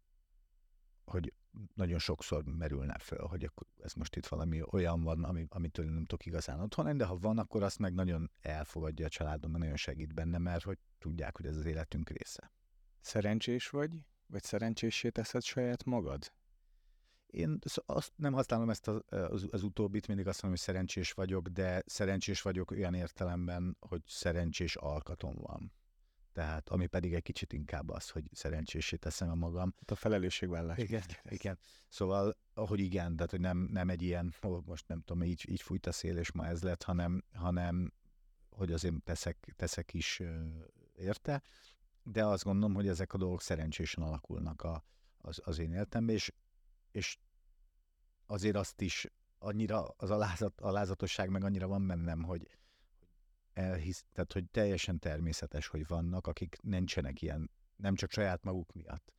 hogy 1.04 1.32
nagyon 1.74 1.98
sokszor 1.98 2.44
merülne 2.44 2.98
föl, 2.98 3.26
hogy 3.26 3.44
akkor 3.44 3.66
ez 3.82 3.92
most 3.92 4.16
itt 4.16 4.26
valami 4.26 4.62
olyan 4.70 5.02
van, 5.02 5.24
ami, 5.24 5.46
amitől 5.48 5.84
nem 5.84 6.04
tudok 6.04 6.26
igazán 6.26 6.60
otthon 6.60 6.96
de 6.96 7.04
ha 7.04 7.18
van, 7.18 7.38
akkor 7.38 7.62
azt 7.62 7.78
meg 7.78 7.94
nagyon 7.94 8.30
elfogadja 8.40 9.06
a 9.06 9.08
családom, 9.08 9.50
nagyon 9.50 9.76
segít 9.76 10.14
benne, 10.14 10.38
mert 10.38 10.64
hogy 10.64 10.78
tudják, 10.98 11.36
hogy 11.36 11.46
ez 11.46 11.56
az 11.56 11.64
életünk 11.64 12.10
része. 12.10 12.52
Szerencsés 13.00 13.68
vagy? 13.68 14.04
Vagy 14.26 14.42
szerencsésé 14.42 15.08
teszed 15.08 15.42
saját 15.42 15.84
magad? 15.84 16.32
Én 17.30 17.58
azt 17.86 18.12
nem 18.16 18.32
használom 18.32 18.70
ezt 18.70 18.88
az, 18.88 19.02
az, 19.08 19.46
az 19.50 19.62
utóbbit, 19.62 20.06
mindig 20.06 20.26
azt 20.26 20.42
mondom, 20.42 20.60
hogy 20.60 20.68
szerencsés 20.74 21.12
vagyok, 21.12 21.48
de 21.48 21.82
szerencsés 21.86 22.42
vagyok 22.42 22.70
olyan 22.70 22.94
értelemben, 22.94 23.76
hogy 23.80 24.02
szerencsés 24.06 24.76
alkatom 24.76 25.34
van. 25.34 25.72
Tehát, 26.32 26.68
ami 26.68 26.86
pedig 26.86 27.14
egy 27.14 27.22
kicsit 27.22 27.52
inkább 27.52 27.90
az, 27.90 28.10
hogy 28.10 28.24
szerencsésé 28.32 28.96
teszem 28.96 29.30
a 29.30 29.34
magam. 29.34 29.74
Hát 29.78 29.90
a 29.90 29.94
felelősségvállás. 29.94 30.78
Igen, 30.78 31.02
igen. 31.28 31.58
Szóval, 31.88 32.36
ahogy 32.54 32.80
igen, 32.80 33.16
tehát, 33.16 33.30
hogy 33.30 33.40
nem, 33.40 33.58
nem 33.58 33.88
egy 33.88 34.02
ilyen, 34.02 34.34
most 34.64 34.88
nem 34.88 35.00
tudom, 35.00 35.22
így, 35.22 35.44
így 35.50 35.62
fújt 35.62 35.86
a 35.86 35.92
szél, 35.92 36.16
és 36.16 36.32
ma 36.32 36.46
ez 36.46 36.62
lett, 36.62 36.82
hanem, 36.82 37.24
hanem 37.32 37.92
hogy 38.50 38.72
azért 38.72 39.02
teszek, 39.04 39.52
teszek 39.56 39.94
is 39.94 40.22
érte, 40.94 41.42
de 42.02 42.24
azt 42.24 42.44
gondolom, 42.44 42.74
hogy 42.74 42.88
ezek 42.88 43.12
a 43.12 43.18
dolgok 43.18 43.42
szerencsésen 43.42 44.04
alakulnak 44.04 44.62
a, 44.62 44.84
az, 45.18 45.40
az 45.44 45.58
én 45.58 45.72
életemben, 45.72 46.14
és, 46.14 46.32
és 46.90 47.18
azért 48.26 48.56
azt 48.56 48.80
is 48.80 49.06
annyira 49.38 49.94
az 49.96 50.10
alázat, 50.10 50.60
alázatosság 50.60 51.30
meg 51.30 51.44
annyira 51.44 51.66
van 51.66 51.86
bennem, 51.86 52.22
hogy 52.22 52.48
elhisz, 53.52 54.04
tehát 54.12 54.32
hogy 54.32 54.50
teljesen 54.50 54.98
természetes, 54.98 55.66
hogy 55.66 55.86
vannak, 55.86 56.26
akik 56.26 56.56
nincsenek 56.62 57.22
ilyen, 57.22 57.50
nem 57.76 57.94
csak 57.94 58.10
saját 58.10 58.42
maguk 58.42 58.72
miatt 58.72 59.12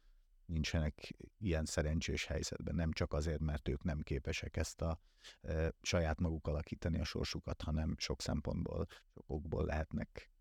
nincsenek 0.49 1.15
ilyen 1.38 1.65
szerencsés 1.65 2.26
helyzetben, 2.26 2.76
nem 2.76 2.91
csak 2.91 3.13
azért, 3.13 3.39
mert 3.39 3.67
ők 3.67 3.84
nem 3.84 4.01
képesek 4.01 4.57
ezt 4.57 4.82
a 4.82 4.99
e, 5.41 5.74
saját 5.82 6.20
maguk 6.20 6.47
alakítani 6.47 6.99
a 6.99 7.03
sorsukat, 7.03 7.61
hanem 7.61 7.95
sok 7.97 8.22
szempontból, 8.22 8.88
sok 9.13 9.30
okból 9.30 9.65
lehetnek 9.65 10.32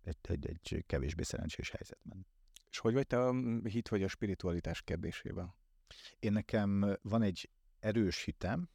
egy, 0.00 0.16
egy, 0.28 0.46
egy 0.46 0.84
kevésbé 0.86 1.22
szerencsés 1.22 1.70
helyzetben. 1.70 2.26
És 2.70 2.78
hogy 2.78 2.94
vagy 2.94 3.06
te 3.06 3.24
a 3.24 3.34
hit 3.62 3.88
vagy 3.88 4.02
a 4.02 4.08
spiritualitás 4.08 4.82
kérdésével? 4.82 5.56
Én 6.18 6.32
nekem 6.32 6.96
van 7.02 7.22
egy 7.22 7.50
erős 7.78 8.22
hitem, 8.22 8.68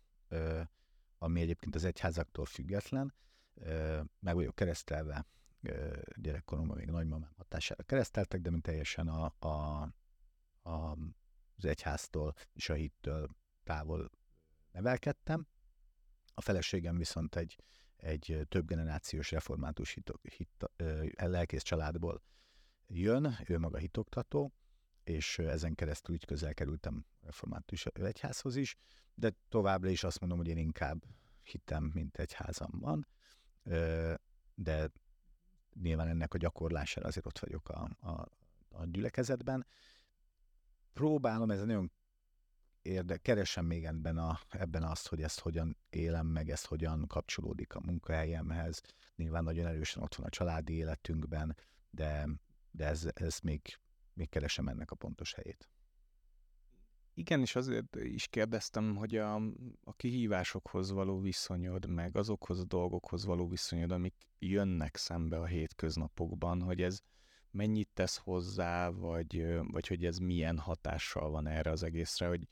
ami 1.18 1.42
egyébként 1.42 1.76
az 1.76 1.84
egyházaktól 1.84 2.46
független, 2.46 3.14
meg 4.20 4.36
vagyok 4.36 4.56
keresztelve, 4.56 5.28
gyerekkoromban 6.16 6.78
még 6.78 6.90
nagymamám 6.90 7.34
hatására 7.38 7.84
kereszteltek, 7.84 8.42
de 8.42 8.50
mint 8.50 8.64
teljesen 8.64 9.08
a, 9.08 9.34
a, 9.40 9.82
a, 10.62 10.98
az 11.56 11.66
egyháztól 11.66 12.34
és 12.54 12.70
a 12.70 12.74
hittől 12.74 13.30
távol 13.64 14.12
nevelkedtem. 14.72 15.48
A 16.34 16.42
feleségem 16.42 16.98
viszont 16.98 17.36
egy, 17.36 17.58
egy 17.96 18.46
több 18.50 18.68
generációs 18.68 19.32
református 19.32 19.94
hit, 19.94 20.12
hit, 20.22 20.70
lelkész 21.16 21.62
családból 21.62 22.22
jön, 22.88 23.38
ő 23.48 23.60
maga 23.60 23.78
hitoktató, 23.78 24.54
és 25.04 25.40
ezen 25.40 25.76
keresztül 25.76 26.16
úgy 26.16 26.26
közel 26.26 26.54
kerültem 26.54 27.06
református 27.22 27.86
egyházhoz 27.86 28.56
is, 28.56 28.76
de 29.16 29.34
továbbra 29.50 29.90
is 29.90 30.04
azt 30.04 30.20
mondom, 30.20 30.38
hogy 30.38 30.48
én 30.48 30.58
inkább 30.58 31.04
hittem, 31.44 31.92
mint 31.94 32.18
egyházam 32.18 32.72
van, 32.80 33.08
de 34.56 34.92
nyilván 35.82 36.08
ennek 36.08 36.34
a 36.34 36.38
gyakorlására 36.38 37.08
azért 37.08 37.26
ott 37.26 37.40
vagyok 37.40 37.70
a, 37.70 37.90
a, 38.00 38.28
a 38.70 38.86
gyülekezetben. 38.86 39.66
Próbálom, 40.94 41.52
ez 41.52 41.60
nagyon 41.60 41.92
érde, 42.82 43.18
keresem 43.18 43.66
még 43.66 43.86
ebben, 43.86 44.18
a, 44.18 44.40
ebben 44.50 44.84
azt, 44.84 45.08
hogy 45.08 45.22
ezt 45.22 45.40
hogyan 45.40 45.78
élem 45.90 46.28
meg, 46.28 46.50
ezt 46.50 46.66
hogyan 46.66 47.08
kapcsolódik 47.08 47.76
a 47.76 47.82
munkahelyemhez. 47.86 48.82
Nyilván 49.16 49.44
nagyon 49.44 49.68
erősen 49.68 50.04
ott 50.04 50.16
van 50.16 50.26
a 50.26 50.30
családi 50.30 50.74
életünkben, 50.74 51.58
de, 51.90 52.28
de 52.72 52.86
ez, 52.86 53.10
ez 53.14 53.40
még, 53.40 53.80
még 54.14 54.30
keresem 54.30 54.68
ennek 54.68 54.92
a 54.92 54.96
pontos 54.96 55.34
helyét. 55.34 55.70
Igen, 57.16 57.42
és 57.42 57.56
azért 57.56 57.96
is 57.96 58.28
kérdeztem, 58.28 58.96
hogy 58.96 59.16
a, 59.16 59.36
a 59.84 59.94
kihívásokhoz 59.96 60.92
való 60.92 61.20
viszonyod, 61.20 61.90
meg 61.90 62.18
azokhoz 62.18 62.60
a 62.60 62.66
dolgokhoz 62.66 63.26
való 63.26 63.48
viszonyod, 63.48 63.92
amik 63.92 64.16
jönnek 64.40 64.96
szembe 64.96 65.38
a 65.38 65.46
hétköznapokban, 65.46 66.62
hogy 66.62 66.82
ez 66.82 67.00
mennyit 67.52 67.90
tesz 67.94 68.18
hozzá, 68.18 68.90
vagy, 68.90 69.58
vagy 69.72 69.88
hogy 69.88 70.06
ez 70.06 70.18
milyen 70.18 70.58
hatással 70.58 71.30
van 71.30 71.48
erre 71.48 71.72
az 71.72 71.84
egészre, 71.84 72.28
hogy 72.28 72.48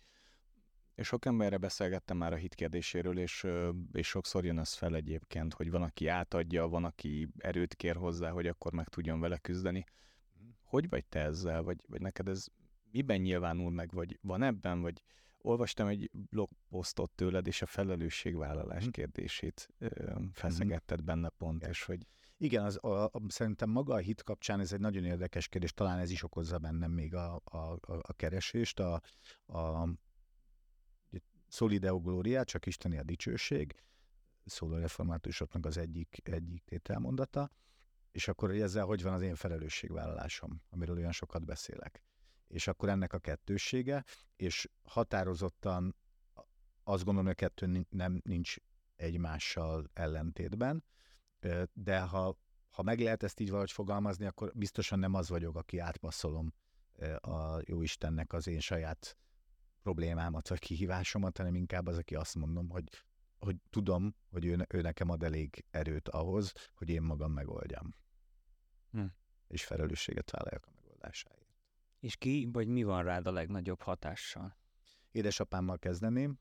sok 0.98 1.26
emberre 1.26 1.58
beszélgettem 1.58 2.18
már 2.18 2.34
a 2.34 2.36
hit 2.36 2.56
kérdéséről, 2.56 3.20
és, 3.20 3.48
és 3.92 4.08
sokszor 4.08 4.46
jön 4.46 4.58
az 4.58 4.74
fel 4.74 4.96
egyébként, 4.96 5.54
hogy 5.54 5.72
van, 5.72 5.82
aki 5.82 6.08
átadja, 6.08 6.68
van, 6.68 6.84
aki 6.84 7.28
erőt 7.38 7.76
kér 7.76 7.96
hozzá, 7.96 8.30
hogy 8.30 8.48
akkor 8.48 8.74
meg 8.74 8.90
tudjon 8.90 9.20
vele 9.20 9.38
küzdeni. 9.38 9.86
Hogy 10.72 10.90
vagy 10.90 11.06
te 11.06 11.20
ezzel, 11.20 11.64
vagy, 11.64 11.84
vagy 11.88 12.02
neked 12.02 12.28
ez 12.28 12.46
miben 12.92 13.22
nyilvánul 13.22 13.72
meg, 13.72 13.92
vagy 13.92 14.20
van 14.22 14.44
ebben, 14.44 14.82
vagy 14.82 15.02
olvastam 15.38 15.88
egy 15.88 16.10
blogposztot 16.14 17.12
tőled, 17.12 17.48
és 17.48 17.62
a 17.62 17.66
felelősségvállalás 17.66 18.84
hmm. 18.84 18.92
kérdését 18.92 19.70
ö, 19.78 19.88
feszegetted 20.34 21.04
benne 21.04 21.30
pont, 21.30 21.68
és 21.68 21.84
hogy... 21.84 22.08
Igen, 22.38 22.64
az, 22.64 22.84
a, 22.84 23.04
a, 23.04 23.12
szerintem 23.28 23.70
maga 23.70 23.94
a 23.94 23.98
hit 23.98 24.24
kapcsán 24.24 24.60
ez 24.60 24.74
egy 24.74 24.80
nagyon 24.80 25.04
érdekes 25.04 25.48
kérdés, 25.48 25.74
talán 25.74 26.00
ez 26.00 26.12
is 26.12 26.24
okozza 26.24 26.58
bennem 26.58 26.92
még 26.92 27.16
a, 27.16 27.42
a, 27.44 27.58
a, 27.58 27.80
a 28.02 28.14
keresést, 28.14 28.80
a, 28.80 29.02
a 29.46 29.88
Solideo 31.48 32.00
Gloria, 32.00 32.44
csak 32.44 32.66
Isteni 32.66 32.98
a 32.98 33.04
dicsőség, 33.04 33.76
szóló 34.46 34.76
reformátusoknak 34.76 35.66
az 35.66 35.78
egyik, 35.78 36.18
egyik 36.24 36.64
tételmondata, 36.64 37.52
és 38.12 38.28
akkor 38.28 38.50
hogy 38.50 38.62
ezzel 38.62 38.86
hogy 38.86 39.04
van 39.04 39.14
az 39.14 39.22
én 39.22 39.36
felelősségvállalásom, 39.36 40.62
amiről 40.70 40.98
olyan 40.98 41.12
sokat 41.12 41.46
beszélek? 41.46 42.04
És 42.48 42.68
akkor 42.68 42.90
ennek 42.90 43.14
a 43.14 43.20
kettőssége, 43.20 44.06
és 44.36 44.70
határozottan 44.84 45.96
azt 46.84 47.04
gondolom, 47.04 47.26
hogy 47.26 47.36
a 47.40 47.48
kettő 47.48 47.86
nem 47.90 48.22
nincs 48.24 48.56
egymással 48.96 49.90
ellentétben, 49.94 50.84
de 51.74 52.00
ha, 52.00 52.38
ha 52.70 52.84
meg 52.84 53.00
lehet 53.00 53.24
ezt 53.24 53.40
így 53.40 53.48
valahogy 53.48 53.72
fogalmazni, 53.72 54.26
akkor 54.26 54.52
biztosan 54.56 55.00
nem 55.00 55.14
az 55.14 55.30
vagyok, 55.30 55.56
aki 55.56 55.78
átpasszolom 55.78 56.54
a 57.20 57.60
jó 57.64 57.82
Istennek 57.82 58.34
az 58.34 58.48
én 58.48 58.60
saját 58.60 59.18
problémámat 59.82 60.48
vagy 60.48 60.60
kihívásomat, 60.60 61.38
hanem 61.38 61.56
inkább 61.56 61.88
az, 61.88 61.98
aki 61.98 62.16
azt 62.16 62.36
mondom, 62.36 62.70
hogy, 62.70 62.84
hogy 63.42 63.56
tudom, 63.70 64.16
hogy 64.30 64.46
ő, 64.46 64.66
ő 64.70 64.82
nekem 64.82 65.10
ad 65.10 65.24
elég 65.24 65.66
erőt 65.70 66.10
ahhoz, 66.10 66.54
hogy 66.74 66.90
én 66.90 67.02
magam 67.02 67.32
megoldjam. 67.32 67.96
Hm. 68.92 69.06
És 69.48 69.66
felelősséget 69.66 70.32
vállaljak 70.32 70.66
a 70.66 70.72
megoldásáért. 70.76 71.48
És 72.00 72.16
ki 72.16 72.50
vagy 72.52 72.68
mi 72.68 72.84
van 72.84 73.04
rád 73.04 73.28
a 73.28 73.32
legnagyobb 73.32 73.82
hatással? 73.82 74.58
Édesapámmal 75.12 75.80
kezdeném. 75.80 76.40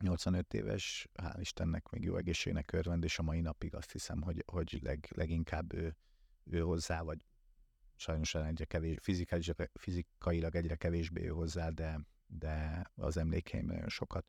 85 0.00 0.54
éves, 0.54 1.08
hál' 1.14 1.36
Istennek 1.40 1.88
még 1.88 2.02
jó 2.02 2.16
egészségnek 2.16 2.72
örvend, 2.72 3.04
és 3.04 3.18
a 3.18 3.22
mai 3.22 3.40
napig 3.40 3.74
azt 3.74 3.92
hiszem, 3.92 4.22
hogy, 4.22 4.44
hogy 4.46 4.78
leg, 4.82 5.08
leginkább 5.16 5.72
ő, 5.72 5.96
ő 6.44 6.60
hozzá, 6.60 7.02
vagy 7.02 7.24
sajnos 7.96 8.34
egyre 8.34 8.64
kevés, 8.64 8.96
fizikailag, 9.00 9.70
fizikailag 9.74 10.54
egyre 10.54 10.76
kevésbé 10.76 11.24
ő 11.24 11.28
hozzá, 11.28 11.68
de, 11.68 12.00
de 12.26 12.86
az 12.94 13.16
emlékeim 13.16 13.66
nagyon 13.66 13.88
sokat 13.88 14.26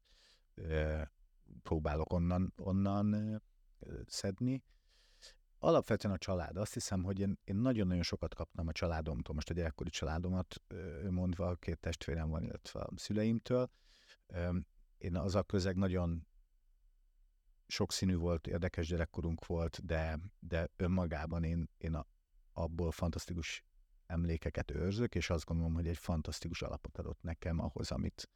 próbálok 1.64 2.14
onnan, 2.14 2.54
onnan 2.58 3.42
szedni 4.06 4.64
alapvetően 5.60 6.14
a 6.14 6.18
család. 6.18 6.58
Azt 6.58 6.74
hiszem, 6.74 7.04
hogy 7.04 7.20
én, 7.20 7.40
én 7.44 7.56
nagyon-nagyon 7.56 8.04
sokat 8.04 8.36
kaptam 8.36 8.68
a 8.68 8.72
családomtól, 8.72 9.36
most 9.36 9.50
a 9.50 9.54
gyerekkori 9.54 9.90
családomat 9.90 10.62
mondva, 11.10 11.56
két 11.56 11.80
testvérem 11.80 12.30
van, 12.30 12.44
illetve 12.44 12.80
a 12.80 12.90
szüleimtől. 12.96 13.70
Én 14.98 15.16
az 15.16 15.36
a 15.36 15.44
közeg 15.44 15.76
nagyon 15.76 16.28
sokszínű 17.68 18.16
volt, 18.16 18.48
érdekes 18.48 18.88
gyerekkorunk 18.88 19.46
volt, 19.46 19.86
de, 19.86 20.20
de 20.40 20.70
önmagában 20.76 21.44
én, 21.44 21.70
én 21.78 21.94
a, 21.94 22.08
abból 22.54 22.92
fantasztikus 22.92 23.64
emlékeket 24.06 24.72
őrzök, 24.72 25.16
és 25.16 25.30
azt 25.30 25.46
gondolom, 25.46 25.74
hogy 25.74 25.88
egy 25.88 25.98
fantasztikus 25.98 26.62
alapot 26.62 26.98
adott 26.98 27.22
nekem 27.22 27.60
ahhoz, 27.60 27.92
amit, 27.92 28.30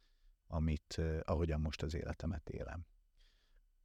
amit 0.46 1.00
ahogyan 1.22 1.60
most 1.60 1.82
az 1.82 1.94
életemet 1.94 2.48
élem. 2.48 2.86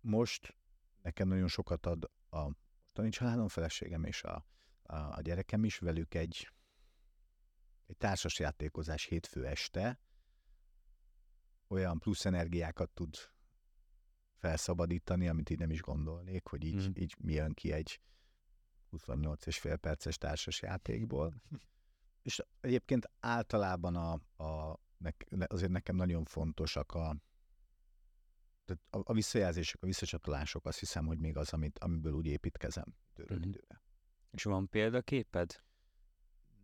Most 0.08 0.58
nekem 1.02 1.28
nagyon 1.28 1.48
sokat 1.48 1.86
ad 1.86 2.12
a 2.30 2.50
mostani 2.96 3.10
családom, 3.10 3.48
feleségem 3.48 4.04
és 4.04 4.24
a, 4.24 4.46
a, 4.84 4.96
a 4.96 5.22
gyerekem 5.22 5.64
is, 5.64 5.78
velük 5.78 6.14
egy, 6.14 6.52
egy 7.86 7.98
társas 7.98 8.40
játékozás 8.40 9.06
hétfő 9.06 9.46
este 9.46 10.00
olyan 11.68 12.00
plusz 12.00 12.26
energiákat 12.26 12.90
tud 12.90 13.16
felszabadítani, 14.38 15.28
amit 15.28 15.50
így 15.50 15.60
nem 15.60 15.70
is 15.70 15.82
gondolnék, 15.82 16.48
hogy 16.48 16.64
így, 16.64 16.90
mm. 16.90 16.92
így 16.94 17.16
mi 17.20 17.34
jön 17.34 17.54
ki 17.54 17.72
egy 17.72 18.02
28 18.90 19.46
és 19.46 19.60
fél 19.60 19.78
perces 19.78 20.18
társas 20.18 20.62
játékból. 20.62 21.42
és 22.22 22.42
egyébként 22.60 23.10
általában 23.20 23.96
a, 23.96 24.44
a, 24.44 24.80
azért 25.48 25.72
nekem 25.72 25.96
nagyon 25.96 26.26
fontosak 26.26 26.94
a, 26.94 27.16
tehát 28.66 28.82
a, 28.90 29.12
a 29.12 29.14
visszajelzések, 29.14 29.82
a 29.82 29.86
visszacsatolások 29.86 30.66
azt 30.66 30.80
hiszem, 30.80 31.06
hogy 31.06 31.20
még 31.20 31.38
az, 31.38 31.54
amit, 31.54 31.80
amiből 31.80 32.14
úgy 32.14 32.26
építkezem 32.26 32.96
időről 33.12 33.38
uh-huh. 33.38 33.54
időre. 33.54 33.82
És 34.32 34.44
van 34.44 34.70
példaképed? 34.70 35.64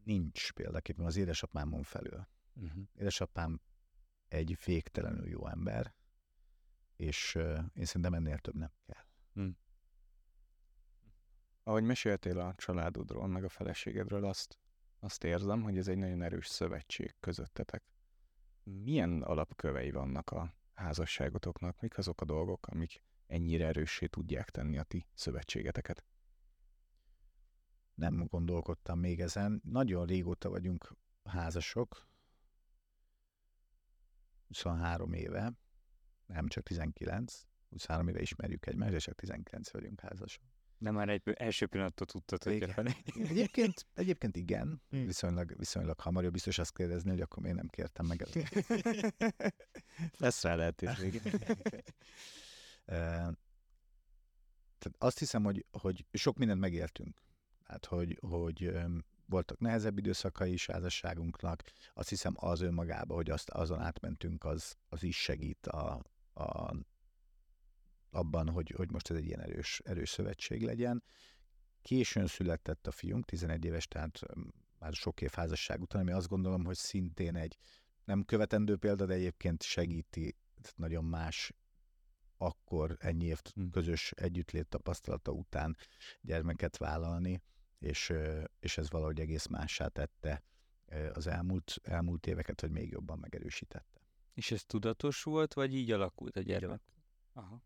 Nincs 0.04 0.52
példaképem 0.52 1.06
az 1.06 1.18
édesapámon 1.18 1.84
felül. 1.84 2.28
Uh-huh. 2.54 2.84
Édesapám 2.94 3.62
egy 4.28 4.58
végtelenül 4.66 5.28
jó 5.28 5.48
ember, 5.48 5.96
és 6.96 7.36
uh, 7.36 7.60
én 7.74 7.86
szerintem 7.86 8.14
ennél 8.14 8.38
több 8.38 8.56
nem 8.56 8.72
kell. 8.86 9.04
Uh-huh. 9.34 9.56
Ahogy 11.64 11.84
meséltél 11.84 12.40
a 12.40 12.54
családodról, 12.56 13.28
meg 13.28 13.44
a 13.44 13.50
feleségedről, 13.50 14.26
azt, 14.26 14.60
azt 15.00 15.24
érzem, 15.24 15.62
hogy 15.62 15.78
ez 15.78 15.88
egy 15.88 15.98
nagyon 15.98 16.22
erős 16.22 16.48
szövetség 16.48 17.16
közöttetek. 17.20 17.84
Milyen 18.64 19.22
alapkövei 19.22 19.92
vannak 19.92 20.30
a 20.30 20.54
házasságotoknak? 20.82 21.80
Mik 21.80 21.98
azok 21.98 22.22
a 22.22 22.26
dolgok, 22.26 22.68
amik 22.68 23.04
ennyire 23.28 23.66
erőssé 23.66 24.06
tudják 24.06 24.50
tenni 24.50 24.78
a 24.78 24.84
ti 24.84 25.08
szövetségeteket? 25.14 26.06
nem 28.02 28.26
gondolkodtam 28.26 29.00
még 29.00 29.20
ezen. 29.20 29.62
Nagyon 29.64 30.06
régóta 30.06 30.50
vagyunk 30.50 30.96
házasok, 31.24 32.08
23 34.48 35.14
éve, 35.14 35.54
nem 36.26 36.48
csak 36.48 36.64
19, 36.64 37.42
23 37.70 38.08
éve 38.08 38.22
ismerjük 38.22 38.66
egymást, 38.66 38.94
és 38.94 39.04
csak 39.04 39.16
19 39.16 39.72
vagyunk 39.72 40.00
házasok. 40.00 40.44
De 40.82 40.92
már 40.92 41.10
egy 41.10 41.22
első 41.34 41.66
pillanattól 41.66 42.08
tudtad, 42.08 42.44
hogy 42.44 42.54
Igen. 42.54 42.96
Egyébként, 43.30 43.86
egyébként 43.94 44.36
igen, 44.36 44.82
Hm. 44.90 45.06
viszonylag, 45.06 45.54
viszonylag 45.58 46.00
hamar, 46.00 46.24
jobb 46.24 46.32
biztos 46.34 46.58
azt 46.58 46.74
kérdezni, 46.74 47.10
hogy 47.10 47.22
akkor 47.22 47.44
miért 47.44 47.58
nem 47.58 47.68
kértem 47.68 48.06
meg 48.06 48.22
előtt. 48.22 48.66
Lesz 50.18 50.44
rá 50.44 50.56
lehetőség. 50.56 51.22
Tehát 54.78 54.98
azt 54.98 55.20
hiszem, 55.20 55.44
hogy, 55.44 55.66
hogy 55.72 56.06
sok 56.12 56.38
mindent 56.38 56.60
megéltünk. 56.60 57.22
Hát, 57.64 57.86
hogy, 57.86 58.20
hogy 58.22 58.74
voltak 59.26 59.60
nehezebb 59.60 59.98
időszakai 59.98 60.54
is 60.54 60.66
házasságunknak. 60.66 61.64
Azt 61.94 62.10
hiszem 62.10 62.34
az 62.36 62.62
önmagában, 62.62 63.18
hogy 63.18 63.30
azt 63.30 63.50
azon 63.50 63.80
átmentünk, 63.80 64.44
az, 64.44 64.76
az 64.90 65.04
is 65.04 65.22
segít 65.22 65.68
a, 65.68 66.02
a, 66.34 66.74
abban, 68.12 68.50
hogy, 68.50 68.74
hogy 68.76 68.92
most 68.92 69.10
ez 69.10 69.18
egy 69.18 69.26
ilyen 69.26 69.42
erős, 69.42 69.82
erős 69.86 70.10
szövetség 70.10 70.62
legyen. 70.64 71.04
Későn 71.82 72.28
született 72.28 72.88
a 72.88 72.92
fiunk, 72.92 73.26
11 73.26 73.66
éves, 73.66 73.88
tehát 73.88 74.20
már 74.80 74.94
sok 74.94 75.22
év 75.22 75.32
házasság 75.32 75.82
után, 75.82 76.02
ami 76.02 76.12
azt 76.12 76.28
gondolom, 76.28 76.66
hogy 76.66 76.76
szintén 76.76 77.36
egy 77.36 77.58
nem 78.04 78.24
követendő 78.24 78.76
példa, 78.78 79.06
de 79.06 79.14
egyébként 79.14 79.64
segíti 79.64 80.36
nagyon 80.76 81.06
más 81.06 81.54
akkor 82.38 82.96
ennyi 83.00 83.26
év 83.26 83.42
Hm. 83.54 83.70
közös 83.70 84.12
együttlét 84.12 84.68
tapasztalata 84.68 85.32
után 85.32 85.78
gyermeket 86.22 86.78
vállalni, 86.78 87.42
és, 87.80 88.14
és 88.60 88.78
ez 88.78 88.90
valahogy 88.90 89.20
egész 89.20 89.46
mássá 89.46 89.88
tette 89.88 90.44
az 91.14 91.28
elmúlt, 91.28 91.76
elmúlt 91.84 92.28
éveket, 92.28 92.62
hogy 92.62 92.72
még 92.72 92.90
jobban 92.90 93.20
megerősítette. 93.20 94.02
És 94.34 94.52
ez 94.52 94.64
tudatos 94.64 95.24
volt, 95.24 95.54
vagy 95.54 95.76
így 95.76 95.92
alakult 95.92 96.36
a 96.36 96.42
gyermek? 96.42 96.82
Aha. 97.34 97.62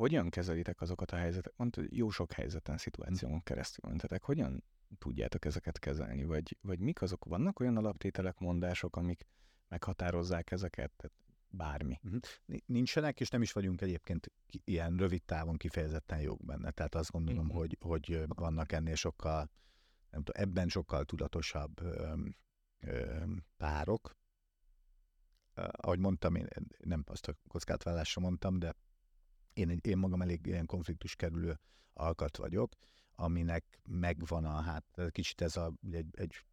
Hogyan 0.00 0.30
kezelitek 0.30 0.80
azokat 0.80 1.10
a 1.10 1.16
helyzetek? 1.16 1.52
Mondtad, 1.56 1.86
jó 1.92 2.10
sok 2.10 2.32
helyzeten, 2.32 2.76
szituáción 2.76 3.42
keresztül 3.42 3.88
mentetek. 3.90 4.22
Hogyan 4.22 4.64
tudjátok 4.98 5.44
ezeket 5.44 5.78
kezelni? 5.78 6.24
Vagy, 6.24 6.56
vagy 6.60 6.78
mik 6.78 7.02
azok? 7.02 7.24
Vannak 7.24 7.60
olyan 7.60 7.76
alaptételek, 7.76 8.38
mondások, 8.38 8.96
amik 8.96 9.26
meghatározzák 9.68 10.50
ezeket? 10.50 10.92
Tehát 10.96 11.16
bármi. 11.48 12.00
Ni- 12.44 12.62
Nincsenek, 12.66 13.20
és 13.20 13.28
nem 13.28 13.42
is 13.42 13.52
vagyunk 13.52 13.80
egyébként 13.80 14.32
ilyen 14.64 14.96
rövid 14.96 15.22
távon 15.22 15.56
kifejezetten 15.56 16.20
jók 16.20 16.44
benne. 16.44 16.70
Tehát 16.70 16.94
azt 16.94 17.10
gondolom, 17.10 17.44
Mhm. 17.46 17.54
hogy, 17.56 17.76
hogy 17.80 18.24
vannak 18.26 18.72
ennél 18.72 18.94
sokkal, 18.94 19.50
nem 20.10 20.22
tudom, 20.22 20.42
ebben 20.42 20.68
sokkal 20.68 21.04
tudatosabb 21.04 21.80
öm, 21.82 22.36
öm, 22.80 23.44
párok. 23.56 24.16
Ahogy 25.54 25.98
mondtam, 25.98 26.34
én 26.34 26.48
nem 26.78 27.04
azt 27.06 27.28
a 27.28 27.34
kockázatvállalásra 27.48 28.22
mondtam, 28.22 28.58
de 28.58 28.74
én, 29.60 29.78
én 29.82 29.98
magam 29.98 30.22
elég 30.22 30.46
ilyen 30.46 30.66
konfliktus 30.66 31.16
kerülő 31.16 31.58
alkat 31.92 32.36
vagyok, 32.36 32.72
aminek 33.14 33.80
megvan 33.88 34.44
a, 34.44 34.60
hát 34.60 34.84
kicsit 35.10 35.40
ez 35.40 35.56
a, 35.56 35.72
egy, 35.90 36.06
egy 36.12 36.44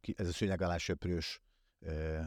ez 0.00 0.28
a 0.28 0.32
szőnyeg 0.32 0.60
alá 0.60 0.76
söprős 0.76 1.40
ö, 1.78 2.22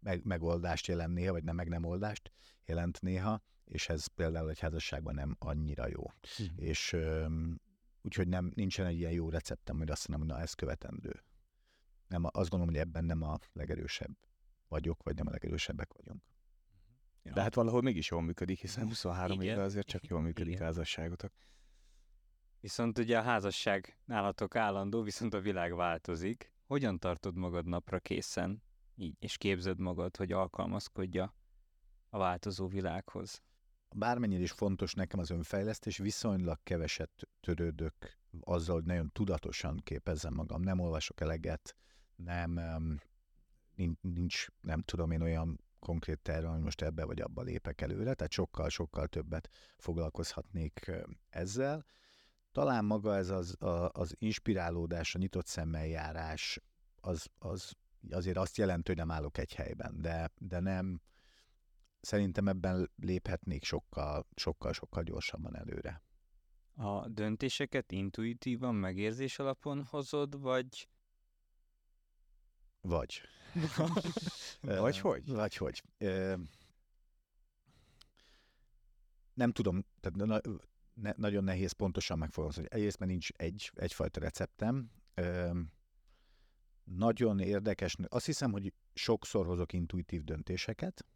meg, 0.00 0.24
megoldást 0.24 0.86
jelent 0.86 1.14
néha, 1.14 1.32
vagy 1.32 1.44
nem 1.44 1.54
meg 1.54 1.68
nem 1.68 1.84
oldást 1.84 2.32
jelent 2.64 3.00
néha, 3.00 3.42
és 3.64 3.88
ez 3.88 4.06
például 4.06 4.50
egy 4.50 4.58
házasságban 4.58 5.14
nem 5.14 5.36
annyira 5.38 5.88
jó. 5.88 6.02
Mhm. 6.38 6.48
És 6.56 6.92
öm, 6.92 7.60
úgyhogy 8.02 8.28
nem, 8.28 8.52
nincsen 8.54 8.86
egy 8.86 8.98
ilyen 8.98 9.12
jó 9.12 9.30
receptem, 9.30 9.78
hogy 9.78 9.90
azt 9.90 10.08
mondom, 10.08 10.28
hogy 10.28 10.36
na 10.36 10.42
ez 10.42 10.52
követendő. 10.52 11.22
Nem, 12.08 12.24
azt 12.24 12.50
gondolom, 12.50 12.74
hogy 12.74 12.82
ebben 12.82 13.04
nem 13.04 13.22
a 13.22 13.38
legerősebb 13.52 14.16
vagyok, 14.68 15.02
vagy 15.02 15.16
nem 15.16 15.26
a 15.26 15.30
legerősebbek 15.30 15.92
vagyunk. 15.92 16.22
De 17.34 17.42
hát 17.42 17.54
valahol 17.54 17.82
mégis 17.82 18.10
jól 18.10 18.22
működik, 18.22 18.60
hiszen 18.60 18.86
23 18.86 19.40
Igen. 19.40 19.54
éve 19.54 19.62
azért 19.62 19.86
csak 19.86 20.06
jól 20.06 20.20
működik 20.20 20.52
Igen. 20.52 20.62
a 20.62 20.64
házasságotok. 20.64 21.32
Viszont 22.60 22.98
ugye 22.98 23.18
a 23.18 23.22
házasság 23.22 23.98
nálatok 24.04 24.56
állandó, 24.56 25.02
viszont 25.02 25.34
a 25.34 25.40
világ 25.40 25.74
változik. 25.74 26.52
Hogyan 26.66 26.98
tartod 26.98 27.36
magad 27.36 27.66
napra 27.66 27.98
készen, 27.98 28.62
így, 28.96 29.16
és 29.18 29.36
képzed 29.36 29.78
magad, 29.78 30.16
hogy 30.16 30.32
alkalmazkodja 30.32 31.34
a 32.10 32.18
változó 32.18 32.66
világhoz? 32.66 33.42
Bármennyire 33.94 34.42
is 34.42 34.52
fontos 34.52 34.94
nekem 34.94 35.20
az 35.20 35.30
önfejlesztés, 35.30 35.96
viszonylag 35.96 36.58
keveset 36.62 37.28
törődök 37.40 37.94
azzal, 38.40 38.74
hogy 38.74 38.84
nagyon 38.84 39.10
tudatosan 39.12 39.80
képezzem 39.84 40.34
magam. 40.34 40.62
Nem 40.62 40.78
olvasok 40.78 41.20
eleget, 41.20 41.76
nem, 42.16 42.58
em, 42.58 43.00
nincs, 43.74 44.00
nincs 44.00 44.46
nem 44.60 44.82
tudom 44.82 45.10
én 45.10 45.22
olyan 45.22 45.60
konkrét 45.86 46.20
terve, 46.20 46.48
hogy 46.48 46.60
most 46.60 46.82
ebbe 46.82 47.04
vagy 47.04 47.20
abba 47.20 47.42
lépek 47.42 47.80
előre, 47.80 48.14
tehát 48.14 48.32
sokkal-sokkal 48.32 49.06
többet 49.06 49.48
foglalkozhatnék 49.76 50.90
ezzel. 51.28 51.84
Talán 52.52 52.84
maga 52.84 53.16
ez 53.16 53.30
az, 53.30 53.62
a, 53.62 53.90
az 53.92 54.14
inspirálódás, 54.18 55.14
a 55.14 55.18
nyitott 55.18 55.46
szemmel 55.46 55.86
járás, 55.86 56.60
az, 57.00 57.26
az 57.38 57.72
azért 58.10 58.36
azt 58.36 58.56
jelenti, 58.56 58.88
hogy 58.88 58.96
nem 58.96 59.10
állok 59.10 59.38
egy 59.38 59.54
helyben, 59.54 60.00
de, 60.00 60.30
de 60.38 60.60
nem, 60.60 61.00
szerintem 62.00 62.48
ebben 62.48 62.90
léphetnék 62.96 63.64
sokkal, 63.64 64.26
sokkal, 64.34 64.72
sokkal 64.72 65.02
gyorsabban 65.02 65.56
előre. 65.56 66.02
A 66.74 67.08
döntéseket 67.08 67.92
intuitívan, 67.92 68.74
megérzés 68.74 69.38
alapon 69.38 69.84
hozod, 69.84 70.40
vagy 70.40 70.88
Vagy. 72.80 73.20
Vagy 74.60 74.98
hogy? 74.98 75.28
Vagy 75.28 75.56
hogy. 75.56 75.82
Nem 79.34 79.52
tudom, 79.52 79.84
tehát 80.00 80.28
na, 80.28 80.40
ne, 80.94 81.12
nagyon 81.16 81.44
nehéz 81.44 81.72
pontosan 81.72 82.18
megfogalmazni, 82.18 82.62
hogy 82.62 82.72
egyrészt 82.72 82.98
mert 82.98 83.10
nincs 83.10 83.30
egy, 83.30 83.70
egyfajta 83.74 84.20
receptem. 84.20 84.90
Nagyon 86.84 87.40
érdekes, 87.40 87.96
azt 88.08 88.26
hiszem, 88.26 88.52
hogy 88.52 88.72
sokszor 88.94 89.46
hozok 89.46 89.72
intuitív 89.72 90.24
döntéseket, 90.24 91.06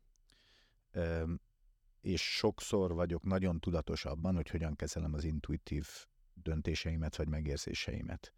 és 2.00 2.36
sokszor 2.36 2.92
vagyok 2.92 3.22
nagyon 3.22 3.60
tudatos 3.60 4.04
abban, 4.04 4.34
hogy 4.34 4.48
hogyan 4.48 4.76
kezelem 4.76 5.14
az 5.14 5.24
intuitív 5.24 5.88
döntéseimet, 6.34 7.16
vagy 7.16 7.28
megérzéseimet. 7.28 8.34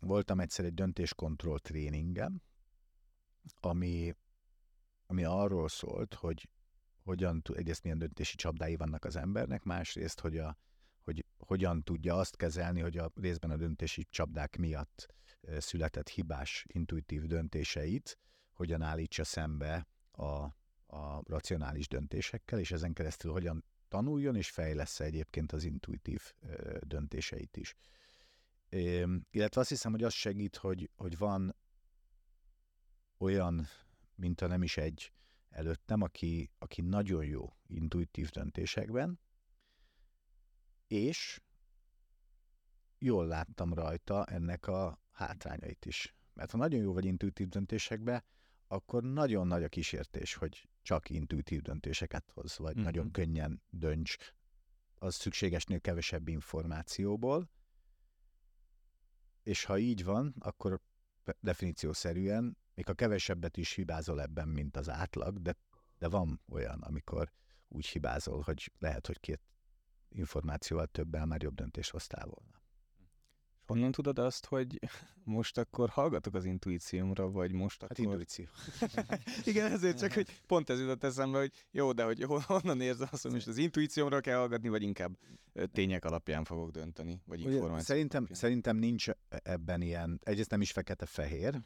Voltam 0.00 0.40
egyszer 0.40 0.64
egy 0.64 0.74
döntéskontroll 0.74 1.58
tréningem, 1.58 2.42
ami, 3.60 4.14
ami 5.06 5.24
arról 5.24 5.68
szólt, 5.68 6.14
hogy 6.14 6.48
hogyan 7.02 7.42
tud, 7.42 7.56
egyrészt 7.56 7.82
milyen 7.82 7.98
döntési 7.98 8.36
csapdái 8.36 8.76
vannak 8.76 9.04
az 9.04 9.16
embernek, 9.16 9.62
másrészt, 9.62 10.20
hogy, 10.20 10.38
a, 10.38 10.56
hogy 11.02 11.24
hogyan 11.38 11.82
tudja 11.82 12.16
azt 12.16 12.36
kezelni, 12.36 12.80
hogy 12.80 12.98
a 12.98 13.12
részben 13.14 13.50
a 13.50 13.56
döntési 13.56 14.06
csapdák 14.10 14.56
miatt 14.56 15.14
született 15.58 16.08
hibás 16.08 16.66
intuitív 16.68 17.22
döntéseit, 17.22 18.18
hogyan 18.52 18.82
állítsa 18.82 19.24
szembe 19.24 19.86
a, 20.10 20.24
a 20.86 21.22
racionális 21.24 21.88
döntésekkel, 21.88 22.58
és 22.58 22.70
ezen 22.70 22.92
keresztül 22.92 23.32
hogyan 23.32 23.64
tanuljon 23.88 24.36
és 24.36 24.50
fejlesz 24.50 25.00
egyébként 25.00 25.52
az 25.52 25.64
intuitív 25.64 26.32
döntéseit 26.80 27.56
is. 27.56 27.74
Illetve 29.30 29.60
azt 29.60 29.68
hiszem, 29.68 29.92
hogy 29.92 30.02
az 30.02 30.12
segít, 30.12 30.56
hogy, 30.56 30.90
hogy 30.96 31.18
van 31.18 31.56
olyan, 33.18 33.66
mint 34.14 34.40
a 34.40 34.46
nem 34.46 34.62
is 34.62 34.76
egy 34.76 35.12
előttem, 35.48 36.02
aki, 36.02 36.50
aki 36.58 36.80
nagyon 36.80 37.24
jó 37.24 37.56
intuitív 37.66 38.28
döntésekben, 38.30 39.20
és 40.86 41.40
jól 42.98 43.26
láttam 43.26 43.74
rajta 43.74 44.24
ennek 44.24 44.66
a 44.66 45.00
hátrányait 45.10 45.84
is. 45.86 46.14
Mert 46.34 46.50
ha 46.50 46.56
nagyon 46.56 46.80
jó 46.80 46.92
vagy 46.92 47.04
intuitív 47.04 47.48
döntésekbe, 47.48 48.24
akkor 48.66 49.02
nagyon 49.02 49.46
nagy 49.46 49.62
a 49.62 49.68
kísértés, 49.68 50.34
hogy 50.34 50.68
csak 50.82 51.10
intuitív 51.10 51.62
döntéseket 51.62 52.30
hoz, 52.30 52.58
vagy 52.58 52.74
Mhm. 52.74 52.84
nagyon 52.84 53.10
könnyen 53.10 53.62
dönts 53.70 54.16
az 54.94 55.14
szükségesnél 55.14 55.80
kevesebb 55.80 56.28
információból, 56.28 57.50
és 59.42 59.64
ha 59.64 59.78
így 59.78 60.04
van, 60.04 60.34
akkor 60.38 60.80
definíciószerűen 61.40 62.56
még 62.74 62.88
a 62.88 62.94
kevesebbet 62.94 63.56
is 63.56 63.72
hibázol 63.72 64.20
ebben, 64.22 64.48
mint 64.48 64.76
az 64.76 64.88
átlag, 64.88 65.42
de, 65.42 65.56
de 65.98 66.08
van 66.08 66.40
olyan, 66.48 66.80
amikor 66.80 67.32
úgy 67.68 67.86
hibázol, 67.86 68.40
hogy 68.40 68.72
lehet, 68.78 69.06
hogy 69.06 69.20
két 69.20 69.40
információval 70.08 70.86
többel 70.86 71.26
már 71.26 71.42
jobb 71.42 71.54
döntést 71.54 71.90
hoztál 71.90 72.26
volna. 72.26 72.62
Honnan 73.66 73.92
tudod 73.92 74.18
azt, 74.18 74.46
hogy 74.46 74.78
most 75.24 75.58
akkor 75.58 75.88
hallgatok 75.88 76.34
az 76.34 76.44
intuíciómra, 76.44 77.30
vagy 77.30 77.52
most 77.52 77.80
Hát 77.80 77.90
akkor... 77.90 78.04
intuíció. 78.04 78.44
Igen, 79.50 79.72
ezért 79.72 79.98
csak, 79.98 80.12
hogy 80.12 80.40
pont 80.46 80.70
ez 80.70 80.80
jutott 80.80 81.04
eszembe, 81.04 81.38
hogy 81.38 81.52
jó, 81.70 81.92
de 81.92 82.04
hogy 82.04 82.22
hon- 82.22 82.42
honnan 82.42 82.80
érzem 82.80 83.08
azt, 83.10 83.22
hogy 83.22 83.32
most 83.32 83.46
az 83.46 83.56
intuíciómra 83.56 84.20
kell 84.20 84.38
hallgatni, 84.38 84.68
vagy 84.68 84.82
inkább 84.82 85.18
tények 85.72 86.04
alapján 86.04 86.44
fogok 86.44 86.70
dönteni, 86.70 87.20
vagy 87.26 87.40
Ugye, 87.40 87.50
információk 87.50 87.86
szerintem, 87.86 88.18
alapján. 88.18 88.38
szerintem 88.38 88.76
nincs 88.76 89.08
ebben 89.28 89.80
ilyen, 89.82 90.20
egyrészt 90.22 90.50
nem 90.50 90.60
is 90.60 90.72
fekete-fehér. 90.72 91.60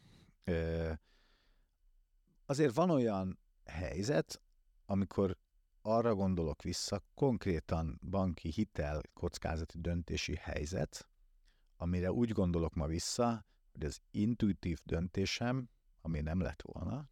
Azért 2.45 2.73
van 2.73 2.89
olyan 2.89 3.39
helyzet, 3.65 4.41
amikor 4.85 5.37
arra 5.81 6.15
gondolok 6.15 6.61
vissza, 6.61 7.03
konkrétan 7.13 7.99
banki 8.09 8.49
hitel 8.49 9.01
kockázati 9.13 9.79
döntési 9.79 10.35
helyzet, 10.35 11.09
amire 11.77 12.11
úgy 12.11 12.31
gondolok 12.31 12.73
ma 12.73 12.87
vissza, 12.87 13.45
hogy 13.71 13.85
az 13.85 13.99
intuitív 14.11 14.79
döntésem, 14.83 15.69
ami 16.01 16.21
nem 16.21 16.41
lett 16.41 16.61
volna, 16.61 17.09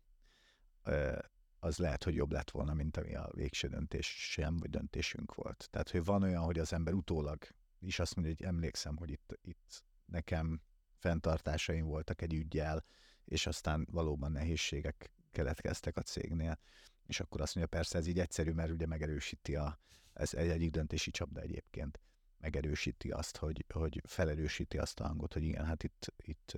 az 1.59 1.77
lehet, 1.77 2.03
hogy 2.03 2.15
jobb 2.15 2.31
lett 2.31 2.51
volna, 2.51 2.73
mint 2.73 2.97
ami 2.97 3.15
a 3.15 3.29
végső 3.33 3.67
döntés 3.67 4.31
sem, 4.31 4.57
vagy 4.57 4.69
döntésünk 4.69 5.35
volt. 5.35 5.67
Tehát, 5.71 5.89
hogy 5.89 6.03
van 6.03 6.23
olyan, 6.23 6.43
hogy 6.43 6.59
az 6.59 6.73
ember 6.73 6.93
utólag 6.93 7.47
is 7.79 7.99
azt 7.99 8.15
mondja, 8.15 8.33
hogy 8.37 8.45
emlékszem, 8.45 8.97
hogy 8.97 9.09
itt, 9.09 9.39
itt 9.41 9.83
nekem 10.05 10.61
fenntartásaim 10.97 11.85
voltak 11.85 12.21
egy 12.21 12.33
ügyjel, 12.33 12.83
és 13.27 13.47
aztán 13.47 13.87
valóban 13.91 14.31
nehézségek 14.31 15.11
keletkeztek 15.31 15.97
a 15.97 16.01
cégnél, 16.01 16.59
és 17.05 17.19
akkor 17.19 17.41
azt 17.41 17.55
mondja, 17.55 17.77
persze 17.77 17.97
ez 17.97 18.07
így 18.07 18.19
egyszerű, 18.19 18.51
mert 18.51 18.71
ugye 18.71 18.85
megerősíti 18.85 19.55
a, 19.55 19.79
ez 20.13 20.33
egy 20.33 20.49
egyik 20.49 20.69
döntési 20.71 21.11
csapda 21.11 21.41
egyébként, 21.41 21.99
megerősíti 22.37 23.09
azt, 23.11 23.37
hogy, 23.37 23.65
hogy 23.73 24.01
felerősíti 24.05 24.77
azt 24.77 24.99
a 24.99 25.07
hangot, 25.07 25.33
hogy 25.33 25.43
igen, 25.43 25.65
hát 25.65 25.83
itt, 25.83 26.13
itt 26.17 26.53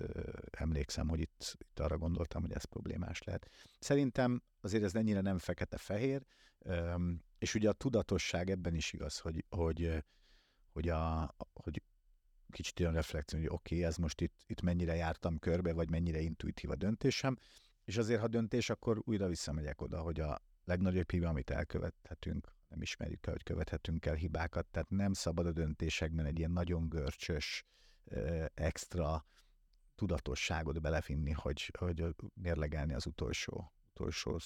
emlékszem, 0.50 1.08
hogy 1.08 1.20
itt, 1.20 1.56
itt 1.58 1.78
arra 1.80 1.98
gondoltam, 1.98 2.42
hogy 2.42 2.52
ez 2.52 2.64
problémás 2.64 3.22
lehet. 3.22 3.50
Szerintem 3.78 4.42
azért 4.60 4.82
ez 4.84 4.94
ennyire 4.94 5.20
nem 5.20 5.38
fekete-fehér, 5.38 6.22
és 7.38 7.54
ugye 7.54 7.68
a 7.68 7.72
tudatosság 7.72 8.50
ebben 8.50 8.74
is 8.74 8.92
igaz, 8.92 9.18
hogy, 9.18 9.44
hogy, 9.48 10.04
hogy, 10.72 10.88
a, 10.88 11.34
hogy 11.52 11.82
kicsit 12.50 12.80
olyan 12.80 12.92
reflexió, 12.92 13.38
hogy 13.38 13.48
oké, 13.48 13.74
okay, 13.74 13.86
ez 13.86 13.96
most 13.96 14.20
itt, 14.20 14.34
itt 14.46 14.60
mennyire 14.60 14.94
jártam 14.94 15.38
körbe, 15.38 15.72
vagy 15.72 15.90
mennyire 15.90 16.20
intuitív 16.20 16.70
a 16.70 16.74
döntésem, 16.74 17.36
és 17.84 17.96
azért, 17.96 18.20
ha 18.20 18.28
döntés, 18.28 18.70
akkor 18.70 19.02
újra 19.04 19.28
visszamegyek 19.28 19.80
oda, 19.80 20.00
hogy 20.00 20.20
a 20.20 20.42
legnagyobb 20.64 21.10
hiba, 21.10 21.28
amit 21.28 21.50
elkövethetünk, 21.50 22.54
nem 22.68 22.82
ismerjük 22.82 23.26
el, 23.26 23.32
hogy 23.32 23.42
követhetünk 23.42 24.06
el 24.06 24.14
hibákat, 24.14 24.66
tehát 24.66 24.90
nem 24.90 25.12
szabad 25.12 25.46
a 25.46 25.52
döntésekben 25.52 26.26
egy 26.26 26.38
ilyen 26.38 26.50
nagyon 26.50 26.88
görcsös, 26.88 27.64
extra 28.54 29.24
tudatosságot 29.94 30.80
belefinni, 30.80 31.30
hogy, 31.30 31.72
hogy 31.78 32.14
mérlegelni 32.34 32.94
az 32.94 33.06
utolsó, 33.06 33.72
utolsó 33.90 34.38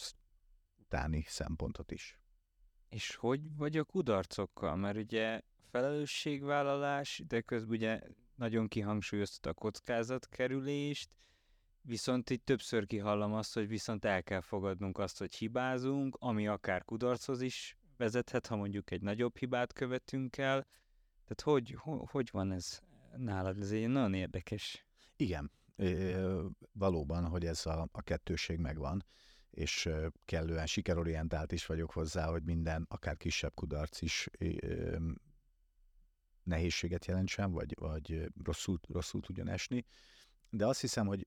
utáni 0.80 1.24
szempontot 1.28 1.90
is. 1.90 2.18
És 2.88 3.14
hogy 3.14 3.56
vagy 3.56 3.76
a 3.76 3.84
kudarcokkal? 3.84 4.76
Mert 4.76 4.96
ugye 4.96 5.40
felelősségvállalás, 5.74 7.22
de 7.28 7.40
közben 7.40 7.76
ugye 7.76 8.00
nagyon 8.34 8.68
kihangsúlyozta 8.68 9.50
a 9.50 9.54
kockázatkerülést, 9.54 11.10
viszont 11.80 12.30
itt 12.30 12.44
többször 12.44 12.86
kihallom 12.86 13.34
azt, 13.34 13.54
hogy 13.54 13.68
viszont 13.68 14.04
el 14.04 14.22
kell 14.22 14.40
fogadnunk 14.40 14.98
azt, 14.98 15.18
hogy 15.18 15.34
hibázunk, 15.34 16.16
ami 16.20 16.46
akár 16.46 16.84
kudarchoz 16.84 17.40
is 17.40 17.76
vezethet, 17.96 18.46
ha 18.46 18.56
mondjuk 18.56 18.90
egy 18.90 19.00
nagyobb 19.00 19.36
hibát 19.36 19.72
követünk 19.72 20.36
el. 20.36 20.66
Tehát 21.24 21.40
hogy, 21.40 21.76
hogy, 22.06 22.28
van 22.32 22.52
ez 22.52 22.80
nálad? 23.16 23.60
Ez 23.60 23.70
egy 23.70 23.88
nagyon 23.88 24.14
érdekes. 24.14 24.86
Igen, 25.16 25.52
valóban, 26.72 27.24
hogy 27.26 27.44
ez 27.44 27.66
a, 27.66 27.88
a 27.92 28.02
kettőség 28.02 28.58
megvan, 28.58 29.04
és 29.50 29.88
kellően 30.24 30.66
sikerorientált 30.66 31.52
is 31.52 31.66
vagyok 31.66 31.92
hozzá, 31.92 32.26
hogy 32.26 32.42
minden, 32.42 32.86
akár 32.88 33.16
kisebb 33.16 33.54
kudarc 33.54 34.00
is 34.00 34.28
nehézséget 36.44 37.04
jelentsen, 37.04 37.52
vagy, 37.52 37.74
vagy 37.78 38.32
rosszul, 38.44 38.78
rosszul 38.88 39.20
tudjon 39.20 39.48
esni. 39.48 39.84
De 40.50 40.66
azt 40.66 40.80
hiszem, 40.80 41.06
hogy 41.06 41.26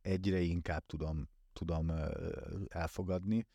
egyre 0.00 0.40
inkább 0.40 0.86
tudom, 0.86 1.28
tudom 1.52 1.92
elfogadni, 2.68 3.46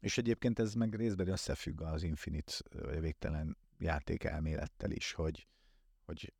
és 0.00 0.18
egyébként 0.18 0.58
ez 0.58 0.74
meg 0.74 0.94
részben 0.94 1.28
összefügg 1.28 1.80
az 1.80 2.02
Infinite, 2.02 2.52
vagy 2.70 2.96
a 2.96 3.00
végtelen 3.00 3.56
játék 3.78 4.24
elmélettel 4.24 4.90
is, 4.90 5.12
hogy, 5.12 5.48
hogy 6.04 6.34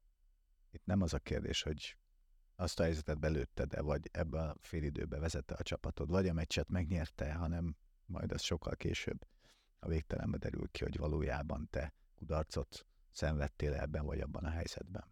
itt 0.71 0.85
nem 0.85 1.03
az 1.03 1.15
a 1.15 1.19
kérdés, 1.19 1.63
hogy 1.63 1.97
azt 2.57 2.81
a 2.81 2.83
helyzetet 2.83 3.19
belőtted-e, 3.19 3.81
vagy 3.81 4.09
ebben 4.13 4.49
a 4.49 4.57
félidőben 4.61 5.21
vezette 5.21 5.55
a 5.55 5.63
csapatod, 5.63 6.11
vagy 6.11 6.29
a 6.29 6.33
meccset 6.33 6.69
megnyerte, 6.69 7.35
hanem 7.35 7.77
majd 8.07 8.33
az 8.33 8.43
sokkal 8.43 8.77
később 8.77 9.27
a 9.79 9.89
végtelenbe 9.89 10.39
derül 10.39 10.69
ki, 10.71 10.85
hogy 10.85 10.97
valójában 10.97 11.69
te 11.71 11.93
kudarcot 12.15 12.87
szenvedtél 13.17 13.75
ebben 13.75 14.05
vagy 14.05 14.21
abban 14.21 14.45
a 14.45 14.51
helyzetben. 14.51 15.05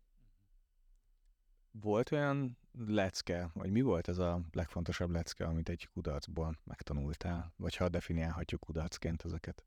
Volt 1.71 2.11
olyan 2.11 2.59
lecke, 2.73 3.51
vagy 3.55 3.71
mi 3.71 3.81
volt 3.81 4.09
ez 4.09 4.19
a 4.19 4.41
legfontosabb 4.53 5.11
lecke, 5.11 5.47
amit 5.47 5.69
egy 5.69 5.89
kudarcból 5.93 6.59
megtanultál? 6.65 7.53
Vagy 7.57 7.77
ha 7.77 7.89
definiálhatjuk 7.89 8.61
kudarcként 8.61 9.25
ezeket? 9.25 9.65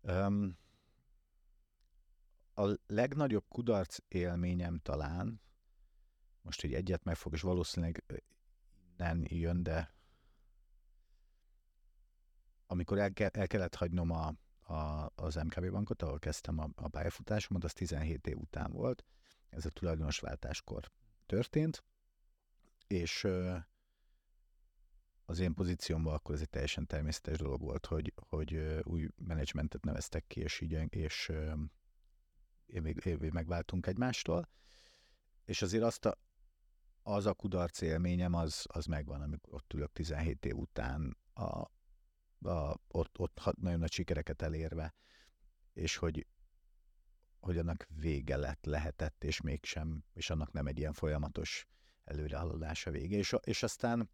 Um, 0.00 0.58
a 2.54 2.74
legnagyobb 2.86 3.44
kudarc 3.48 3.98
élményem 4.08 4.78
talán, 4.78 5.40
most 6.42 6.60
hogy 6.60 6.74
egyet 6.74 7.04
megfog, 7.04 7.32
és 7.32 7.40
valószínűleg 7.40 8.04
nem 8.96 9.22
jön, 9.24 9.62
de 9.62 9.94
amikor 12.66 12.98
el, 12.98 13.12
ke- 13.12 13.36
el 13.36 13.46
kellett 13.46 13.74
hagynom 13.74 14.10
a, 14.10 14.34
a, 14.64 15.10
az 15.14 15.34
MKB 15.34 15.70
bankot, 15.70 16.02
ahol 16.02 16.18
kezdtem 16.18 16.58
a, 16.58 16.68
a 16.74 16.88
pályafutásomat, 16.88 17.64
az 17.64 17.72
17 17.72 18.26
év 18.26 18.38
után 18.38 18.72
volt, 18.72 19.04
ez 19.48 19.66
a 19.66 19.70
tulajdonosváltáskor 19.70 20.90
történt, 21.26 21.84
és 22.86 23.28
az 25.24 25.38
én 25.38 25.54
pozíciómban 25.54 26.14
akkor 26.14 26.34
ez 26.34 26.40
egy 26.40 26.50
teljesen 26.50 26.86
természetes 26.86 27.38
dolog 27.38 27.60
volt, 27.60 27.86
hogy, 27.86 28.12
hogy 28.28 28.80
új 28.82 29.08
menedzsmentet 29.16 29.84
neveztek 29.84 30.26
ki, 30.26 30.40
és 30.40 30.60
így, 30.60 30.94
és 30.94 31.32
évig, 32.66 33.04
évig 33.04 33.32
megváltunk 33.32 33.86
egymástól, 33.86 34.48
és 35.44 35.62
azért 35.62 35.82
azt 35.82 36.04
a, 36.04 36.18
az 37.02 37.26
a 37.26 37.34
kudarc 37.34 37.80
élményem, 37.80 38.34
az, 38.34 38.66
az 38.68 38.86
megvan, 38.86 39.20
amikor 39.20 39.54
ott 39.54 39.72
ülök 39.72 39.92
17 39.92 40.44
év 40.44 40.56
után, 40.56 41.16
a, 41.34 41.70
a, 42.40 42.76
ott, 42.88 43.18
ott 43.18 43.40
nagyon 43.56 43.78
nagy 43.78 43.92
sikereket 43.92 44.42
elérve, 44.42 44.94
és 45.72 45.96
hogy 45.96 46.26
hogy 47.44 47.58
annak 47.58 47.86
vége 47.96 48.36
lett, 48.36 48.64
lehetett, 48.64 49.24
és 49.24 49.40
mégsem, 49.40 50.04
és 50.12 50.30
annak 50.30 50.52
nem 50.52 50.66
egy 50.66 50.78
ilyen 50.78 50.92
folyamatos 50.92 51.66
előrehaladása 52.04 52.90
vége. 52.90 53.16
És, 53.16 53.36
és 53.40 53.62
aztán 53.62 54.10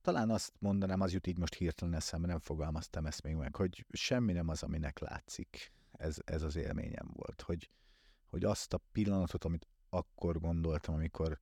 talán 0.00 0.30
azt 0.30 0.52
mondanám, 0.58 1.00
az 1.00 1.12
jut 1.12 1.26
így 1.26 1.38
most 1.38 1.54
hirtelen 1.54 1.94
eszembe, 1.94 2.26
nem 2.26 2.38
fogalmaztam 2.38 3.06
ezt 3.06 3.22
még 3.22 3.34
meg, 3.34 3.56
hogy 3.56 3.86
semmi 3.92 4.32
nem 4.32 4.48
az, 4.48 4.62
aminek 4.62 4.98
látszik. 4.98 5.72
Ez, 5.92 6.16
ez 6.24 6.42
az 6.42 6.56
élményem 6.56 7.10
volt, 7.12 7.42
hogy, 7.42 7.70
hogy 8.26 8.44
azt 8.44 8.72
a 8.72 8.80
pillanatot, 8.92 9.44
amit 9.44 9.68
akkor 9.88 10.40
gondoltam, 10.40 10.94
amikor 10.94 11.40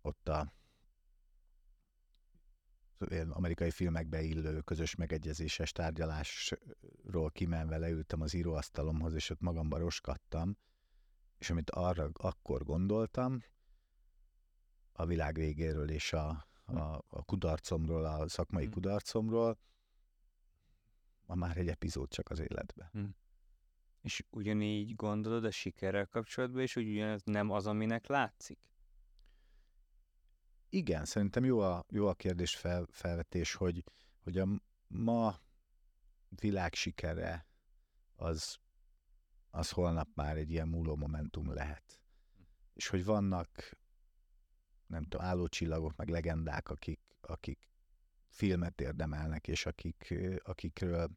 ott 0.00 0.28
a 0.28 0.52
amerikai 3.28 3.70
filmekbe 3.70 4.22
illő 4.22 4.60
közös 4.60 4.94
megegyezéses 4.94 5.72
tárgyalásról 5.72 7.30
kimenve 7.32 7.78
leültem 7.78 8.20
az 8.20 8.34
íróasztalomhoz, 8.34 9.14
és 9.14 9.30
ott 9.30 9.40
magamba 9.40 9.78
roskadtam, 9.78 10.56
és 11.38 11.50
amit 11.50 11.70
arra 11.70 12.10
akkor 12.12 12.64
gondoltam, 12.64 13.42
a 14.92 15.06
világ 15.06 15.34
végéről 15.34 15.90
és 15.90 16.12
a, 16.12 16.46
a, 16.64 17.04
a 17.08 17.22
kudarcomról, 17.24 18.04
a 18.04 18.28
szakmai 18.28 18.62
hmm. 18.62 18.72
kudarcomról, 18.72 19.58
ma 21.26 21.34
már 21.34 21.56
egy 21.56 21.68
epizód 21.68 22.08
csak 22.08 22.30
az 22.30 22.38
életbe. 22.38 22.88
Hmm. 22.92 23.16
És 24.02 24.24
ugyanígy 24.30 24.94
gondolod 24.94 25.44
a 25.44 25.50
sikerrel 25.50 26.06
kapcsolatban, 26.06 26.60
és 26.60 26.76
úgy 26.76 26.88
ugyanaz 26.88 27.22
nem 27.24 27.50
az, 27.50 27.66
aminek 27.66 28.06
látszik? 28.06 28.58
Igen, 30.68 31.04
szerintem 31.04 31.44
jó 31.44 31.60
a, 31.60 31.84
jó 31.88 32.06
a 32.06 32.14
kérdés 32.14 32.56
fel, 32.56 32.86
felvetés, 32.90 33.54
hogy, 33.54 33.84
hogy 34.20 34.38
a 34.38 34.46
ma 34.86 35.40
világ 36.28 36.74
sikere 36.74 37.46
az, 38.16 38.58
az 39.50 39.70
holnap 39.70 40.08
már 40.14 40.36
egy 40.36 40.50
ilyen 40.50 40.68
múló 40.68 40.96
momentum 40.96 41.52
lehet. 41.52 42.00
És 42.74 42.88
hogy 42.88 43.04
vannak, 43.04 43.78
nem 44.86 45.02
tudom, 45.02 45.26
állócsillagok, 45.26 45.96
meg 45.96 46.08
legendák, 46.08 46.68
akik, 46.68 47.00
akik 47.20 47.68
filmet 48.28 48.80
érdemelnek, 48.80 49.48
és 49.48 49.66
akik, 49.66 50.14
akikről 50.44 51.10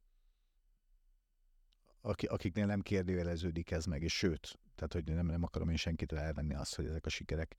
akiknél 2.27 2.65
nem 2.65 2.81
kérdőjeleződik 2.81 3.71
ez 3.71 3.85
meg, 3.85 4.01
és 4.01 4.17
sőt, 4.17 4.59
tehát 4.75 4.93
hogy 4.93 5.15
nem, 5.15 5.25
nem 5.25 5.43
akarom 5.43 5.69
én 5.69 5.75
senkitől 5.75 6.19
elvenni 6.19 6.53
azt, 6.53 6.75
hogy 6.75 6.85
ezek 6.85 7.05
a 7.05 7.09
sikerek 7.09 7.57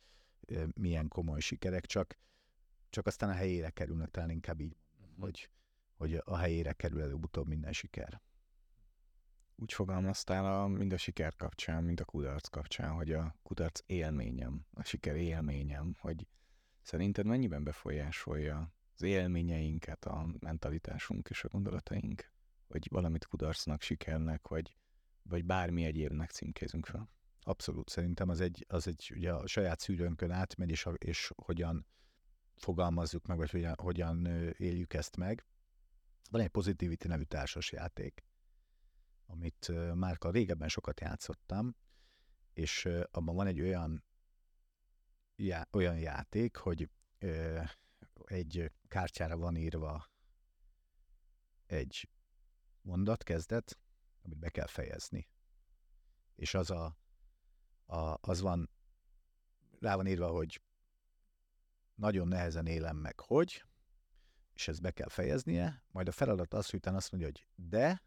milyen 0.74 1.09
komoly 1.09 1.40
sikerek, 1.40 1.86
csak, 1.86 2.18
csak 2.90 3.07
aztán 3.07 3.28
a 3.28 3.34
helyére 3.34 3.70
kerülnek, 3.70 4.11
talán 4.11 4.30
inkább 4.30 4.61
így, 4.61 4.76
mm. 5.03 5.20
hogy, 5.20 5.51
hogy 5.97 6.20
a 6.24 6.36
helyére 6.36 6.72
kerül 6.72 7.03
előbb-utóbb 7.03 7.47
minden 7.47 7.72
siker. 7.72 8.20
Úgy 9.57 9.72
fogalmaztál 9.72 10.61
a, 10.61 10.66
mind 10.66 10.93
a 10.93 10.97
siker 10.97 11.36
kapcsán, 11.36 11.84
mind 11.84 12.01
a 12.01 12.05
kudarc 12.05 12.49
kapcsán, 12.49 12.90
hogy 12.90 13.12
a 13.12 13.36
kudarc 13.43 13.80
élményem, 13.86 14.66
a 14.74 14.84
siker 14.84 15.16
élményem, 15.16 15.95
hogy 15.99 16.26
szerinted 16.82 17.26
mennyiben 17.26 17.64
befolyásolja 17.64 18.72
az 18.95 19.03
élményeinket, 19.03 20.05
a 20.05 20.26
mentalitásunk 20.40 21.28
és 21.28 21.45
a 21.45 21.49
gondolataink, 21.49 22.32
hogy 22.68 22.88
valamit 22.90 23.26
kudarcnak, 23.26 23.82
sikernek, 23.82 24.49
vagy, 24.49 24.76
vagy 25.22 25.45
bármi 25.45 25.84
egyébnek 25.84 26.30
címkézünk 26.30 26.86
fel? 26.86 27.11
Abszolút, 27.45 27.88
szerintem 27.88 28.28
az 28.28 28.40
egy, 28.40 28.66
az 28.68 28.86
egy 28.86 29.12
ugye 29.14 29.32
a 29.32 29.47
saját 29.47 29.80
szűrőnkön 29.80 30.30
átmegy, 30.30 30.70
és, 30.70 30.88
és 30.99 31.30
hogyan 31.36 31.86
fogalmazzuk 32.55 33.26
meg, 33.26 33.36
vagy 33.36 33.51
hogyan, 33.51 33.74
hogyan 33.78 34.26
éljük 34.57 34.95
ezt 34.95 35.16
meg. 35.16 35.47
Van 36.30 36.40
egy 36.40 36.49
Positivity 36.49 37.07
nevű 37.07 37.22
társasjáték, 37.22 38.24
amit 39.26 39.72
már 39.95 40.16
régebben 40.20 40.68
sokat 40.68 41.01
játszottam, 41.01 41.76
és 42.53 42.88
abban 43.11 43.34
van 43.34 43.47
egy 43.47 43.61
olyan, 43.61 44.05
já, 45.36 45.68
olyan 45.72 45.99
játék, 45.99 46.57
hogy 46.57 46.90
ö, 47.18 47.61
egy 48.24 48.72
kártyára 48.88 49.36
van 49.36 49.57
írva 49.57 50.11
egy 51.66 52.09
mondat, 52.82 53.22
kezdet, 53.22 53.78
amit 54.22 54.38
be 54.38 54.51
kell 54.51 54.66
fejezni. 54.66 55.28
És 56.34 56.55
az 56.55 56.70
a, 56.70 56.97
a, 57.87 58.16
az 58.20 58.41
van, 58.41 58.70
rá 59.80 59.97
van 59.97 60.07
írva, 60.07 60.28
hogy 60.28 60.62
nagyon 61.95 62.28
nehezen 62.28 62.66
élem 62.66 62.97
meg, 62.97 63.20
hogy, 63.20 63.64
és 64.55 64.68
ezt 64.68 64.80
be 64.80 64.91
kell 64.91 65.09
fejeznie, 65.09 65.85
majd 65.91 66.09
a 66.09 66.12
feladat 66.12 66.55
az, 66.55 66.70
hogy 66.70 66.78
utána 66.78 66.97
azt 66.97 67.11
mondja, 67.11 67.30
hogy 67.30 67.47
de, 67.55 68.03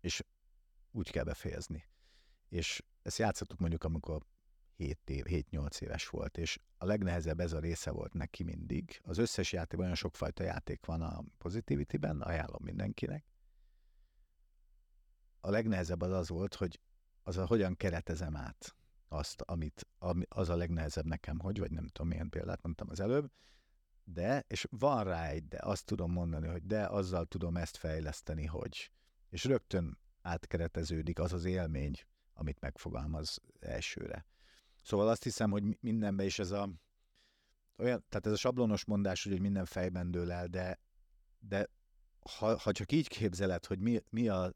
és 0.00 0.22
úgy 0.90 1.10
kell 1.10 1.24
befejezni. 1.24 1.88
És 2.48 2.82
ezt 3.02 3.18
játszottuk 3.18 3.58
mondjuk, 3.58 3.84
amikor 3.84 4.26
7 4.76 5.10
év, 5.10 5.24
7-8 5.28 5.80
éves 5.80 6.08
volt, 6.08 6.38
és 6.38 6.58
a 6.76 6.84
legnehezebb 6.84 7.40
ez 7.40 7.52
a 7.52 7.58
része 7.58 7.90
volt 7.90 8.12
neki 8.12 8.42
mindig. 8.42 9.00
Az 9.02 9.18
összes 9.18 9.52
játék, 9.52 9.78
olyan 9.78 9.94
sokfajta 9.94 10.42
játék 10.42 10.84
van 10.84 11.02
a 11.02 11.24
Positivity-ben, 11.38 12.20
ajánlom 12.20 12.62
mindenkinek. 12.62 13.24
A 15.40 15.50
legnehezebb 15.50 16.00
az 16.00 16.12
az 16.12 16.28
volt, 16.28 16.54
hogy 16.54 16.80
az 17.28 17.36
a 17.36 17.46
hogyan 17.46 17.76
keretezem 17.76 18.36
át 18.36 18.76
azt, 19.08 19.40
amit, 19.40 19.86
ami, 19.98 20.24
az 20.28 20.48
a 20.48 20.56
legnehezebb 20.56 21.04
nekem, 21.04 21.38
hogy, 21.38 21.58
vagy 21.58 21.70
nem 21.70 21.86
tudom 21.86 22.08
milyen 22.08 22.28
példát 22.28 22.62
mondtam 22.62 22.88
az 22.90 23.00
előbb, 23.00 23.30
de, 24.04 24.44
és 24.46 24.66
van 24.70 25.04
rá 25.04 25.28
egy 25.28 25.48
de, 25.48 25.58
azt 25.62 25.84
tudom 25.84 26.12
mondani, 26.12 26.46
hogy 26.48 26.66
de, 26.66 26.86
azzal 26.86 27.24
tudom 27.24 27.56
ezt 27.56 27.76
fejleszteni, 27.76 28.44
hogy, 28.46 28.90
és 29.28 29.44
rögtön 29.44 29.98
átkereteződik 30.22 31.18
az 31.18 31.32
az 31.32 31.44
élmény, 31.44 31.94
amit 32.32 32.60
megfogalmaz 32.60 33.38
elsőre. 33.60 34.26
Szóval 34.82 35.08
azt 35.08 35.22
hiszem, 35.22 35.50
hogy 35.50 35.62
mindenben 35.80 36.26
is 36.26 36.38
ez 36.38 36.50
a 36.50 36.70
olyan, 37.76 38.04
tehát 38.08 38.26
ez 38.26 38.32
a 38.32 38.36
sablonos 38.36 38.84
mondás, 38.84 39.24
hogy 39.24 39.40
minden 39.40 39.64
fejben 39.64 40.10
dől 40.10 40.32
el, 40.32 40.46
de, 40.46 40.80
de 41.38 41.68
ha, 42.38 42.58
ha 42.58 42.72
csak 42.72 42.92
így 42.92 43.08
képzeled, 43.08 43.64
hogy 43.64 43.78
mi, 43.78 44.02
mi 44.10 44.28
a 44.28 44.52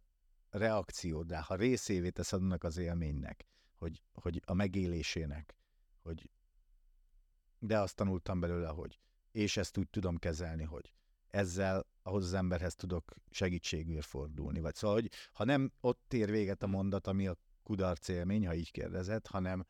reakciód 0.56 1.30
rá, 1.30 1.40
ha 1.40 1.54
részévé 1.54 2.10
teszed 2.10 2.40
annak 2.40 2.64
az 2.64 2.76
élménynek, 2.76 3.46
hogy, 3.76 4.02
hogy 4.12 4.42
a 4.44 4.52
megélésének, 4.52 5.56
hogy 6.02 6.30
de 7.58 7.78
azt 7.78 7.96
tanultam 7.96 8.40
belőle, 8.40 8.68
hogy 8.68 8.98
és 9.32 9.56
ezt 9.56 9.76
úgy 9.76 9.88
tudom 9.88 10.16
kezelni, 10.16 10.62
hogy 10.62 10.92
ezzel 11.28 11.86
ahhoz 12.02 12.24
az 12.24 12.32
emberhez 12.32 12.74
tudok 12.74 13.14
segítségül 13.30 14.02
fordulni. 14.02 14.60
Vagy 14.60 14.74
szóval, 14.74 14.96
hogy 14.96 15.10
ha 15.32 15.44
nem 15.44 15.72
ott 15.80 16.12
ér 16.12 16.30
véget 16.30 16.62
a 16.62 16.66
mondat, 16.66 17.06
ami 17.06 17.26
a 17.26 17.36
kudarc 17.62 18.08
élmény, 18.08 18.46
ha 18.46 18.54
így 18.54 18.70
kérdezed, 18.70 19.26
hanem, 19.26 19.66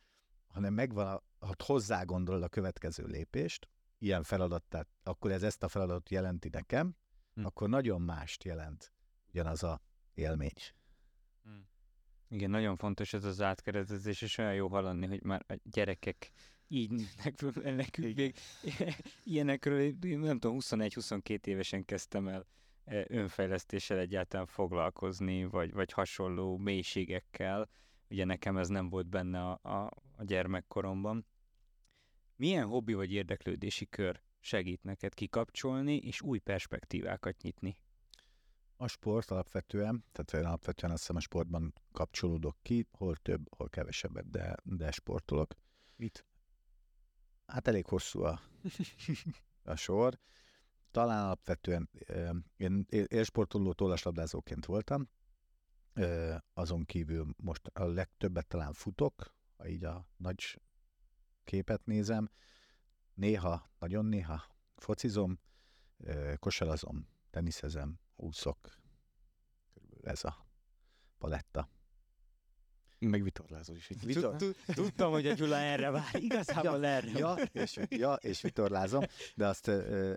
hanem 0.47 0.75
megvan, 0.75 1.07
a, 1.07 1.47
ha 1.47 1.55
hozzá 1.65 2.03
gondolod 2.03 2.43
a 2.43 2.49
következő 2.49 3.05
lépést, 3.05 3.69
ilyen 3.99 4.23
feladat, 4.23 4.65
tehát 4.69 4.89
akkor 5.03 5.31
ez 5.31 5.43
ezt 5.43 5.63
a 5.63 5.69
feladatot 5.69 6.11
jelenti 6.11 6.49
nekem, 6.49 6.97
hm. 7.35 7.45
akkor 7.45 7.69
nagyon 7.69 8.01
mást 8.01 8.45
jelent 8.45 8.93
ugyanaz 9.29 9.63
a 9.63 9.81
élmény. 10.15 10.53
Hm. 11.45 11.51
Igen, 12.29 12.51
nagyon 12.51 12.77
fontos 12.77 13.13
ez 13.13 13.25
az 13.25 13.41
átkeretezés, 13.41 14.23
és 14.23 14.39
olyan 14.39 14.55
jó 14.55 14.69
hallani, 14.69 15.07
hogy 15.07 15.23
már 15.23 15.45
a 15.49 15.55
gyerekek 15.65 16.33
így 16.69 16.91
nőnek 16.91 17.77
nekünk 17.77 18.17
még 18.17 18.35
ilyenekről, 19.25 19.93
nem 20.01 20.39
tudom, 20.39 20.59
21-22 20.61 21.47
évesen 21.47 21.85
kezdtem 21.85 22.29
el 22.29 22.47
e, 22.85 23.05
önfejlesztéssel 23.09 23.99
egyáltalán 23.99 24.47
foglalkozni, 24.47 25.45
vagy, 25.45 25.73
vagy 25.73 25.93
hasonló 25.93 26.57
mélységekkel. 26.57 27.69
Ugye 28.11 28.25
nekem 28.25 28.57
ez 28.57 28.69
nem 28.69 28.89
volt 28.89 29.07
benne 29.07 29.51
a, 29.51 29.59
a, 29.63 29.91
a 30.17 30.25
gyermekkoromban. 30.25 31.27
Milyen 32.37 32.67
hobbi 32.67 32.95
vagy 32.95 33.13
érdeklődési 33.13 33.87
kör 33.87 34.23
segít 34.41 34.83
neked 34.83 35.15
kikapcsolni 35.15 35.97
és 35.97 36.21
új 36.21 36.39
perspektívákat 36.39 37.43
nyitni? 37.43 37.77
A 38.83 38.89
sport 38.89 39.31
alapvetően, 39.31 40.05
tehát 40.13 40.33
én 40.33 40.51
alapvetően 40.51 40.93
azt 40.93 41.01
hiszem 41.01 41.17
a 41.17 41.21
sportban 41.21 41.75
kapcsolódok 41.93 42.57
ki, 42.63 42.89
hol 42.91 43.17
több, 43.17 43.55
hol 43.57 43.69
kevesebbet, 43.69 44.31
de, 44.31 44.57
de 44.63 44.91
sportolok. 44.91 45.55
Mit? 45.97 46.27
Hát 47.47 47.69
elég 47.69 47.87
hosszú 47.87 48.23
a, 48.23 48.41
a 49.63 49.77
sor. 49.77 50.19
Talán 50.91 51.25
alapvetően 51.25 51.91
én 52.57 52.87
élsportoló 52.89 53.73
tollaslabdázóként 53.73 54.65
voltam, 54.65 55.09
azon 56.55 56.85
kívül 56.85 57.27
most 57.37 57.67
a 57.67 57.85
legtöbbet 57.85 58.47
talán 58.47 58.73
futok, 58.73 59.35
ha 59.57 59.69
így 59.69 59.85
a 59.85 60.09
nagy 60.17 60.61
képet 61.45 61.85
nézem. 61.85 62.31
Néha, 63.15 63.71
nagyon 63.79 64.05
néha 64.05 64.45
focizom, 64.77 65.41
kosarazom, 66.39 67.09
teniszezem, 67.31 68.01
úszok. 68.23 68.59
Körülbelül 69.75 70.11
ez 70.11 70.25
a 70.25 70.47
paletta. 71.19 71.69
Meg 72.99 73.23
vitorlázol 73.23 73.77
is. 73.77 73.91
Vitor... 74.05 74.37
Tudtam, 74.67 75.13
hogy 75.17 75.27
a 75.27 75.33
Gyula 75.33 75.57
erre 75.57 75.91
vár, 75.91 76.15
igazából 76.15 76.83
ja, 76.83 76.89
erre 76.89 77.19
ja, 77.19 77.35
és, 77.53 77.81
ja, 77.89 78.13
és 78.13 78.41
vitorlázom, 78.41 79.05
de 79.35 79.47
azt 79.47 79.69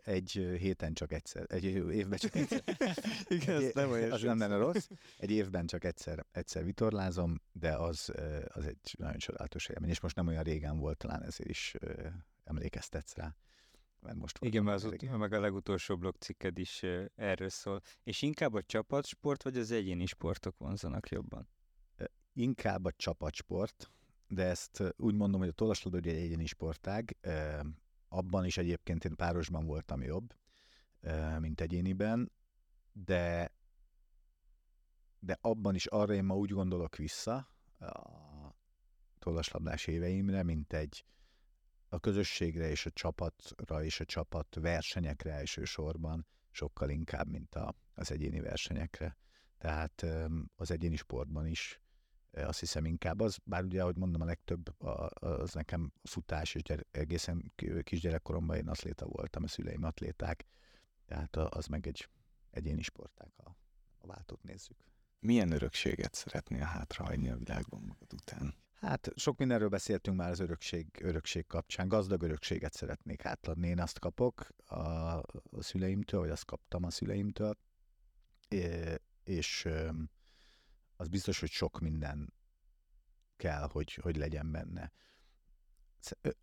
egy 0.04 0.32
héten 0.60 0.94
csak 0.94 1.12
egyszer, 1.12 1.46
egy 1.50 1.64
évben 1.64 2.18
csak 2.18 2.36
egyszer. 2.36 2.64
Igen, 3.28 3.62
egy, 3.62 3.76
nem 3.76 3.90
olyan 3.90 4.12
Az 4.12 4.22
nem 4.22 4.38
lenne 4.38 4.58
rossz. 4.58 4.88
Egy 5.18 5.32
évben 5.32 5.66
csak 5.66 5.84
egyszer, 5.84 6.26
egyszer 6.32 6.64
vitorlázom, 6.64 7.42
de 7.52 7.76
az, 7.76 8.12
az 8.48 8.66
egy 8.66 8.96
nagyon 8.98 9.18
csodálatos 9.18 9.68
élmény, 9.68 9.90
és 9.90 10.00
most 10.00 10.16
nem 10.16 10.28
olyan 10.28 10.44
régen 10.44 10.78
volt, 10.78 10.98
talán 10.98 11.24
ezért 11.24 11.50
is 11.50 11.76
uh, 11.82 12.06
emlékeztetsz 12.44 13.16
rá. 13.16 13.36
Mert 14.06 14.18
most 14.18 14.38
Igen, 14.42 14.64
mert 14.64 14.84
az 14.84 14.84
ut- 14.84 15.18
meg 15.18 15.34
a 15.34 15.40
legutolsó 15.40 15.98
blogcikked 15.98 16.58
is 16.58 16.84
erről 17.16 17.50
szól. 17.50 17.82
És 18.04 18.22
inkább 18.22 18.54
a 18.54 18.62
csapatsport, 18.62 19.44
vagy 19.44 19.58
az 19.58 19.72
egyéni 19.72 20.06
sportok 20.06 20.58
vonzanak 20.58 21.10
jobban? 21.10 21.48
inkább 22.34 22.86
a 22.86 22.92
csapatsport, 22.92 23.92
de 24.28 24.44
ezt 24.44 24.94
úgy 24.98 25.16
mondom, 25.16 25.40
hogy 25.40 25.50
a 25.50 25.54
tollaslabda 25.54 25.98
egy 25.98 26.08
egyéni 26.08 26.46
sportág, 26.46 27.18
abban 28.10 28.46
is 28.46 28.58
egyébként 28.58 29.06
én 29.06 29.16
párosban 29.16 29.66
voltam 29.66 30.02
jobb, 30.02 30.34
mint 31.40 31.62
egyéniben, 31.62 32.32
de 32.92 33.54
de 35.20 35.38
abban 35.42 35.76
is 35.76 35.86
arra 35.86 36.14
én 36.14 36.24
ma 36.24 36.36
úgy 36.36 36.50
gondolok 36.52 36.96
vissza 36.96 37.50
a 37.80 38.56
tollaslabdás 39.20 39.88
éveimre, 39.88 40.44
mint 40.44 40.74
egy 40.74 41.06
a 41.90 42.00
közösségre 42.00 42.70
és 42.70 42.86
a 42.86 42.92
csapatra 42.92 43.84
és 43.84 44.00
a 44.00 44.06
csapat 44.06 44.56
versenyekre 44.56 45.32
elsősorban 45.32 46.28
sokkal 46.52 46.90
inkább, 46.90 47.28
mint 47.28 47.56
a, 47.56 47.76
az 47.94 48.12
egyéni 48.12 48.40
versenyekre. 48.40 49.18
Tehát 49.58 50.06
az 50.56 50.72
egyéni 50.72 50.96
sportban 50.96 51.48
is 51.48 51.80
azt 52.32 52.60
hiszem 52.60 52.86
inkább 52.86 53.20
az, 53.20 53.38
bár 53.44 53.64
ugye, 53.64 53.82
ahogy 53.82 53.98
mondom, 53.98 54.22
a 54.22 54.26
legtöbb 54.26 54.84
az 55.14 55.54
nekem 55.54 55.94
futás, 56.04 56.56
és 56.56 56.62
gyere, 56.62 56.84
egészen 56.92 57.54
kisgyerekkoromban 57.84 58.58
én 58.58 58.68
atléta 58.68 59.06
voltam, 59.06 59.44
a 59.44 59.48
szüleim 59.48 59.84
atléták, 59.84 60.46
tehát 61.06 61.36
az 61.36 61.66
meg 61.66 61.88
egy 61.88 62.10
egyéni 62.50 62.82
sporták, 62.82 63.32
ha 63.36 63.58
a 63.98 64.08
váltót 64.08 64.44
nézzük. 64.44 64.78
Milyen 65.20 65.52
örökséget 65.52 66.14
szeretnél 66.14 66.64
hátrahagyni 66.64 67.30
a 67.30 67.38
világban 67.38 67.82
magad 67.82 68.14
után? 68.14 68.56
Hát 68.86 69.12
sok 69.16 69.38
mindenről 69.38 69.70
beszéltünk 69.70 70.18
már 70.18 70.30
az 70.30 70.40
örökség, 70.40 70.88
örökség 71.02 71.48
kapcsán. 71.48 71.88
Gazdag 71.88 72.22
örökséget 72.22 72.74
szeretnék 72.74 73.26
átadni. 73.26 73.68
Én 73.68 73.80
azt 73.80 74.00
kapok 74.00 74.48
a, 74.66 74.76
a 74.76 75.24
szüleimtől, 75.60 76.20
vagy 76.20 76.30
azt 76.30 76.46
kaptam 76.46 76.84
a 76.84 76.90
szüleimtől, 76.90 77.58
és 79.24 79.68
az 80.96 81.08
biztos, 81.08 81.40
hogy 81.40 81.50
sok 81.50 81.80
minden 81.80 82.34
kell, 83.36 83.68
hogy, 83.72 83.94
hogy 83.94 84.16
legyen 84.16 84.52
benne. 84.52 84.92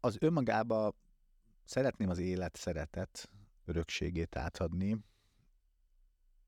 Az 0.01 0.16
önmagába 0.20 0.97
szeretném 1.64 2.09
az 2.09 2.18
élet 2.18 2.57
szeretet 2.57 3.30
örökségét 3.64 4.36
átadni. 4.36 5.05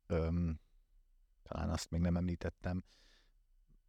Öm, 0.06 0.60
talán 1.42 1.70
azt 1.70 1.90
még 1.90 2.00
nem 2.00 2.16
említettem, 2.16 2.84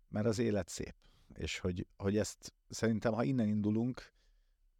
mert 0.08 0.26
az 0.26 0.40
élet 0.40 0.70
szép. 0.70 0.96
És 1.34 1.60
hogy, 1.60 1.88
hogy 1.98 2.18
ezt 2.18 2.54
szerintem, 2.70 3.14
ha 3.14 3.24
innen 3.24 3.48
indulunk, 3.48 4.14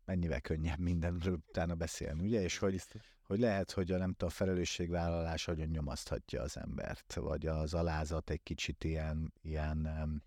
mennyivel 0.06 0.42
könnyebb 0.42 0.80
mindenről 0.80 1.34
utána 1.48 1.76
beszélni, 1.76 2.24
ugye? 2.24 2.42
És 2.42 2.58
hogy, 2.58 2.82
hogy 3.24 3.40
lehet, 3.40 3.72
hogy 3.72 3.92
a 3.92 3.98
nem 3.98 4.12
tudom, 4.12 4.30
a 4.30 4.32
felelősségvállalás 4.32 5.46
nagyon 5.46 5.68
nyomaszthatja 5.68 6.42
az 6.42 6.58
embert, 6.58 7.14
vagy 7.14 7.46
az 7.46 7.74
alázat 7.74 8.30
egy 8.30 8.44
kicsit 8.44 8.84
ilyen, 8.84 9.34
ilyen 9.42 9.78
nem, 9.78 10.24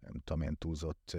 nem 0.00 0.20
tudom, 0.24 0.40
ilyen 0.40 0.58
túlzott 0.58 1.16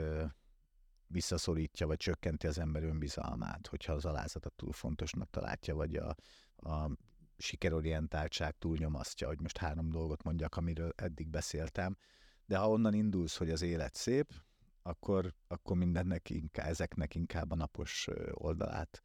visszaszorítja, 1.08 1.88
vagy 1.88 1.98
csökkenti 1.98 2.48
az 2.48 2.58
ember 2.58 2.84
önbizalmát, 2.84 3.68
hogyha 3.68 3.94
az 3.94 4.06
alázatot 4.06 4.54
túl 4.54 4.72
fontosnak 4.72 5.30
találja, 5.30 5.76
vagy 5.76 5.96
a, 5.96 6.16
a 6.56 6.92
sikerorientáltság 7.38 8.58
túl 8.58 8.78
nyomasztja, 8.78 9.28
hogy 9.28 9.42
most 9.42 9.58
három 9.58 9.90
dolgot 9.90 10.24
mondjak, 10.24 10.56
amiről 10.56 10.94
eddig 10.96 11.28
beszéltem. 11.28 11.98
De 12.46 12.58
ha 12.58 12.70
onnan 12.70 12.94
indulsz, 12.94 13.38
hogy 13.38 13.50
az 13.50 13.62
élet 13.62 13.96
szép, 13.96 14.34
akkor, 14.82 15.34
akkor 15.48 15.78
mindennek 15.78 16.30
inkább, 16.30 16.68
ezeknek 16.68 17.16
inkább 17.16 17.52
a 17.52 17.56
napos 17.56 18.08
oldalát 18.32 19.04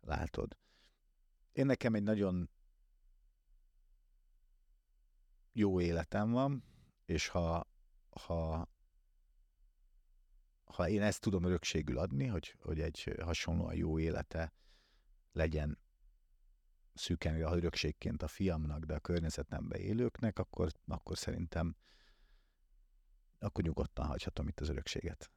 látod. 0.00 0.56
Én 1.52 1.66
nekem 1.66 1.94
egy 1.94 2.02
nagyon 2.02 2.50
jó 5.52 5.80
életem 5.80 6.30
van, 6.30 6.64
és 7.04 7.28
ha, 7.28 7.68
ha, 8.10 8.68
ha 10.64 10.88
én 10.88 11.02
ezt 11.02 11.20
tudom 11.20 11.44
örökségül 11.44 11.98
adni, 11.98 12.26
hogy, 12.26 12.56
hogy 12.60 12.80
egy 12.80 13.14
hasonlóan 13.20 13.74
jó 13.74 13.98
élete 13.98 14.52
legyen 15.32 15.78
szűken 16.94 17.42
a 17.42 17.56
örökségként 17.56 18.22
a 18.22 18.28
fiamnak, 18.28 18.84
de 18.84 18.94
a 18.94 19.00
környezetemben 19.00 19.80
élőknek, 19.80 20.38
akkor, 20.38 20.70
akkor 20.86 21.18
szerintem 21.18 21.76
akkor 23.40 23.64
nyugodtan 23.64 24.06
hagyhatom 24.06 24.48
itt 24.48 24.60
az 24.60 24.68
örökséget. 24.68 25.30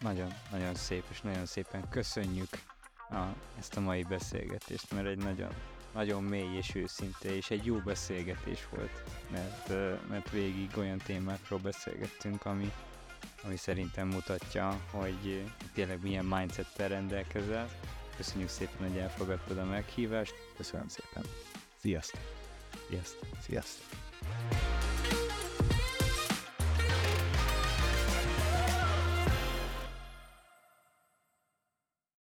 Nagyon, 0.00 0.32
nagyon 0.50 0.74
szép, 0.74 1.04
és 1.10 1.20
nagyon 1.20 1.46
szépen 1.46 1.88
köszönjük 1.88 2.48
a, 3.10 3.26
ezt 3.58 3.76
a 3.76 3.80
mai 3.80 4.02
beszélgetést, 4.02 4.92
mert 4.92 5.06
egy 5.06 5.18
nagyon, 5.18 5.54
nagyon 5.94 6.22
mély 6.22 6.56
és 6.56 6.74
őszinte, 6.74 7.34
és 7.34 7.50
egy 7.50 7.64
jó 7.64 7.78
beszélgetés 7.78 8.68
volt, 8.68 9.02
mert, 9.30 9.68
mert 10.08 10.30
végig 10.30 10.70
olyan 10.76 10.98
témákról 10.98 11.58
beszélgettünk, 11.58 12.44
ami, 12.44 12.72
ami 13.44 13.56
szerintem 13.56 14.08
mutatja, 14.08 14.80
hogy 14.90 15.50
tényleg 15.74 16.02
milyen 16.02 16.24
mindsettel 16.24 16.88
rendelkezel. 16.88 17.68
Köszönjük 18.16 18.48
szépen, 18.48 18.88
hogy 18.88 18.98
elfogadtad 18.98 19.58
a 19.58 19.64
meghívást. 19.64 20.34
Köszönöm 20.56 20.88
szépen. 20.88 21.22
Sziasztok! 21.76 22.20
Sziasztok! 22.88 23.28
Sziasztok! 23.40 24.89